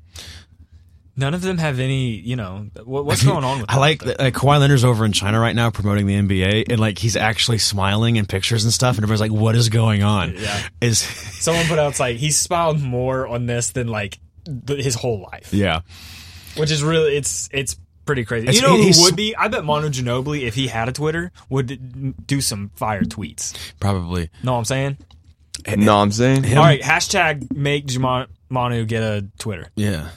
[1.17, 2.11] None of them have any.
[2.11, 3.69] You know, what, what's going on with?
[3.69, 3.81] I them?
[3.81, 6.99] like that uh, Kawhi Leonard's over in China right now promoting the NBA, and like
[6.99, 10.61] he's actually smiling in pictures and stuff, and everybody's like, "What is going on?" Yeah.
[10.79, 10.99] Is
[11.39, 15.21] Someone put out it's like he smiled more on this than like the, his whole
[15.21, 15.81] life, yeah.
[16.55, 18.47] which is really it's it's pretty crazy.
[18.47, 19.35] It's- you know who would be?
[19.35, 23.57] I bet Manu Ginobili, if he had a Twitter, would do some fire tweets.
[23.79, 24.29] Probably.
[24.43, 24.97] Know what I'm saying?
[25.75, 26.45] No, I'm saying.
[26.55, 29.69] All right, hashtag make Jama- Manu get a Twitter.
[29.75, 30.09] Yeah.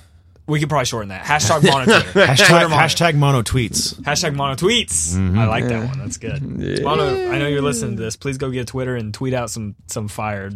[0.51, 1.25] We could probably shorten that.
[1.25, 2.11] Hashtag Mono Twitter.
[2.27, 2.77] Hashtag, Mono.
[2.77, 3.95] hashtag mono tweets.
[4.03, 5.15] Hashtag Mono Tweets.
[5.15, 5.39] Mm-hmm.
[5.39, 5.99] I like that one.
[5.99, 6.43] That's good.
[6.83, 8.17] Mono, I know you're listening to this.
[8.17, 10.51] Please go get Twitter and tweet out some some fire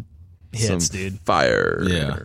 [0.53, 1.21] hits, Some dude.
[1.21, 1.83] Fire.
[1.87, 2.19] Yeah.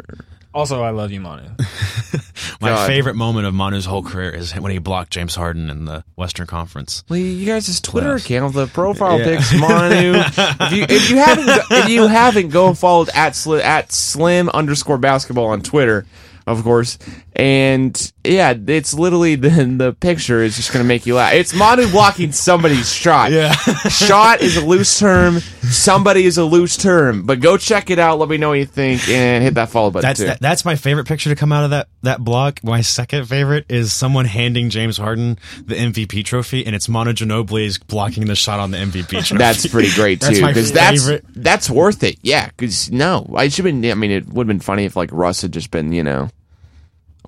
[0.52, 1.52] Also, I love you, Mono.
[2.62, 2.88] My God.
[2.88, 6.48] favorite moment of Manu's whole career is when he blocked James Harden in the Western
[6.48, 7.04] Conference.
[7.08, 8.26] Well, you guys' Twitter Playoffs.
[8.26, 9.26] account, the profile Yeah.
[9.26, 10.14] pics, Manu.
[10.66, 14.98] if you if you haven't if you haven't go follow at sli- at slim underscore
[14.98, 16.06] basketball on Twitter,
[16.50, 16.98] of course.
[17.36, 21.34] And yeah, it's literally the the picture is just gonna make you laugh.
[21.34, 23.32] It's Manu blocking somebody's shot.
[23.32, 23.54] Yeah.
[23.54, 25.40] shot is a loose term.
[25.40, 27.26] Somebody is a loose term.
[27.26, 28.20] But go check it out.
[28.20, 30.26] Let me know what you think and hit that follow button That's too.
[30.26, 32.62] that, that's my favorite picture to come out of that that block.
[32.64, 37.66] My second favorite is someone handing James Harden the MVP trophy, and it's Manu Ginobili
[37.66, 39.38] is blocking the shot on the MVP trophy.
[39.38, 41.26] That's pretty great too, because that's favorite.
[41.36, 42.18] that's worth it.
[42.22, 43.90] Yeah, because no, I should have been.
[43.90, 46.30] I mean, it would have been funny if like Russ had just been, you know,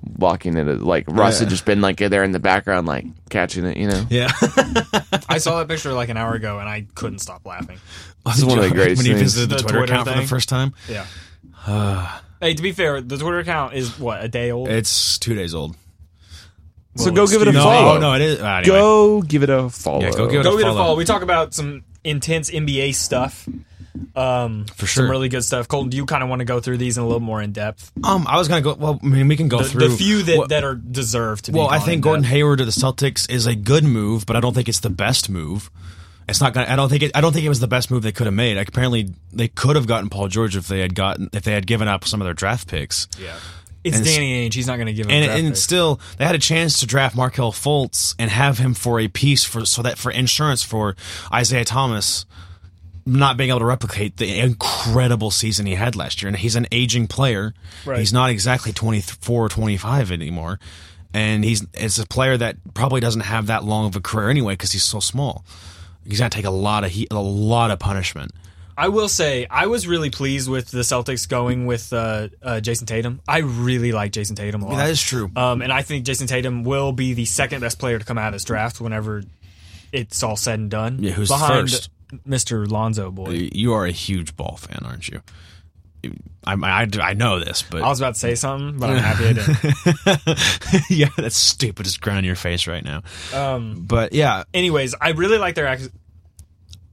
[0.02, 0.64] blocking it.
[0.80, 3.76] Like Russ had just been like there in the background, like catching it.
[3.76, 4.30] You know, yeah.
[5.28, 7.78] I saw that picture like an hour ago and I couldn't stop laughing.
[8.26, 9.34] this is one of the greatest when he things.
[9.34, 10.74] visited the, The Twitter, Twitter account for the first time.
[10.88, 11.06] Yeah.
[12.40, 14.68] hey, to be fair, the Twitter account is what a day old.
[14.68, 15.76] It's two days old.
[16.96, 17.96] so go give it a No, follow.
[17.96, 18.40] oh, no, it is.
[18.40, 18.64] uh, anyway.
[18.66, 20.00] Go give it a follow.
[20.02, 20.76] Yeah, go give it Go a get a follow.
[20.84, 20.96] follow.
[20.96, 23.48] We talk about some intense NBA stuff.
[24.16, 25.04] Um, For sure.
[25.04, 25.68] Some really good stuff.
[25.68, 27.52] Colton, do you kind of want to go through these in a little more in
[27.52, 27.92] depth?
[28.02, 28.74] Um, I was gonna go.
[28.74, 31.44] Well, I mean, we can go The, through the few that, Well- that are deserved
[31.46, 31.58] to be.
[31.58, 32.32] Well, I think Gordon depth.
[32.32, 35.28] Hayward to the Celtics is a good move, but I don't think it's the best
[35.28, 35.70] move.
[36.28, 36.66] It's not gonna.
[36.70, 37.12] I don't think it.
[37.14, 38.56] I don't think it was the best move they could have made.
[38.56, 41.66] Like, apparently, they could have gotten Paul George if they had gotten if they had
[41.66, 43.08] given up some of their draft picks.
[43.20, 43.34] Yeah.
[43.84, 44.54] It's And Danny Ainge.
[44.54, 45.60] He's not going to give him and, draft and picks.
[45.60, 49.42] still they had a chance to draft Markelle Fultz and have him for a piece
[49.42, 50.94] for so that for insurance for
[51.32, 52.24] Isaiah Thomas
[53.04, 56.66] not being able to replicate the incredible season he had last year and he's an
[56.70, 57.52] aging player
[57.84, 57.98] Right.
[57.98, 60.60] he's not exactly 24 or 25 anymore
[61.12, 64.54] and he's it's a player that probably doesn't have that long of a career anyway
[64.54, 65.44] because he's so small
[66.06, 68.30] he's going to take a lot of heat, a lot of punishment
[68.78, 72.86] I will say I was really pleased with the Celtics going with uh, uh, Jayson
[72.86, 73.20] Tatum.
[73.28, 74.76] I really like Jayson Tatum a lot.
[74.78, 77.98] that is true Um, and I think Jayson Tatum will be the second best player
[77.98, 79.24] to come out of this draft whenever
[79.92, 81.02] it's all said and done.
[81.02, 81.90] Yeah, who's behind first?
[82.26, 82.70] Mr.
[82.70, 83.48] Lonzo boy.
[83.52, 85.22] you are a huge ball fan aren't you
[86.44, 89.28] I, I, I know this, but I was about to say something, but I'm happy
[89.28, 90.90] I didn't.
[90.90, 91.84] yeah, that's stupid.
[91.84, 93.02] Just ground in your face right now.
[93.32, 95.90] Um, but yeah, Anyways, I really like their ac-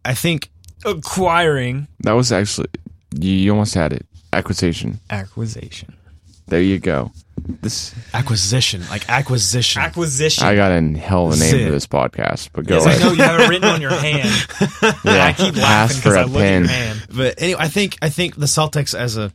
[0.06, 0.52] I think
[0.86, 2.68] acquiring That was actually
[3.18, 4.06] you, you almost had it.
[4.32, 5.00] Acquisition.
[5.10, 5.96] acquisition.
[6.48, 7.12] There you go.
[7.62, 9.82] This acquisition, like acquisition.
[9.82, 10.44] Acquisition.
[10.46, 11.66] I got a hell of a name Zip.
[11.68, 13.02] for this podcast, but go Yes, I ahead.
[13.04, 14.30] know you have it written on your hand.
[15.04, 16.62] Yeah, I keep laughing ask for because I a look at pen.
[16.64, 17.02] your hand.
[17.16, 19.32] but anyway, I think I think the Celtics as a,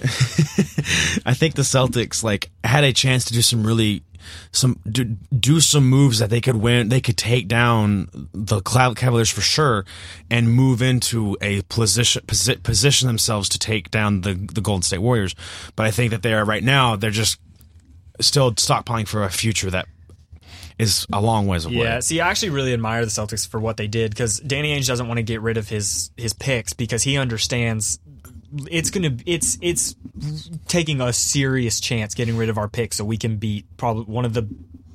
[1.26, 4.02] I think the Celtics like had a chance to do some really
[4.52, 6.88] some do, do some moves that they could win.
[6.88, 9.84] They could take down the Cloud Cavaliers for sure,
[10.30, 14.98] and move into a position posi- position themselves to take down the the Golden State
[14.98, 15.34] Warriors.
[15.76, 16.96] But I think that they are right now.
[16.96, 17.38] They're just
[18.20, 19.86] still stockpiling for a future that
[20.80, 21.76] is a long ways away.
[21.76, 24.86] Yeah, see, I actually really admire the Celtics for what they did because Danny Ainge
[24.86, 27.98] doesn't want to get rid of his his picks because he understands
[28.70, 29.94] it's gonna it's it's
[30.68, 34.24] taking a serious chance getting rid of our picks so we can beat probably one
[34.24, 34.48] of the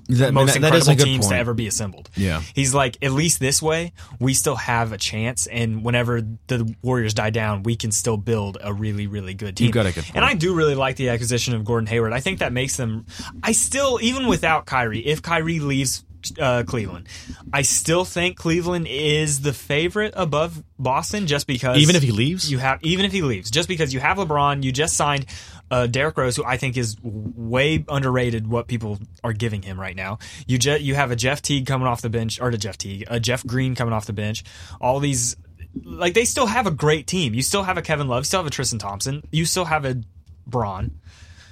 [0.09, 2.09] That- most that- that incredible good teams to ever be assembled.
[2.15, 2.41] Yeah.
[2.53, 7.13] he's like at least this way we still have a chance, and whenever the Warriors
[7.15, 9.65] die down, we can still build a really really good team.
[9.65, 10.15] You've got a good point.
[10.17, 12.13] And I do really like the acquisition of Gordon Hayward.
[12.13, 13.05] I think that makes them.
[13.41, 16.03] I still, even without Kyrie, if Kyrie leaves
[16.39, 17.07] uh, Cleveland,
[17.53, 22.51] I still think Cleveland is the favorite above Boston, just because Even if he leaves?
[22.51, 25.25] you have even if he leaves, just because you have LeBron, you just signed.
[25.71, 29.95] Uh, Derrick Rose, who I think is way underrated, what people are giving him right
[29.95, 30.19] now.
[30.45, 33.05] You je- you have a Jeff Teague coming off the bench, or to Jeff Teague,
[33.07, 34.43] a Jeff Green coming off the bench.
[34.79, 35.35] All these
[35.83, 37.33] like they still have a great team.
[37.33, 39.85] You still have a Kevin Love, you still have a Tristan Thompson, you still have
[39.85, 40.01] a
[40.45, 40.99] Braun.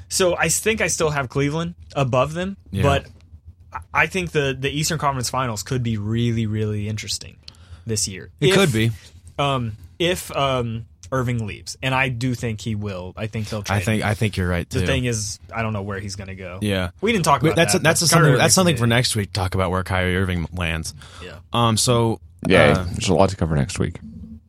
[0.10, 2.84] So I think I still have Cleveland above them, Yeah.
[2.84, 3.08] but
[3.94, 7.38] I think the the Eastern Conference Finals could be really really interesting
[7.86, 8.30] this year.
[8.40, 8.92] It If- could be.
[9.40, 13.14] um, if um, Irving leaves, and I do think he will.
[13.16, 13.76] I think they'll trade.
[13.78, 14.08] I think him.
[14.10, 14.80] I think you're right too.
[14.80, 16.58] the thing is, I don't know where he's going to go.
[16.62, 17.84] yeah, we didn't talk about that's that.
[17.84, 19.28] that's but something Kyrie that's something for next week.
[19.28, 20.94] to Talk about where Kyrie Irving lands.
[21.24, 21.78] Yeah, Um.
[21.78, 24.00] So Yeah, uh, there's a lot to cover next week.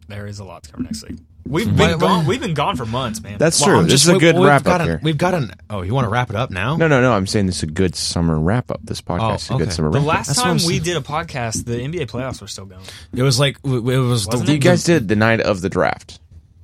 [0.09, 1.19] there is a lot to cover next week.
[1.47, 2.27] We've been why- gone.
[2.27, 3.37] We've been gone for months, man.
[3.39, 3.79] That's well, true.
[3.79, 5.01] I'm This just- is a we- good we've wrap got up an- here.
[5.03, 5.53] We've got an.
[5.69, 6.77] Oh, you want to wrap it up now?
[6.77, 7.13] No, no, no.
[7.13, 8.81] I'm saying this is a good summer wrap up.
[8.83, 9.65] This podcast is a okay.
[9.65, 10.15] good summer the wrap up.
[10.15, 10.83] last That's what time I'm we saying.
[10.83, 12.81] did a podcast, the NBA playoffs were still going.
[13.15, 16.19] It was like it was Wasn't the You guys did the night of the draft.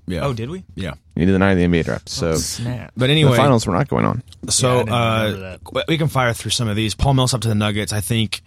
[0.07, 0.25] Yeah.
[0.25, 0.65] Oh, did we?
[0.75, 0.95] yeah.
[1.15, 2.09] You did the night of the NBA draft.
[2.09, 2.91] So Snap.
[2.97, 4.23] But anyway, the finals were not going on.
[4.49, 6.95] So Yeah, I didn't remember uh, we can fire through some of these.
[6.95, 7.93] Paul Millsap to the Nuggets.
[7.93, 8.41] I think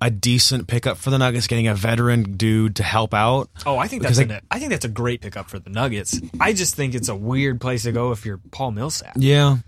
[0.00, 3.50] a decent pickup for the Nuggets, getting a veteran dude to help out.
[3.66, 6.20] Oh, I think that's an, I think that's a great pickup for the Nuggets.
[6.40, 9.14] I just think it's a weird place to go if you're Paul Millsap.
[9.16, 9.58] Yeah,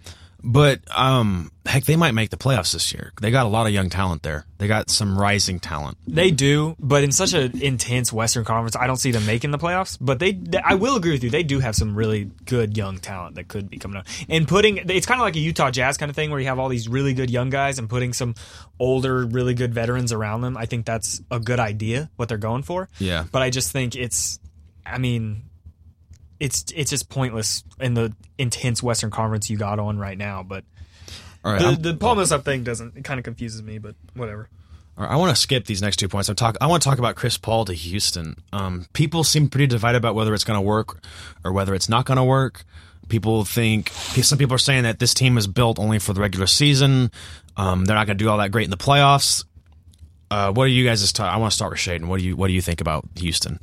[0.43, 3.13] but um, heck, they might make the playoffs this year.
[3.21, 4.45] They got a lot of young talent there.
[4.59, 5.99] They got some rising talent.
[6.07, 9.59] They do, but in such an intense Western Conference, I don't see them making the
[9.59, 9.97] playoffs.
[10.01, 11.31] But they, they- I will agree with you.
[11.31, 14.07] They do have some really good young talent that could be coming up.
[14.29, 16.59] And putting, it's kind of like a Utah Jazz kind of thing where you have
[16.59, 18.35] all these really good young guys and putting some
[18.79, 20.57] older, really good veterans around them.
[20.57, 22.11] I think that's a good idea.
[22.17, 22.89] What they're going for.
[22.99, 23.25] Yeah.
[23.31, 24.39] But I just think it's,
[24.85, 25.43] I mean,
[26.41, 30.43] it's it's just pointless in the intense Western Conference you got on right now.
[30.43, 30.65] But
[31.45, 32.97] All right, the, I'm- the Paul Millsap thing doesn't.
[32.97, 34.49] It kind of confuses me, but whatever.
[34.99, 36.29] all right, I want to skip these next two points.
[36.29, 36.57] I'm talk.
[36.61, 38.37] I want to talk about Chris Paul to Houston.
[38.53, 41.05] Um, people seem pretty divided about whether it's going to work
[41.45, 42.65] or whether it's not going to work.
[43.09, 46.47] People think some people are saying that this team is built only for the regular
[46.47, 47.11] season.
[47.57, 49.45] Um, they're not going to do all that great in the playoffs.
[50.31, 51.13] Uh, what are you guys?
[51.19, 52.05] I want to start with Shaden.
[52.07, 53.59] What do you What do you think about Houston?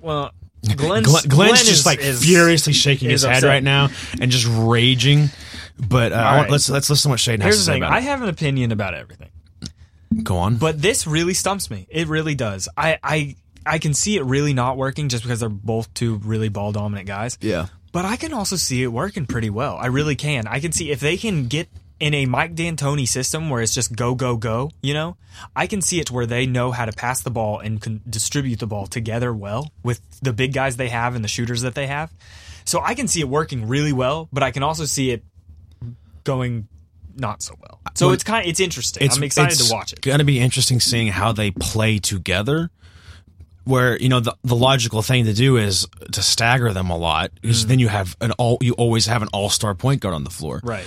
[0.00, 0.32] Well,
[0.74, 3.88] Glenn's, Glenn, Glenn's Glenn just is- like is- furiously shaking is his head right now
[4.20, 5.30] and just raging.
[5.78, 6.50] But uh, right.
[6.50, 7.82] let's let's listen to what Shaden has Here's to say thing.
[7.82, 9.28] about I have an opinion about everything,
[10.22, 10.56] Go on.
[10.56, 11.86] but this really stumps me.
[11.90, 12.68] It really does.
[12.76, 13.36] I I
[13.66, 17.06] I can see it really not working just because they're both two really ball dominant
[17.06, 17.36] guys.
[17.42, 19.76] yeah, But I can also see it working pretty well.
[19.76, 20.46] I really can.
[20.46, 21.68] I can see if they can get
[21.98, 24.70] in a Mike D'Antoni system where it's just go go go.
[24.82, 25.16] You know,
[25.54, 28.58] I can see it where they know how to pass the ball and can distribute
[28.58, 31.86] the ball together well with the big guys they have and the shooters that they
[31.86, 32.12] have.
[32.64, 35.22] So I can see it working really well, but I can also see it
[36.24, 36.68] going
[37.16, 37.80] not so well.
[37.94, 39.08] So it's kind of it's interesting.
[39.10, 40.00] I'm excited to watch it.
[40.00, 42.70] It's going to be interesting seeing how they play together.
[43.64, 47.32] Where you know the the logical thing to do is to stagger them a lot,
[47.40, 47.68] because Mm.
[47.68, 50.30] then you have an all you always have an all star point guard on the
[50.30, 50.60] floor.
[50.62, 50.86] Right.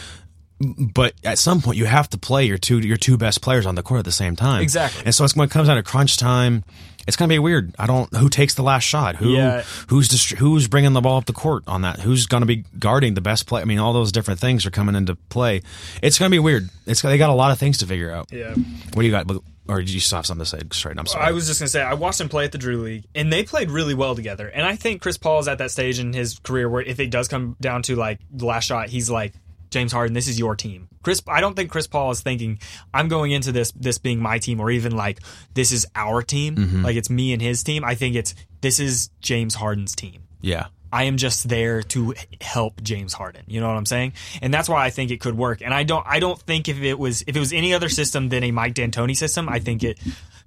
[0.59, 3.75] But at some point, you have to play your two your two best players on
[3.75, 4.61] the court at the same time.
[4.61, 5.03] Exactly.
[5.05, 6.65] And so it's when it comes down to crunch time,
[7.07, 7.73] it's gonna be weird.
[7.79, 9.15] I don't who takes the last shot.
[9.15, 9.63] Who Yeah.
[9.87, 12.01] who's dist- who's bringing the ball up the court on that?
[12.01, 13.61] Who's gonna be guarding the best play?
[13.61, 15.61] I mean, all those different things are coming into play.
[16.01, 16.69] It's gonna be weird.
[16.85, 18.27] It's they got a lot of things to figure out.
[18.31, 18.53] Yeah.
[18.93, 19.27] What do you got?
[19.69, 20.59] Or did you still have something to say?
[20.73, 20.97] Straight.
[20.97, 21.25] I'm sorry.
[21.25, 23.43] I was just gonna say I watched them play at the Drew League, and they
[23.43, 24.47] played really well together.
[24.47, 27.11] And I think Chris Paul is at that stage in his career where if it
[27.11, 29.31] does come down to like the last shot, he's like
[29.69, 30.89] James Harden, this is your team.
[31.03, 32.59] Chris, I don't think Chris Paul is thinking
[32.93, 35.19] I'm going into this this being my team, or even like
[35.53, 36.83] this is our team, Mm-hmm.
[36.83, 37.83] like it's me and his team.
[37.83, 40.23] I think it's this is James Harden's team.
[40.41, 40.67] yeah.
[40.91, 43.43] I am just there to help James Harden.
[43.45, 44.13] You know what I'm saying?
[44.41, 45.61] And that's why I think it could work.
[45.61, 48.29] And I don't I don't think if it was if it was any other system
[48.29, 49.99] than a Mike D'Antoni system, I think it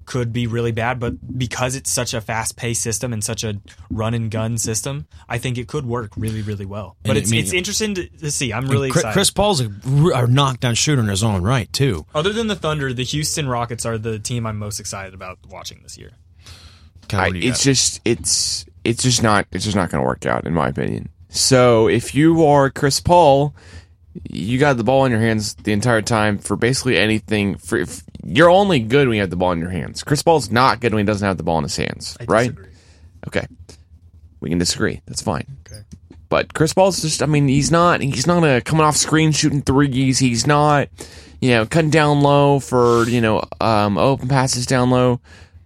[0.05, 4.15] could be really bad, but because it's such a fast-paced system and such a run
[4.15, 6.97] and gun system, I think it could work really really well.
[7.03, 8.53] But And I it's mean- it's interesting to, to see.
[8.53, 9.15] I'm really Chris, excited.
[9.15, 9.71] Chris Paul's a,
[10.15, 12.07] a knockdown shooter in his own right too.
[12.15, 15.81] Other than the Thunder, the Houston Rockets are the team I'm most excited about watching
[15.83, 16.11] this year.
[17.09, 17.65] Kinda I, what it's got?
[17.65, 21.09] just it's it's just not it's just not going to work out in my opinion.
[21.29, 23.55] So if you are Chris Paul,
[24.31, 27.57] you got the ball in your hands the entire time for basically anything.
[27.57, 30.03] For if, you're only good when you have the ball in your hands.
[30.03, 32.55] Chris Paul's not good when he doesn't have the ball in his hands, I right?
[32.55, 32.73] disagree.
[33.29, 33.47] Okay,
[34.41, 35.01] we can disagree.
[35.07, 35.47] That's fine.
[35.67, 35.83] Okay.
[36.29, 39.61] But Chris Paul's just, I mean, he's not, he's not a coming off screen shooting
[39.61, 40.19] threes.
[40.19, 40.89] He's not,
[41.43, 45.21] you know, cutting down low for, you know, um, open passes down low,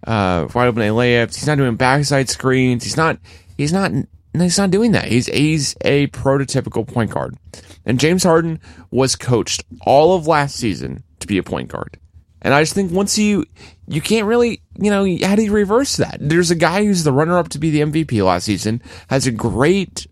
[0.07, 1.37] uh, wide open layups.
[1.37, 2.83] He's not doing backside screens.
[2.83, 3.19] He's not,
[3.57, 3.93] he's not,
[4.33, 5.05] he's not doing that.
[5.05, 7.37] He's, he's a prototypical point guard.
[7.85, 8.59] And James Harden
[8.91, 11.97] was coached all of last season to be a point guard.
[12.43, 13.45] And I just think once you,
[13.89, 16.19] you can't really, you know, how do you reverse that?
[16.21, 19.33] There's a guy who's the runner up to be the MVP last season, has a
[19.33, 20.07] great,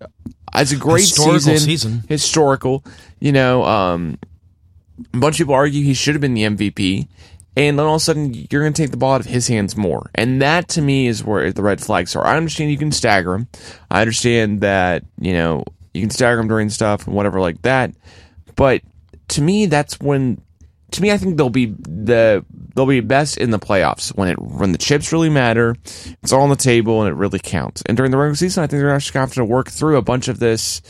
[0.52, 2.04] has a great Historical season, season.
[2.08, 2.84] historical.
[3.20, 4.18] You know, um,
[5.12, 7.08] a bunch of people argue he should have been the MVP,
[7.56, 9.48] and then all of a sudden you're going to take the ball out of his
[9.48, 12.24] hands more, and that to me is where the red flags are.
[12.24, 13.48] I understand you can stagger him.
[13.90, 17.92] I understand that you know you can stagger him during stuff and whatever like that,
[18.56, 18.82] but
[19.28, 20.40] to me that's when.
[20.92, 24.40] To me, I think they'll be the they'll be best in the playoffs when it
[24.40, 25.76] when the chips really matter.
[26.22, 27.82] It's all on the table and it really counts.
[27.86, 29.96] And during the regular season, I think they're actually going to have to work through
[29.96, 30.82] a bunch of this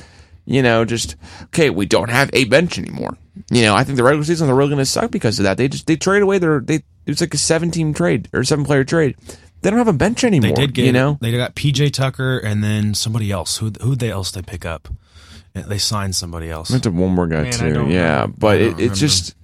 [0.47, 3.17] you know, just okay, we don't have a bench anymore.
[3.51, 5.57] You know, I think the regular season they're really going to suck because of that.
[5.57, 8.45] They just they trade away their they it was like a seven team trade or
[8.45, 9.17] seven player trade.
[9.63, 10.55] They don't have a bench anymore.
[10.55, 11.19] They did get you know.
[11.21, 13.59] they got PJ Tucker and then somebody else.
[13.59, 14.89] Who who they else they pick up?
[15.55, 16.71] They signed somebody else.
[16.71, 17.87] Went to one more guy Man, too.
[17.89, 18.35] Yeah, know.
[18.37, 19.37] but it, don't it's just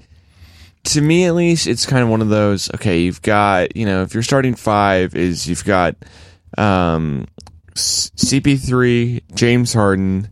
[0.85, 2.71] to me at least, it's kind of one of those.
[2.75, 5.95] Okay, you've got you know if you're starting five is you've got
[6.59, 7.27] um,
[7.75, 10.29] CP3, James Harden,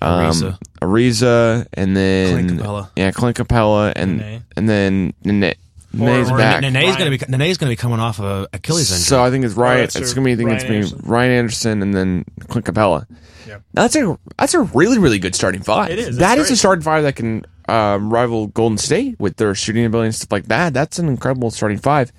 [0.00, 0.58] um, Ariza.
[0.80, 2.90] Ariza, and then Clint Capela.
[2.96, 4.44] yeah, Clint Capela, and Nene.
[4.56, 5.54] and then Nene.
[5.92, 6.60] Nene's or back.
[6.60, 9.02] Nene's gonna be Nene's gonna be coming off of Achilles injury.
[9.04, 9.80] So I think it's Ryan.
[9.80, 10.32] that's it's gonna be.
[10.32, 10.98] I think it's Ryan gonna Anderson.
[10.98, 13.06] be Ryan Anderson and then Clint Capela.
[13.46, 13.62] Yep.
[13.72, 15.90] That's a that's a really really good starting five.
[15.90, 16.18] It is.
[16.18, 16.58] That That's is a great.
[16.58, 20.46] starting five that can um, rival Golden State with their shooting ability and stuff like
[20.46, 20.72] that.
[20.72, 22.12] That's an incredible starting five.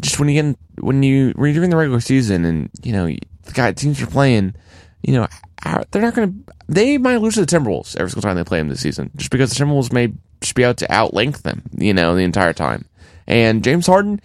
[0.00, 3.06] Just when you get when you when you're in the regular season and you know
[3.06, 4.54] the guy teams are playing,
[5.02, 5.26] you know
[5.90, 6.32] they're not gonna
[6.68, 9.30] they might lose to the Timberwolves every single time they play them this season just
[9.30, 12.84] because the Timberwolves may just be out to outlength them you know the entire time.
[13.26, 14.20] And James Harden.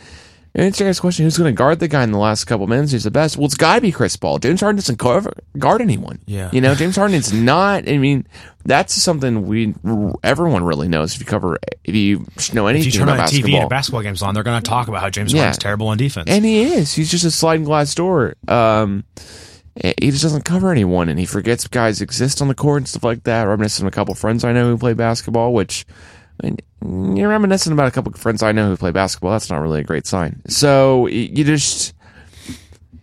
[0.56, 2.92] Answer this question: Who's going to guard the guy in the last couple minutes?
[2.92, 3.38] Who's the best?
[3.38, 4.38] Well, it's got to be Chris Paul.
[4.38, 6.20] James Harden doesn't cover, guard anyone.
[6.28, 6.52] Yeah.
[6.54, 7.90] you know, James Harden is not.
[7.90, 8.28] I mean,
[8.64, 9.74] that's something we
[10.24, 11.16] everyone really knows.
[11.16, 12.24] If you cover, if you
[12.54, 14.88] know anything if you turn about on TV and basketball games on, they're gonna talk
[14.88, 15.40] about how James Yeah.
[15.40, 16.30] Harden's terrible on defense.
[16.30, 16.94] and he is.
[16.94, 18.36] He's just a sliding glass door.
[18.48, 19.06] Um,
[19.76, 23.04] he just doesn't cover anyone, and he forgets guys exist on the court and stuff
[23.04, 23.42] like that.
[23.46, 25.88] Reminiscent of a couple friends I know who play basketball, which
[26.44, 29.32] I mean, you're reminiscing about a couple of friends I know who play basketball.
[29.32, 30.42] That's not really a great sign.
[30.48, 31.94] So you just,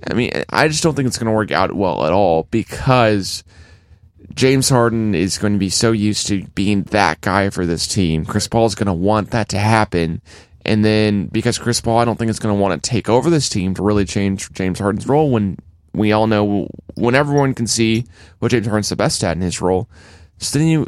[0.08, 3.44] I mean, I just don't think it's going to work out well at all because.
[4.32, 8.24] James Harden is going to be so used to being that guy for this team.
[8.24, 10.22] Chris Paul is going to want that to happen.
[10.64, 13.28] And then because Chris Paul, I don't think is going to want to take over
[13.28, 15.58] this team to really change James Harden's role when
[15.92, 18.04] we all know when everyone can see
[18.38, 19.88] what James Harden's the best at in his role.
[20.38, 20.86] So then you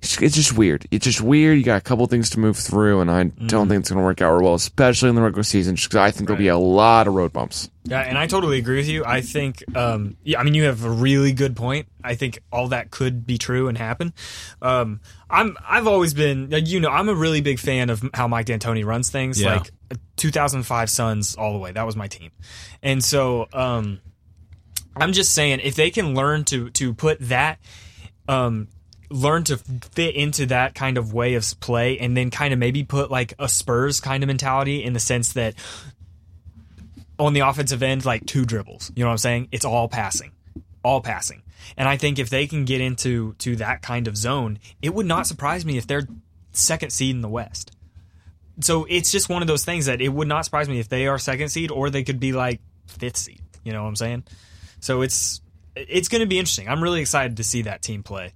[0.00, 0.86] it's, it's just weird.
[0.90, 1.58] It's just weird.
[1.58, 4.04] You got a couple things to move through, and I don't think it's going to
[4.04, 6.56] work out real well, especially in the regular season, because I think there'll be a
[6.56, 7.68] lot of road bumps.
[7.82, 9.04] Yeah, and I totally agree with you.
[9.04, 11.88] I think, um, yeah, I mean, you have a really good point.
[12.04, 14.12] I think all that could be true and happen.
[14.62, 18.28] Um, I'm, I've always been, like, you know, I'm a really big fan of how
[18.28, 19.40] Mike D'Antoni runs things.
[19.40, 19.54] Yeah.
[19.54, 19.70] Like
[20.16, 21.72] 2005 Suns all the way.
[21.72, 22.30] That was my team,
[22.82, 24.00] and so um,
[24.96, 27.58] I'm just saying if they can learn to to put that.
[28.28, 28.68] Um,
[29.10, 32.84] learn to fit into that kind of way of play and then kind of maybe
[32.84, 35.54] put like a Spurs kind of mentality in the sense that
[37.18, 38.92] on the offensive end, like two dribbles.
[38.94, 39.48] You know what I'm saying?
[39.50, 40.32] It's all passing,
[40.82, 41.42] all passing.
[41.76, 45.06] And I think if they can get into to that kind of zone, it would
[45.06, 46.06] not surprise me if they're
[46.52, 47.72] second seed in the West.
[48.60, 51.06] So it's just one of those things that it would not surprise me if they
[51.06, 53.40] are second seed or they could be like fifth seed.
[53.64, 54.24] You know what I'm saying?
[54.80, 55.40] So it's
[55.76, 56.68] it's going to be interesting.
[56.68, 58.32] I'm really excited to see that team play.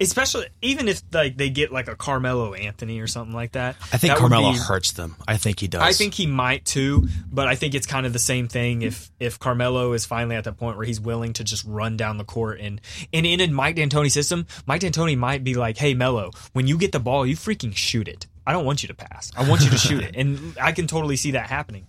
[0.00, 3.76] Especially even if like they get like a Carmelo Anthony or something like that.
[3.92, 5.16] I think that Carmelo be- hurts them.
[5.28, 5.82] I think he does.
[5.82, 9.10] I think he might too, but I think it's kind of the same thing if
[9.20, 12.24] if Carmelo is finally at the point where he's willing to just run down the
[12.24, 12.80] court and
[13.12, 16.78] and in a Mike D'Antoni system, Mike D'Antoni might be like, "Hey Melo, when you
[16.78, 18.26] get the ball, you freaking shoot it.
[18.46, 19.30] I don't want you to pass.
[19.36, 21.86] I want you to shoot it." And I can totally see that happening.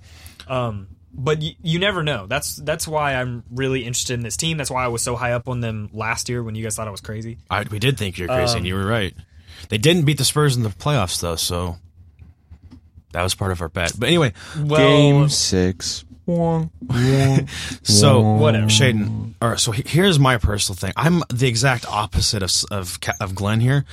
[0.48, 2.26] Um but y- you never know.
[2.28, 4.58] That's that's why I'm really interested in this team.
[4.58, 6.88] That's why I was so high up on them last year when you guys thought
[6.88, 7.38] I was crazy.
[7.50, 9.14] I, we did think you're crazy, Um, and you were right.
[9.70, 11.78] They didn't beat the Spurs in the playoffs, though, so
[13.14, 13.94] that was part of our bet.
[13.98, 16.04] But anyway, Well, Game six.
[17.84, 18.68] so Whatever.
[18.68, 19.34] Shaden.
[19.42, 20.94] All right, so here's my personal thing.
[20.96, 23.86] I'm the exact opposite of of of Glenn here.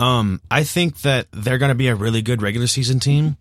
[0.00, 3.36] Um, I think that they're going to be a really good regular season team,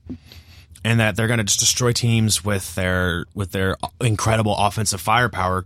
[0.85, 5.65] and that they're going to just destroy teams with their with their incredible offensive firepower.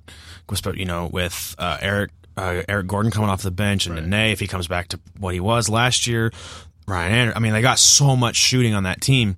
[0.74, 4.40] You know, with uh, Eric uh, Eric Gordon coming off the bench and Nene, if
[4.40, 6.32] he comes back to what he was last year,
[6.88, 7.38] Ryan Anderson.
[7.38, 9.38] I mean, they got so much shooting on that team.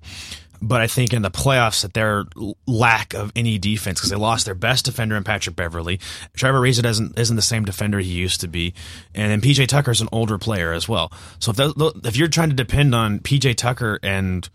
[0.64, 2.24] But I think in the playoffs that their
[2.68, 5.98] lack of any defense because they lost their best defender in Patrick Beverley.
[6.36, 8.72] Trevor Ariza doesn't isn't the same defender he used to be,
[9.12, 11.12] and then PJ Tucker's an older player as well.
[11.40, 14.48] So if if you're trying to depend on PJ Tucker and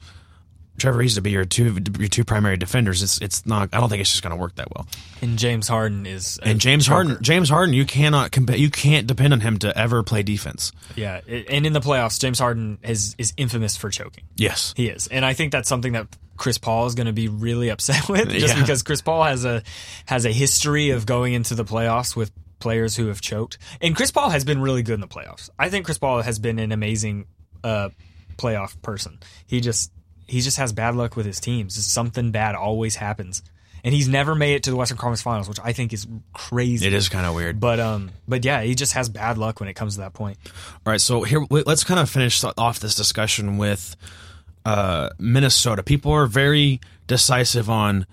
[0.77, 3.69] Trevor Ariza to be your two your two primary defenders, it's it's not.
[3.73, 4.87] I don't think it's just going to work that well.
[5.21, 7.17] And James Harden is And James Harden.
[7.21, 10.71] James Harden, you cannot compa- you can't depend on him to ever play defense.
[10.95, 14.25] Yeah, and in the playoffs, James Harden is is infamous for choking.
[14.35, 16.07] Yes, He is, and I think that's something that
[16.37, 18.61] Chris Paul is going to be really upset with, just Yeah.
[18.61, 19.63] because Chris Paul has a
[20.05, 24.11] has a history of going into the playoffs with players who have choked, and Chris
[24.11, 25.49] Paul has been really good in the playoffs.
[25.57, 27.25] I think Chris Paul has been an amazing
[27.63, 27.89] uh,
[28.37, 29.19] playoff person.
[29.47, 29.91] He just
[30.27, 31.73] he just has bad luck with his teams.
[31.85, 33.41] Something bad always happens,
[33.83, 36.85] and he's never made it to the Western Conference Finals, which I think is crazy.
[36.85, 37.59] it is kind of weird.
[37.59, 40.37] But um, but yeah, he just has bad luck when it comes to that point.
[40.85, 43.95] All right, so here let's kind of finish off this discussion with
[44.65, 45.83] uh, Minnesota.
[45.83, 48.05] People are very decisive on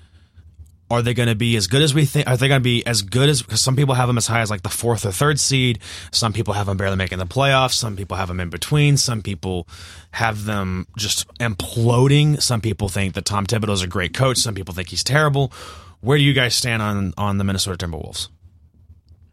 [0.91, 2.29] are they going to be as good as we think?
[2.29, 4.41] Are they going to be as good as because some people have them as high
[4.41, 5.79] as like the fourth or third seed.
[6.13, 7.73] Some people have them barely making the playoffs.
[7.73, 8.97] Some people have them in between.
[8.97, 9.67] Some people
[10.13, 12.41] have them just imploding.
[12.41, 14.39] Some people think that Tom Thibodeau is a great coach.
[14.39, 15.53] Some people think he's terrible.
[16.01, 18.29] Where do you guys stand on on the Minnesota Timberwolves?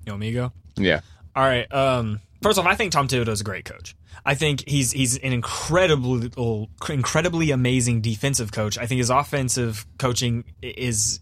[0.05, 0.51] You want me to go?
[0.77, 1.01] Yeah.
[1.35, 1.71] All right.
[1.73, 3.95] Um, first off, I think Tom Thibodeau is a great coach.
[4.25, 6.31] I think he's he's an incredibly
[6.89, 8.77] incredibly amazing defensive coach.
[8.77, 11.19] I think his offensive coaching is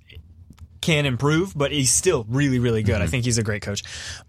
[0.81, 3.01] can improve, but he's still really really good.
[3.01, 3.83] I think he's a great coach.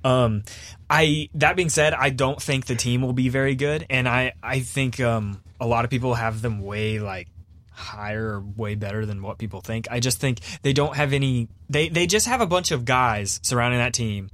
[0.04, 0.44] Um,
[0.88, 4.32] I that being said, I don't think the team will be very good, and I
[4.42, 7.28] I think um, a lot of people have them way like
[7.70, 9.88] higher or way better than what people think.
[9.90, 11.48] I just think they don't have any.
[11.68, 14.30] They they just have a bunch of guys surrounding that team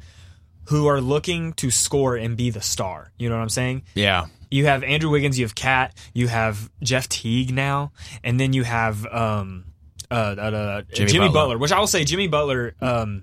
[0.68, 3.12] who are looking to score and be the star.
[3.18, 3.84] You know what I'm saying?
[3.94, 7.92] Yeah, You have Andrew Wiggins, you have Cat, you have Jeff Teague now,
[8.24, 9.66] and then you have um,
[10.10, 11.32] uh, uh, uh, Jimmy Jimmy, Butler.
[11.40, 11.58] Butler.
[11.58, 13.22] which I will say Jimmy Butler um,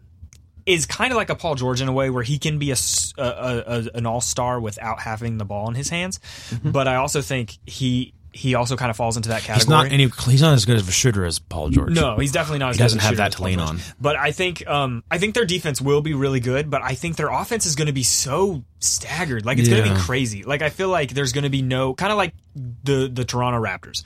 [0.66, 2.76] is kind of like a Paul George in a way where he can be a,
[3.18, 6.20] a- a- an all star without having the ball in his hands.
[6.64, 9.60] But I also think he he also kind of falls into that category.
[9.60, 10.08] he's not any.
[10.32, 11.92] He's not as good of a shooter as Paul George.
[11.94, 12.72] No, he's definitely not.
[12.72, 13.78] As He good doesn't as a have that to lean on.
[14.02, 16.72] But I think, um, I think their defense will be really good.
[16.72, 19.46] But I think their offense is going to be so staggered.
[19.46, 20.42] Like it's going to be crazy.
[20.44, 23.62] Like I feel like there's going to be no kind of like the the Toronto
[23.62, 24.02] Raptors.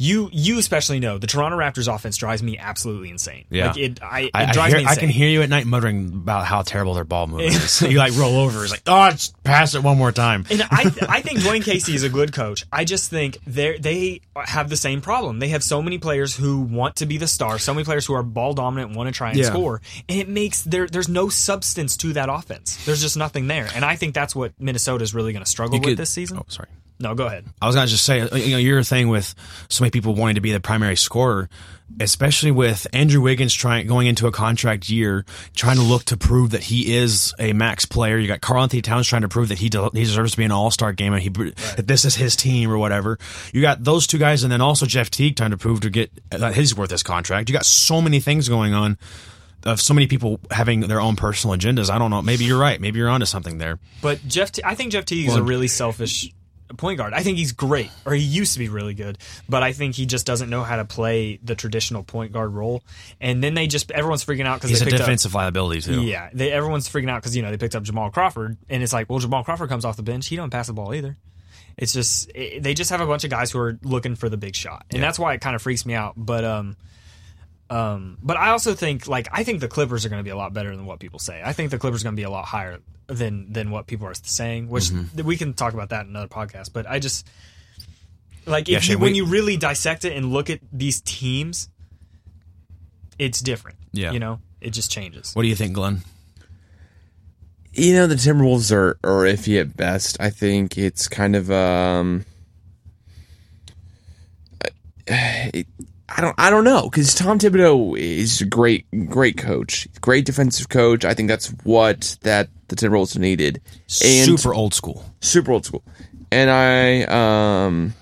[0.00, 3.44] You you especially know the Toronto Raptors offense drives me absolutely insane.
[3.50, 3.68] Yeah.
[3.68, 5.66] Like it, I, it I, I, drives hear- me I can hear you at night
[5.66, 7.82] muttering about how terrible their ball movement is.
[7.82, 8.62] you like roll over.
[8.62, 10.46] It's like, oh, just pass it one more time.
[10.50, 12.64] And I, I think Dwane Casey is a good coach.
[12.72, 15.40] I just think they they have the same problem.
[15.40, 18.14] They have so many players who want to be the star, so many players who
[18.14, 19.46] are ball dominant, want to try and Yeah.
[19.46, 22.84] score, and it makes there there's no substance to that offense.
[22.86, 25.74] There's just nothing there, and I think that's what Minnesota is really going to struggle
[25.74, 26.38] You with could- this season.
[26.38, 26.68] Oh, sorry.
[27.00, 27.44] No, go ahead.
[27.62, 29.34] I was gonna just say, you know, your thing with
[29.68, 31.48] so many people wanting to be the primary scorer,
[32.00, 35.24] especially with Andrew Wiggins trying going into a contract year,
[35.54, 38.18] trying to look to prove that he is a max player.
[38.18, 40.50] You got Karl-Anthony Towns trying to prove that he, de- he deserves to be an
[40.50, 43.18] All Star game and he that this is his team or whatever.
[43.52, 46.10] You got those two guys, and then also Jeff Teague trying to prove to get
[46.30, 47.48] that he's worth his contract.
[47.48, 48.98] You got so many things going on.
[49.64, 52.22] Of so many people having their own personal agendas, I don't know.
[52.22, 52.80] Maybe you're right.
[52.80, 53.80] Maybe you're onto something there.
[54.00, 56.32] But Jeff, T- I think Jeff Teague is a really selfish
[56.76, 57.12] point guard.
[57.14, 60.06] I think he's great, or he used to be really good, but I think he
[60.06, 62.82] just doesn't know how to play the traditional point guard role.
[63.20, 66.02] And then they just everyone's freaking out because He's they a picked defensive liability too.
[66.02, 68.92] Yeah, they everyone's freaking out because you know they picked up Jamal Crawford, and it's
[68.92, 71.16] like, well, Jamal Crawford comes off the bench, he don't pass the ball either.
[71.76, 74.36] It's just it, they just have a bunch of guys who are looking for the
[74.36, 76.14] big shot, and that's why it kind of freaks me out.
[76.16, 76.76] But um,
[77.70, 80.36] um, but I also think like I think the Clippers are going to be a
[80.36, 81.42] lot better than what people say.
[81.44, 84.06] I think the Clippers are going to be a lot higher than than what people
[84.06, 84.68] are saying.
[84.68, 85.26] Which Mm-hmm.
[85.26, 86.72] we can talk about that in another podcast.
[86.72, 87.26] But I just
[88.46, 91.68] like Yeah, if Shane, you, when you really dissect it and look at these teams,
[93.18, 93.76] it's different.
[93.92, 94.12] Yeah.
[94.12, 95.34] you know, it just changes.
[95.34, 96.02] What do you think, Glenn?
[97.72, 100.16] You know, the Timberwolves are, are iffy at best.
[100.20, 102.24] I think it's kind of um
[105.10, 105.64] I
[106.08, 110.68] I don't I don't know because Tom Thibodeau is a great great coach, great defensive
[110.68, 111.04] coach.
[111.04, 113.60] I think that's what that the Timberwolves needed.
[114.02, 115.04] And Super old school.
[115.20, 115.82] super old school.
[116.32, 117.02] And I
[117.66, 117.94] um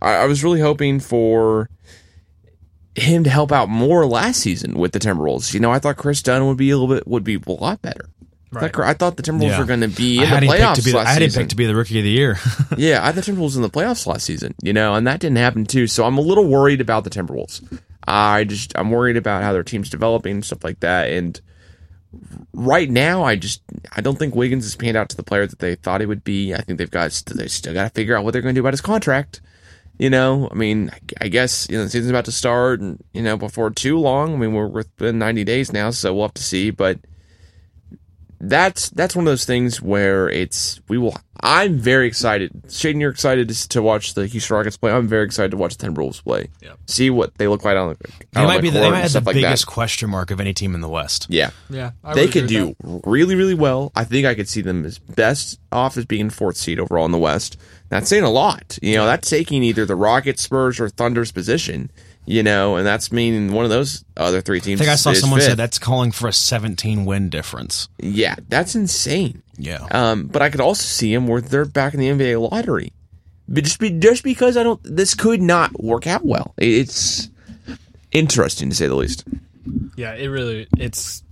[0.00, 1.68] I, I was really hoping for
[2.94, 5.54] him to help out more last season with the Timberwolves.
[5.54, 7.82] You know, I thought Kris Dunn would be a little bit would be a lot
[7.82, 8.06] better.
[8.54, 9.58] I thought- I thought the Timberwolves Yeah.
[9.60, 11.22] were going to be I in had the playoffs to be the, last I had
[11.22, 11.40] season.
[11.42, 12.38] picked to be the rookie of the year.
[12.76, 15.38] yeah, I had the Timberwolves in the playoffs last season, you know, and that didn't
[15.38, 15.86] happen too.
[15.86, 17.62] So I'm a little worried about the Timberwolves.
[18.06, 21.10] I just I'm worried about how their team's developing and stuff like that.
[21.10, 21.40] And
[22.52, 23.62] right now, I just
[23.94, 26.24] I don't think Wiggins has panned out to the player that they thought he would
[26.24, 26.52] be.
[26.54, 28.62] I think they've got they still got to figure out what they're going to do
[28.62, 29.40] about his contract.
[29.98, 30.90] You know, I mean,
[31.20, 34.34] I guess you know the season's about to start, and you know before too long.
[34.34, 36.70] I mean, we're within 90 days now, so we'll have to see.
[36.70, 36.98] But
[38.44, 41.16] that's that's one of those things where it's we will.
[41.44, 42.50] I'm very excited.
[42.66, 44.90] Shaden, you're excited to, to watch the Houston Rockets play.
[44.92, 46.48] I'm very excited to watch the Timberwolves play.
[46.86, 48.08] See what they look like on the.
[48.32, 49.42] They on might the be the, court they might have the stuff like that.
[49.42, 51.26] biggest question mark of any team in the West.
[51.30, 53.92] Yeah, Yeah, I they would could do with really, really well.
[53.94, 57.12] I think I could see them as best off as being fourth seed overall in
[57.12, 57.56] the West.
[57.90, 58.78] That's saying a lot.
[58.82, 61.90] You know, that's taking either the Rockets, Spurs, or Thunder's position.
[62.24, 64.80] You know, and that's meaning one of those other three teams.
[64.80, 65.02] I teams.
[65.02, 65.48] think I saw someone fifth.
[65.48, 67.88] said that's calling for a 17 win difference.
[67.98, 69.42] Yeah, that's insane.
[69.58, 69.86] Yeah.
[69.90, 72.92] Um, but I could also see them where they're back in the NBA lottery.
[73.48, 76.54] But just be just because I don't, this could not work out well.
[76.56, 77.28] It's
[78.12, 79.24] interesting to say the least.
[79.96, 81.22] Yeah, it really it's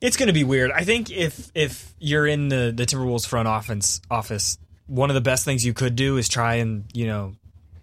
[0.00, 0.70] it's going to be weird.
[0.70, 5.20] I think if if you're in the the Timberwolves front office office, one of the
[5.20, 7.32] best things you could do is try and you know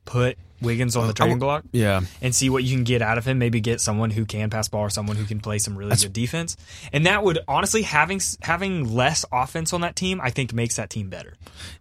[0.06, 2.02] put Wiggins on the trading block Yeah.
[2.22, 3.38] and see what you can get out of him.
[3.38, 6.14] Maybe get someone who can pass ball or someone who can play some really good
[6.14, 6.58] defense.
[6.92, 10.90] And that would honestly having having less offense on that team, I think makes that
[10.90, 11.34] team better.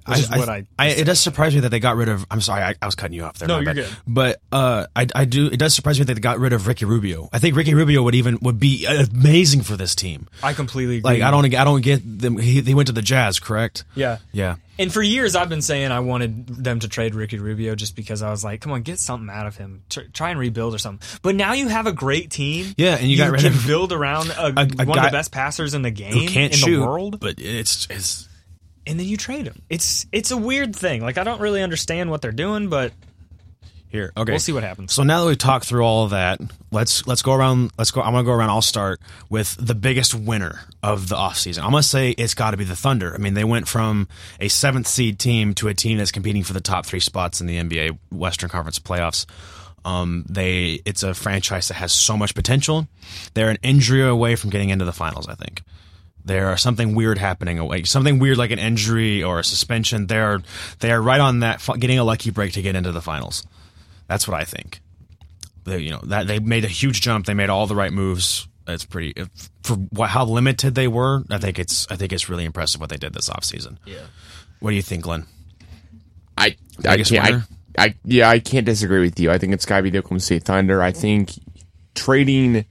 [0.07, 2.27] Which is what I, it does surprise me that they got rid of.
[2.31, 3.49] I'm sorry, I, I was cutting you off there.
[3.49, 3.77] No, you're bad.
[3.77, 3.89] good.
[4.07, 5.47] But uh, I, I do.
[5.47, 7.29] It does surprise me that they got rid of Ricky Rubio.
[7.33, 10.29] I think Ricky Rubio would even would be amazing for this team.
[10.43, 11.11] I completely agree.
[11.21, 12.39] Like I don't, I don't get them.
[12.39, 13.85] He, he went to the Jazz, correct?
[13.95, 14.19] Yeah.
[14.33, 14.57] Yeah.
[14.79, 18.23] And for years, I've been saying I wanted them to trade Ricky Rubio just because
[18.23, 19.83] I was like, come on, get something out of him.
[19.89, 21.07] Tr- try and rebuild or something.
[21.23, 22.75] But now you have a great team.
[22.77, 25.33] Yeah, and you got rid can of- build around a, a one of the best
[25.33, 28.29] passers in the game Who can't in shoot the world, but it's it's.
[28.87, 29.63] and then you trade him.
[29.71, 31.01] It's it's a weird thing.
[31.03, 32.93] Like I don't really understand what they're doing, but
[33.97, 34.33] Here, okay.
[34.33, 34.93] We'll see what happens.
[34.93, 36.39] So now that we've talked through all of that,
[36.71, 37.73] let's let's go around.
[37.79, 38.03] Let's go.
[38.03, 38.51] I'm gonna go around.
[38.51, 41.61] I'll start with the biggest winner of the offseason.
[41.61, 43.15] I'm gonna say it's got to be the Thunder.
[43.15, 44.07] I mean, they went from
[44.39, 47.47] a seventh seed team to a team that's competing for the top three spots in
[47.47, 49.25] the NBA Western Conference playoffs.
[49.87, 52.87] Um, they it's a franchise that has so much potential.
[53.33, 55.27] They're an injury away from getting into the finals.
[55.27, 55.63] I think
[56.27, 60.43] there are something weird happening away something weird like an injury or a suspension they're
[60.81, 63.47] they are right on that getting a lucky break to get into the finals
[64.09, 64.81] that's what i think
[65.65, 68.47] they, you know that they made a huge jump they made all the right moves
[68.69, 69.29] it's pretty if-
[69.63, 72.91] for what, how limited they were i think it's i think it's really impressive what
[72.91, 73.99] they did this offseason yeah
[74.61, 75.27] what do you think glenn
[76.39, 77.45] I I Biggest can't,
[77.79, 77.85] I.
[77.87, 79.31] I yeah, I can't disagree with you.
[79.31, 80.83] I think it's got to be the Oklahoma State Thunder.
[80.83, 81.33] I think
[81.95, 82.67] trading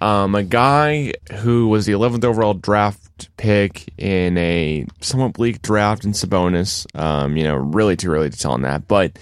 [0.00, 6.04] um, a guy who was the 11th overall draft pick in a somewhat bleak draft
[6.04, 6.86] in Sabonis.
[6.98, 9.18] Um, you know, really too early to tell on that, but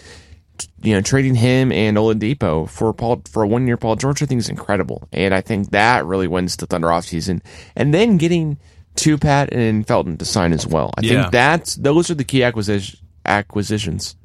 [0.83, 4.27] you know, trading him and Oladipo for Paul for a one year Paul George, I
[4.27, 7.43] think is incredible, and I think that really wins the Thunder off season.
[7.77, 8.59] And then getting
[8.97, 10.93] Tupat and Felton to sign as well.
[10.97, 11.21] I Yeah.
[11.23, 14.17] think that's those are the key acquisition, acquisitions.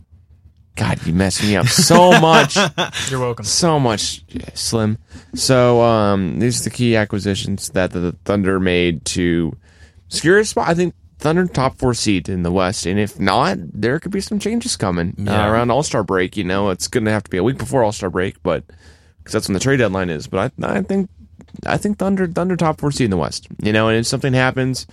[0.75, 2.57] God, you messed me up so much
[3.11, 3.45] You're welcome.
[3.45, 4.23] so much
[4.55, 4.97] slim.
[5.35, 9.55] So um, these are the key acquisitions that the Thunder made to
[10.07, 10.67] secure a spot.
[10.69, 14.19] I think Thunder top four seed in the West, and if not, there could be
[14.21, 15.45] some changes coming Yeah.
[15.47, 16.35] uh, around All Star break.
[16.37, 18.65] You know, it's going to have to be a week before All Star break, but
[19.17, 20.27] because that's when the trade deadline is.
[20.27, 21.09] But I, I think
[21.65, 23.47] I think Thunder Thunder top four seed in the West.
[23.61, 24.85] You know, and if something happens,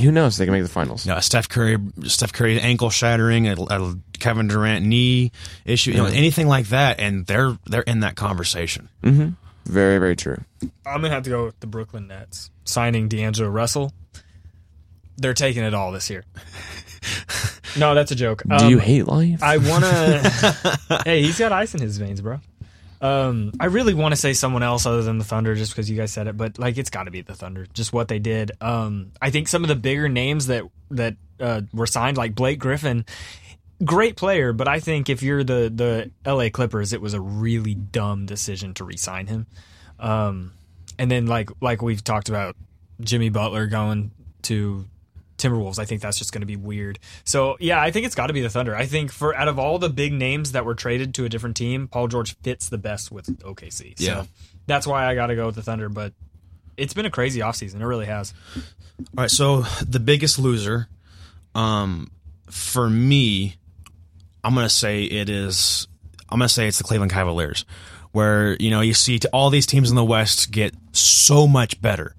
[0.00, 0.36] who knows?
[0.36, 1.06] They can make the finals.
[1.06, 5.30] you know, a Steph Curry, Steph Curry ankle shattering, a, a Kevin Durant knee
[5.64, 8.88] issue, you know, anything like that, and they're they're in that conversation.
[9.66, 10.38] Very very true.
[10.84, 13.92] I'm gonna have to go with the Brooklyn Nets signing D'Angelo Russell.
[15.16, 16.24] They're taking it all this year.
[17.78, 18.42] no, that's a joke.
[18.58, 19.42] Do you Um, hate life?
[19.42, 21.02] I want to.
[21.04, 22.40] hey, he's got ice in his veins, bro.
[23.02, 25.96] Um, I really want to say someone else other than the Thunder, just because you
[25.96, 27.66] guys said it, but like it's got to be the Thunder.
[27.72, 28.52] Just what they did.
[28.60, 32.58] Um, I think some of the bigger names that that uh, were signed, like Blake
[32.58, 33.06] Griffin,
[33.82, 36.50] great player, but I think if you're the the L.A.
[36.50, 39.46] Clippers, it was a really dumb decision to re-sign him.
[39.98, 40.52] Um,
[40.98, 42.54] and then like like we've talked about,
[43.00, 44.10] Jimmy Butler going
[44.42, 44.84] to
[45.40, 45.78] Timberwolves.
[45.78, 46.98] I think that's just going to be weird.
[47.24, 48.76] So yeah, I think it's got to be the Thunder.
[48.76, 51.56] I think for out of all the big names that were traded to a different
[51.56, 53.98] team, Paul George fits the best with OKC.
[53.98, 54.24] So Yeah.
[54.66, 55.88] that's why I got to go with the Thunder.
[55.88, 56.12] But
[56.76, 57.80] it's been a crazy offseason.
[57.80, 58.32] It really has.
[58.98, 60.88] All right, so the biggest loser,
[61.54, 62.10] um,
[62.50, 63.56] for me,
[64.44, 65.86] I'm gonna say it is.
[66.28, 67.64] I'm gonna say it's the Cleveland Cavaliers,
[68.12, 72.14] where you know you see all these teams in the West get so much better.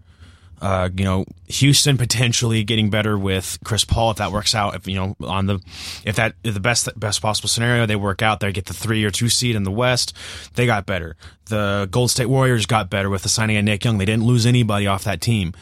[0.61, 4.75] Uh, you know, Houston potentially getting better with Chris Paul if that works out.
[4.75, 5.59] If you know on the
[6.05, 9.03] if that if the best best possible scenario they work out, they get the three
[9.03, 10.13] or two seed in the West.
[10.53, 11.15] They got better.
[11.45, 13.97] The Golden State Warriors got better with the signing of Nick Young.
[13.97, 15.53] They didn't lose anybody off that team.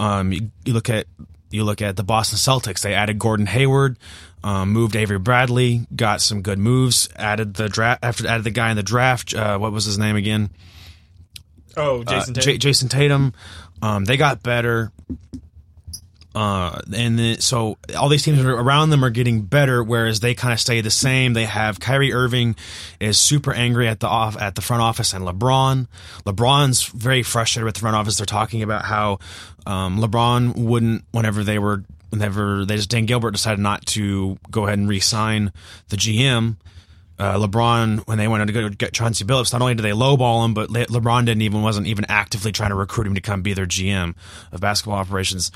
[0.00, 1.06] Um, you, you look at
[1.50, 2.80] you look at the Boston Celtics.
[2.80, 3.98] They added Gordon Hayward,
[4.42, 7.08] um, moved Avery Bradley, got some good moves.
[7.14, 9.32] Added the draft after added the guy in the draft.
[9.32, 10.50] Uh, what was his name again?
[11.76, 13.32] Oh, Uh, Jayson J- Jayson Tatum.
[13.82, 14.92] Um, they got better.
[16.32, 20.52] Uh, and then, so all these teams around them are getting better, whereas they kind
[20.52, 21.32] of stay the same.
[21.32, 22.54] They have Kyrie Irving
[23.00, 25.88] is super angry at the off at the front office, and LeBron.
[26.24, 28.18] LeBron's very frustrated with the front office.
[28.18, 29.18] They're talking about how
[29.66, 34.66] um, LeBron wouldn't whenever they were whenever they just Dan Gilbert decided not to go
[34.66, 35.52] ahead and re-sign
[35.88, 36.56] the GM
[37.20, 39.52] uh, LeBron when they wanted to go get Chauncey Billups.
[39.52, 42.70] Not only did they lowball him, but Le- LeBron didn't even wasn't even actively trying
[42.70, 44.14] to recruit him to come be their GM
[44.52, 45.52] of basketball operations.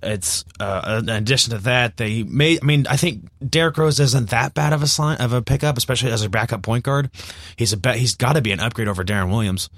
[0.00, 2.60] It's uh, in addition to that, they made.
[2.62, 5.76] I mean, I think Derrick Rose isn't that bad of a sign of a pickup,
[5.76, 7.10] especially as a backup point guard.
[7.56, 7.96] He's a bet.
[7.96, 9.68] He's got to be an upgrade over Deron Williams.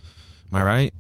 [0.53, 0.95] Am I right?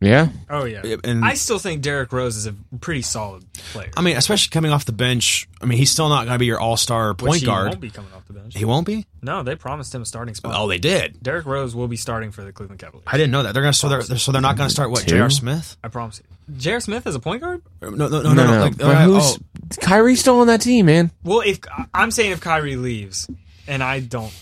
[0.00, 0.28] yeah.
[0.48, 0.82] oh yeah.
[1.04, 3.90] And I still think Derrick Rose is a pretty solid player.
[3.96, 5.48] I mean, especially coming off the bench.
[5.60, 7.68] I mean, he's still not going to be your all star which point he guard.
[7.68, 8.56] won't be coming off the bench.
[8.56, 9.06] He won't be.
[9.22, 10.54] No, they promised him a starting spot.
[10.56, 11.22] Oh, they did.
[11.22, 13.04] Derrick Rose will be starting for the Cleveland Cavaliers.
[13.06, 13.52] I didn't know that.
[13.52, 15.28] They're going to so they're, so they're not going to start what J.R.
[15.28, 15.76] Smith.
[15.84, 16.56] I promise you.
[16.56, 16.80] J.R.
[16.80, 17.62] Smith as a point guard?
[17.82, 18.32] No, no, no, no.
[18.32, 18.60] No, no, no.
[18.62, 19.80] Like, but uh, who's oh.
[19.82, 21.10] Kyrie's still on that team, man?
[21.22, 21.60] Well, if
[21.92, 23.28] I'm saying if Kyrie leaves,
[23.68, 24.32] and I don't,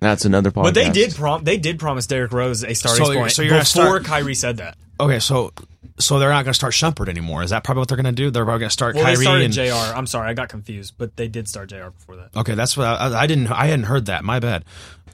[0.00, 0.62] That's another podcast.
[0.64, 3.50] but they did prom they did promise Derrick Rose a starting So point so you're
[3.50, 4.76] gonna before start- Kyrie said that.
[5.00, 5.52] Okay, so
[5.98, 7.42] so they're not going to start Shumpert anymore.
[7.42, 8.30] Is that probably what they're going to do?
[8.30, 9.94] They're probably going to start Well, they Kyrie started and J.R.
[9.94, 11.90] I'm sorry, I got confused, but they did start J.R.
[11.90, 12.34] before that.
[12.36, 13.48] okay, that's what I, I didn't.
[13.48, 14.24] I hadn't heard that.
[14.24, 14.64] My bad.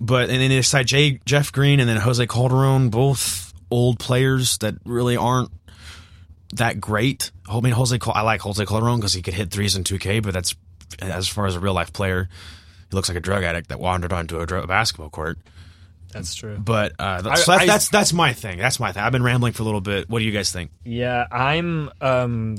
[0.01, 4.59] But and then they decide Jay, Jeff Green and then Jose Calderon, both old players
[4.59, 5.51] that really aren't
[6.55, 7.31] that great.
[7.51, 10.33] I mean, Jose, I like Jose Calderon because he could hit threes in 2K, but
[10.33, 10.55] that's
[11.01, 12.29] as far as a real life player,
[12.91, 15.39] he looks like a drug addict that wandered onto a dr- basketball court.
[16.12, 16.56] That's true.
[16.59, 18.59] But uh, I- so that's, I- that's that's my thing.
[18.59, 19.02] That's my thing.
[19.02, 20.09] I've been rambling for a little bit.
[20.09, 20.70] What do you guys think?
[20.84, 21.90] Yeah, I'm.
[22.00, 22.56] um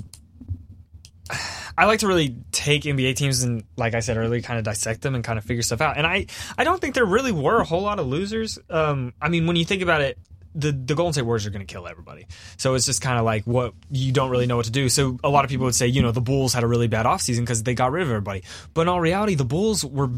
[1.78, 5.02] I like to really take NBA teams and, like I said earlier, kind of dissect
[5.02, 5.98] them and kind of figure stuff out.
[5.98, 6.26] And I,
[6.58, 8.60] I don't think there really were a whole lot of losers.
[8.70, 10.18] Um, I mean, when you think about it,
[10.56, 12.26] the the Golden State Warriors are going to kill everybody.
[12.58, 14.90] So it's just kind of like what you don't really know what to do.
[14.90, 17.06] So a lot of people would say, you know, the Bulls had a really bad
[17.06, 18.44] offseason because they got rid of everybody.
[18.74, 20.10] But in all reality, the Bulls were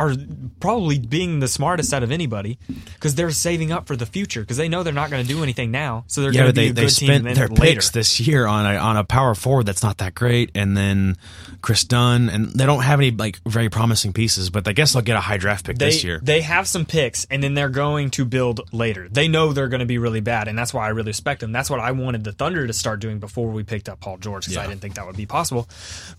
[0.00, 0.14] are
[0.60, 2.58] probably being the smartest out of anybody
[2.94, 5.42] because they're saving up for the future because they know they're not going to do
[5.42, 7.34] anything now, so they're Yeah, going to be they, a they good team spent then
[7.34, 7.62] their later.
[7.62, 11.16] picks this year on a on a power forward that's not that great, and then
[11.60, 14.50] Kris Dunn, and they don't have any like very promising pieces.
[14.50, 16.18] But I guess they'll get a high draft pick they, this year.
[16.22, 19.08] They have some picks, and then they're going to build later.
[19.08, 21.52] They know they're going to be really bad, and that's why I really respect them.
[21.52, 24.44] That's what I wanted the Thunder to start doing before we picked up Paul George
[24.46, 25.68] because I didn't think that would be possible.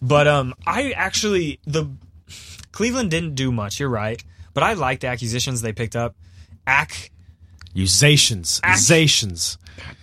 [0.02, 1.90] But um, I actually the
[2.72, 3.80] Cleveland didn't do much.
[3.80, 6.16] You're right, but I like the acquisitions they picked up.
[6.68, 7.10] Ac
[7.74, 9.58] Accusations, Ac- accusations.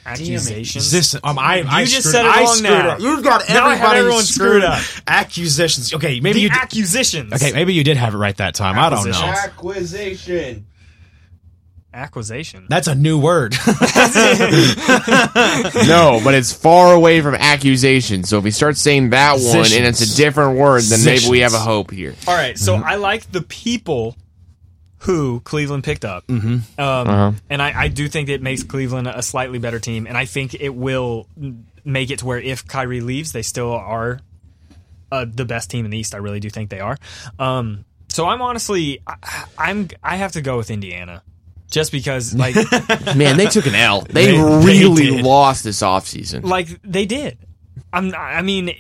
[0.07, 0.91] accusations.
[0.91, 2.89] This, um, I, I just screwed- said it I wrong screwed now.
[2.91, 3.01] up.
[3.01, 4.83] You've got Now I have everybody everyone screwed up.
[5.07, 5.93] Accusations.
[5.93, 6.49] Okay, maybe the you.
[6.49, 7.33] Did, acquisitions.
[7.35, 8.79] okay, maybe you did have it right that time.
[8.79, 9.13] I don't know.
[9.23, 9.45] Acquisitions.
[9.45, 10.67] Acquisition.
[11.93, 12.67] Acquisition.
[12.69, 13.53] That's a new word.
[15.87, 18.25] no, but it's far away from accusation.
[18.25, 21.41] So if we start saying that one and it's a different word, then maybe we
[21.41, 22.15] have a hope here.
[22.27, 22.85] All right, so Mm-hmm.
[22.85, 24.17] I like the people
[24.99, 26.81] who Cleveland picked up, mm-hmm.
[26.81, 27.33] um, Uh-huh.
[27.51, 30.55] and I, I do think it makes Cleveland a slightly better team, and I think
[30.55, 31.27] it will
[31.85, 34.21] make it to where if Kyrie leaves, they still are
[35.11, 36.15] uh, the best team in the East.
[36.15, 36.97] I really do think they are.
[37.39, 41.23] Um, so I'm honestly, I, I'm I have to go with Indiana,
[41.71, 42.55] just because like
[43.17, 44.03] Man, they took an L.
[44.03, 45.25] They, They- they really did.
[45.25, 46.45] lost this offseason.
[46.45, 47.39] like they did.
[47.93, 48.73] I'm I mean,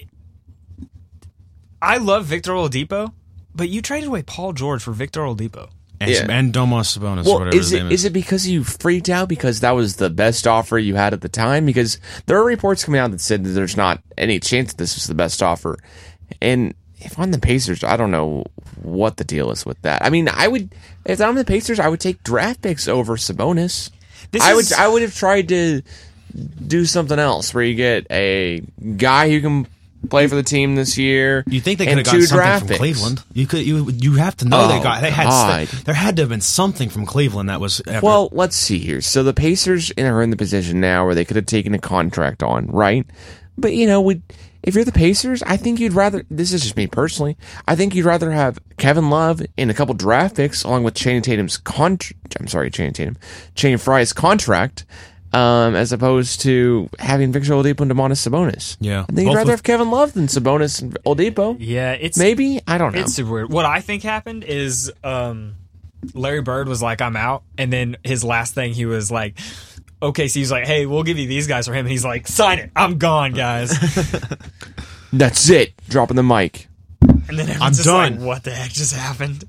[1.80, 3.12] I love Victor Oladipo,
[3.54, 5.68] but you traded away Paul George for Victor Oladipo.
[6.00, 6.26] and, Yeah.
[6.28, 9.28] and Domas Sabonis, Well, whatever is his it name is it because you freaked out
[9.28, 11.66] because that was the best offer you had at the time?
[11.66, 14.94] Because there are reports coming out that said that there's not any chance that this
[14.94, 15.78] was the best offer.
[16.40, 18.44] And if I'm the Pacers, I don't know
[18.82, 20.04] what the deal is with that.
[20.04, 20.74] I mean, I would
[21.04, 23.90] if I'm the Pacers, I would take draft picks over Sabonis.
[24.30, 25.82] This I is- would I would have tried to
[26.66, 28.60] do something else where you get a
[28.96, 29.66] guy who can
[30.10, 31.42] play for the team this year.
[31.48, 32.78] You think they could have got something draft from picks.
[32.78, 33.22] Cleveland?
[33.32, 33.66] You could.
[33.66, 35.00] You you have to know they Oh, got.
[35.00, 35.24] They had.
[35.24, 35.66] God.
[35.84, 37.80] There had to have been something from Cleveland that was.
[37.86, 39.00] Ever, Well, let's see here.
[39.00, 42.42] So the Pacers are in the position now where they could have taken a contract
[42.42, 43.06] on, right?
[43.56, 44.20] But you know, we
[44.62, 46.24] if you're the Pacers, I think you'd rather.
[46.30, 47.36] This is just me personally.
[47.66, 51.22] I think you'd rather have Kevin Love in a couple draft picks along with Channing
[51.22, 52.36] Tatum's contract.
[52.38, 53.16] I'm sorry, Channing Tatum,
[53.54, 54.84] Channing Frye's contract.
[55.30, 58.78] Um, as opposed to having Victor Oladipo and Domantas Sabonis.
[58.80, 59.02] Yeah.
[59.02, 61.54] I think you'd rather with- have Kevin Love than Sabonis and Oladipo.
[61.60, 63.00] Yeah, it's Maybe I don't know.
[63.00, 63.52] It's super weird.
[63.52, 65.56] What I think happened is um,
[66.14, 69.38] Larry Bird was like, "I'm out," and then his last thing he was like,
[70.02, 72.26] "Okay," so he's like, "Hey, we'll give you these guys for him," and he's like,
[72.28, 73.70] "Sign it, I'm gone, guys."
[75.12, 75.72] That's it.
[75.88, 76.68] Dropping the mic.
[77.00, 78.18] And then everyone's I'm just done.
[78.18, 79.44] like, "What the heck just happened?"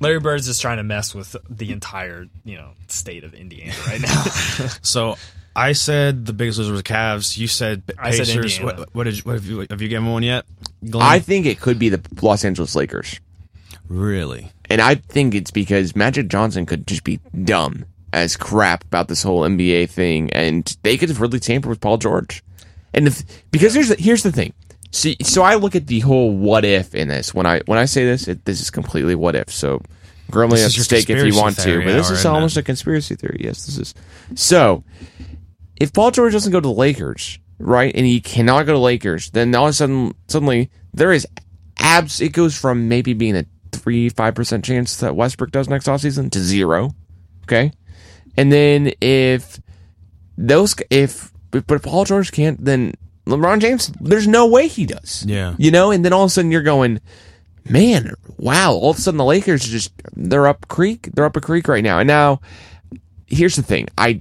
[0.00, 4.00] Larry Bird's just trying to mess with the entire, you know, state of Indiana right
[4.00, 4.22] now.
[4.82, 5.16] so
[5.56, 7.38] I said the biggest loser was the Cavs.
[7.38, 8.60] You said I said Pacers.
[8.60, 10.44] What, what did you, what have you have you given one yet?
[10.88, 11.06] Glenn?
[11.06, 13.20] I think it could be the Los Angeles Lakers.
[13.88, 14.50] really.
[14.70, 17.84] And I think it's because Magic Johnson could just be dumb
[18.14, 21.98] as crap about this whole NBA thing, and they could have really tampered with Paul
[21.98, 22.42] George.
[22.94, 24.54] And if because here's the, here's the thing.
[24.92, 27.34] See, so I look at the whole what if in this.
[27.34, 29.50] When I when I say this, it, this is completely what if.
[29.50, 29.82] So
[30.30, 32.30] grow me This up is your stake if you want to, but this is isn't
[32.30, 32.34] it?
[32.34, 33.40] almost a conspiracy theory.
[33.40, 33.94] Yes, this is.
[34.36, 34.84] So
[35.76, 39.30] if Paul George doesn't go to the Lakers, right, and he cannot go to Lakers,
[39.30, 41.26] then all of a sudden, suddenly there is
[41.80, 42.20] abs.
[42.20, 46.30] It goes from maybe being a three five percent chance that Westbrook does next offseason
[46.30, 46.94] to zero.
[47.42, 47.72] Okay,
[48.36, 49.60] and then if
[50.36, 52.94] those if but if Paul George can't, then
[53.26, 55.24] LeBron James, there's no way he does.
[55.26, 55.54] Yeah.
[55.58, 57.00] you know, and then all of a sudden you're going.
[57.66, 58.72] Man, wow!
[58.72, 61.08] All of a sudden the Lakers are just they're up creek.
[61.14, 61.98] They're up a creek right now.
[61.98, 62.42] And now
[63.26, 63.88] here's the thing.
[63.96, 64.20] I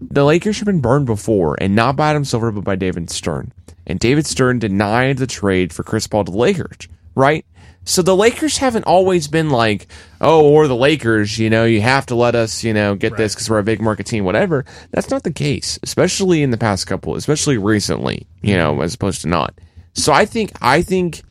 [0.00, 3.52] the Lakers have been burned before, and not by Adam Silver, but by David Stern.
[3.86, 7.44] And David Stern denied the trade for Chris Paul to the Lakers, right?
[7.84, 9.86] So the Lakers haven't always been like,
[10.20, 13.34] oh, or the Lakers, you know, you have to let us, you know, get this
[13.34, 14.64] because we're a big market team, whatever.
[14.90, 18.82] That's not the case, especially in the past couple, especially recently, you know, mm-hmm.
[18.82, 19.54] as opposed to not.
[19.94, 21.22] So I think, I think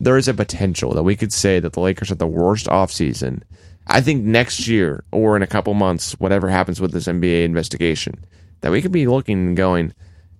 [0.00, 3.42] there is a potential that we could say that the Lakers had the worst offseason.
[3.86, 8.24] I think next year or in a couple months, whatever happens with this NBA investigation,
[8.60, 9.92] that we could be looking and going,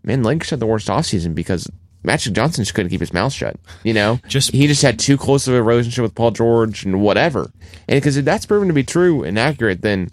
[0.03, 1.71] man, Lakers had the worst offseason because
[2.09, 3.57] Magic Johnson just couldn't keep his mouth shut.
[3.85, 7.03] You know, Just- he just had too close of a relationship with Paul George and
[7.03, 7.53] whatever.
[7.87, 10.09] And because if that's proven to be true and accurate, then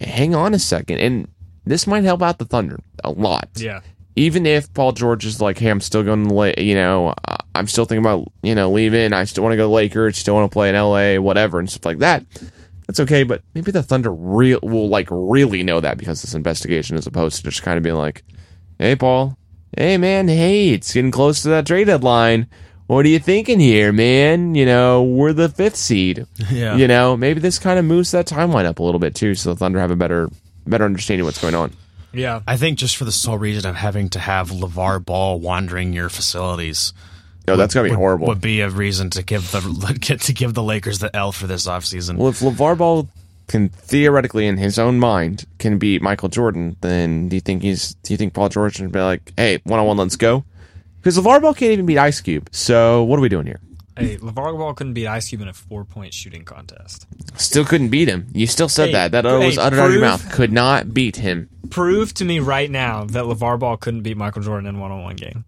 [0.00, 1.00] hang on a second.
[1.00, 1.28] And
[1.66, 3.80] this might help out the Thunder a lot yeah.
[4.16, 7.14] even if Paul George is like, hey, I'm still going to, La- you know,
[7.54, 9.12] I'm still thinking about, you know, leaving.
[9.12, 11.68] I still want to go to Lakers, still want to play in LA, whatever, and
[11.68, 12.24] stuff like that.
[12.86, 16.96] That's okay, but maybe the Thunder real will like really know that because this investigation,
[16.96, 18.22] as opposed to just kind of being like,
[18.78, 19.36] hey, Paul,
[19.76, 22.46] hey, man, hey, it's getting close to that trade deadline.
[22.86, 24.54] what are you thinking here, man?
[24.54, 26.26] You know, we're the fifth seed.
[26.50, 26.76] Yeah.
[26.76, 29.50] You know, maybe this kind of moves that timeline up a little bit too, so
[29.50, 30.28] the Thunder have a better
[30.66, 31.72] better understanding of what's going on.
[32.12, 32.40] Yeah.
[32.46, 36.08] I think just for the sole reason of having to have LeVar Ball wandering your
[36.08, 36.92] facilities.
[37.46, 38.26] No, that's gonna be would, horrible.
[38.28, 41.46] Would be a reason to give the get to give the Lakers the L for
[41.46, 42.16] this offseason.
[42.16, 43.08] Well, if LeVar Ball
[43.48, 47.94] can theoretically, in his own mind, can beat Michael Jordan, then do you think he's?
[47.94, 50.44] Do you think Paul George would be like, "Hey, one on one, let's go"?
[51.00, 52.48] Because LeVar Ball can't even beat Ice Cube.
[52.52, 53.60] So what are we doing here?
[53.96, 57.06] Hey, LeVar Ball couldn't beat Ice Cube in a four point shooting contest.
[57.36, 58.26] Still couldn't beat him.
[58.32, 59.12] You still said Hey, that.
[59.12, 60.30] That hey, was uttered out of your mouth.
[60.30, 61.48] Could not beat him.
[61.70, 65.02] Prove to me right now that LeVar Ball couldn't beat Michael Jordan in one on
[65.02, 65.44] one game.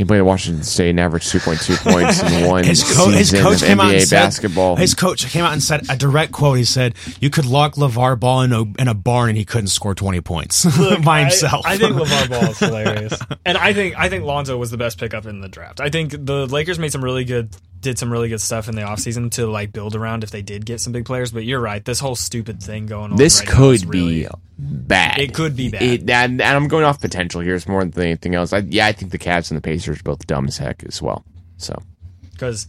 [0.00, 3.44] He played at Washington State and averaged 2.2 points in one His, co- his season
[3.44, 4.76] coach of came out NBA said, basketball.
[4.76, 6.56] His coach came out and said a direct quote.
[6.56, 9.66] He said, "You could lock LeVar Ball in a in a barn and he couldn't
[9.66, 10.64] score twenty points
[11.04, 14.56] by I- himself." I, think LeVar Ball is hilarious, and I think I think Lonzo
[14.56, 15.80] was the best pickup in the draft.
[15.80, 18.82] I think the Lakers made some really good, did some really good stuff in the
[18.82, 21.32] offseason to like build around if they did get some big players.
[21.32, 23.16] But you're right, this whole stupid thing going on.
[23.16, 24.28] this right could really- be
[24.58, 25.18] bad.
[25.18, 25.82] It could be bad.
[25.82, 27.54] It, and, and I'm going off potential here.
[27.54, 28.52] It's more than anything else.
[28.52, 31.00] I, yeah, I think the Cavs and the Pacers are both dumb as heck as
[31.00, 31.24] well.
[31.56, 31.80] So
[32.32, 32.68] because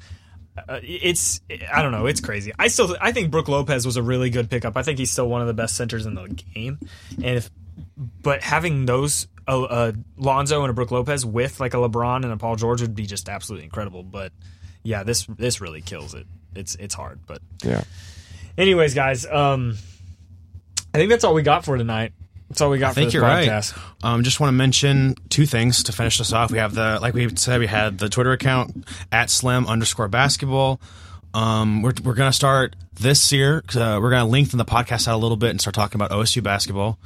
[0.57, 2.51] uh, it's I don't know, it's crazy.
[2.57, 4.77] I still I think Brook Lopez was a really good pickup.
[4.77, 6.79] I think he's still one of the best centers in the game,
[7.15, 7.49] and if
[8.21, 12.31] but having those uh, uh, Lonzo and a Brook Lopez with like a LeBron and
[12.31, 14.03] a Paul George would be just absolutely incredible.
[14.03, 14.31] But
[14.83, 16.25] yeah, this this really kills it.
[16.55, 17.83] It's it's hard, but yeah,
[18.57, 19.77] anyways, guys, um,
[20.93, 22.13] I think that's all we got for tonight.
[22.49, 23.83] That's all we got I think for you're this right.
[24.03, 26.51] Um, just want to mention two things to finish this off.
[26.51, 30.81] We have the like we said, we had the Twitter account at slim underscore basketball.
[31.33, 33.63] Um, we're we're gonna start this year.
[33.73, 36.43] Uh, we're gonna lengthen the podcast out a little bit and start talking about OSU
[36.43, 36.99] basketball.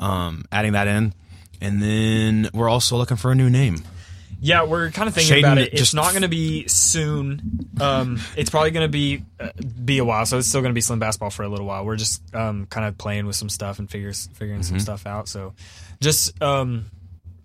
[0.00, 1.14] Um, adding that in,
[1.60, 3.84] and then we're also looking for a new name.
[4.44, 5.72] Yeah, we're kind of thinking Shaden about it.
[5.72, 7.66] It's just- not going to be soon.
[7.80, 9.48] Um, it's probably going to be uh,
[9.84, 10.26] be a while.
[10.26, 11.84] So it's still going to be slim basketball for a little while.
[11.84, 15.28] We're just um, kind of playing with some stuff and figures figuring some stuff out.
[15.28, 15.54] So
[16.00, 16.84] just um,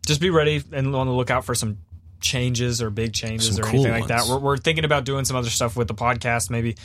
[0.06, 1.78] just be ready and on the lookout for some
[2.20, 4.18] changes or big changes Some or cool anything like that.
[4.28, 4.30] ones.
[4.32, 6.76] We're, we're thinking about doing some other stuff with the podcast, maybe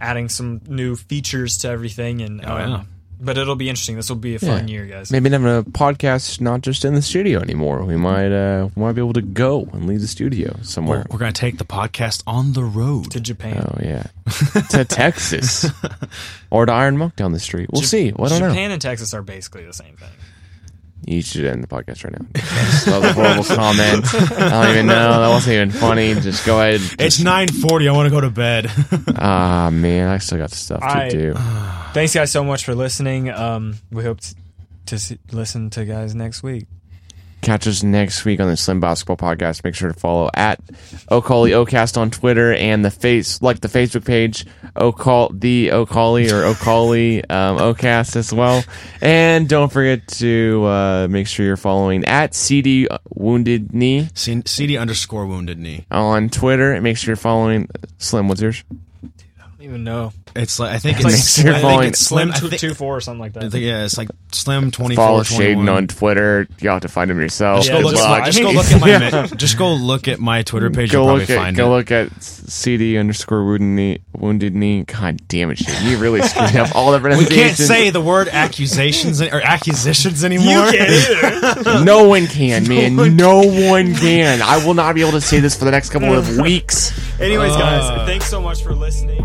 [0.00, 2.22] adding some new features to everything.
[2.22, 2.82] And Oh, um, yeah.
[3.20, 3.96] But it'll be interesting.
[3.96, 5.10] This will be a fun year, guys.
[5.12, 7.84] maybe having a podcast not just in the studio anymore.
[7.84, 11.04] We might uh, we might be able to go and leave the studio somewhere.
[11.10, 13.10] We're gonna take the podcast on the road.
[13.12, 13.64] To Japan.
[13.68, 14.04] Oh yeah,
[14.70, 15.66] to Texas
[16.50, 17.68] or to Iron Monk down the street.
[17.72, 18.12] We'll see.
[18.12, 18.54] Well, I don't know.
[18.54, 20.08] Japan and Texas are basically the same thing.
[21.06, 22.26] You should end the podcast right now.
[22.32, 24.04] that was a horrible comment.
[24.38, 25.20] I don't even know.
[25.20, 26.14] That wasn't even funny.
[26.14, 26.80] Just go ahead.
[26.98, 27.88] It's nine forty.
[27.88, 28.70] I want to go to bed.
[29.16, 31.34] Ah man, I still got stuff to I- do.
[31.92, 33.30] Thanks, guys, so much for listening.
[33.30, 34.34] Um, we hope t-
[34.86, 36.66] to see, listen to guys next week.
[37.42, 39.64] Catch us next week on the Slim Basketball Podcast.
[39.64, 40.62] Make sure to follow at
[41.10, 44.44] Ocali Ocast on Twitter and the face like the Facebook page
[44.76, 48.62] Ocal the Ocali or Ocali um, Ocast as well.
[49.00, 54.76] And don't forget to uh, make sure you're following at CD Wounded Knee C- CD
[54.76, 55.86] underscore wounded knee.
[55.90, 56.72] on Twitter.
[56.72, 57.68] And make sure you're following
[57.98, 58.28] Slim.
[58.28, 58.62] What's yours?
[59.02, 60.12] I don't even know.
[60.36, 62.28] It's like I think It's it's, sure you're I think it's slim.
[62.32, 63.50] Slim two, think, two four or something like that.
[63.50, 65.22] Think, yeah, it's like slim twenty Follow.
[65.22, 66.46] Shaden on Twitter.
[66.60, 67.64] You have to find him yourself.
[67.64, 70.08] Just Yeah, go look just at my, just go look at my just go look
[70.08, 70.92] at my Twitter page.
[70.92, 71.76] Go You'll look probably at find go it.
[71.76, 73.98] look at CD underscore wounded knee.
[74.16, 74.84] Wounded knee.
[74.84, 75.82] God damn it, shit!
[75.82, 80.66] You really screwed up all the we can't say the word accusations or accusations anymore.
[80.66, 81.84] you can't either.
[81.84, 83.16] No one can, man.
[83.16, 84.42] No one can.
[84.42, 86.92] I will not be able to say this for the next couple of weeks.
[87.20, 87.58] Anyways, Uh.
[87.58, 89.20] guys, thanks so much for listening.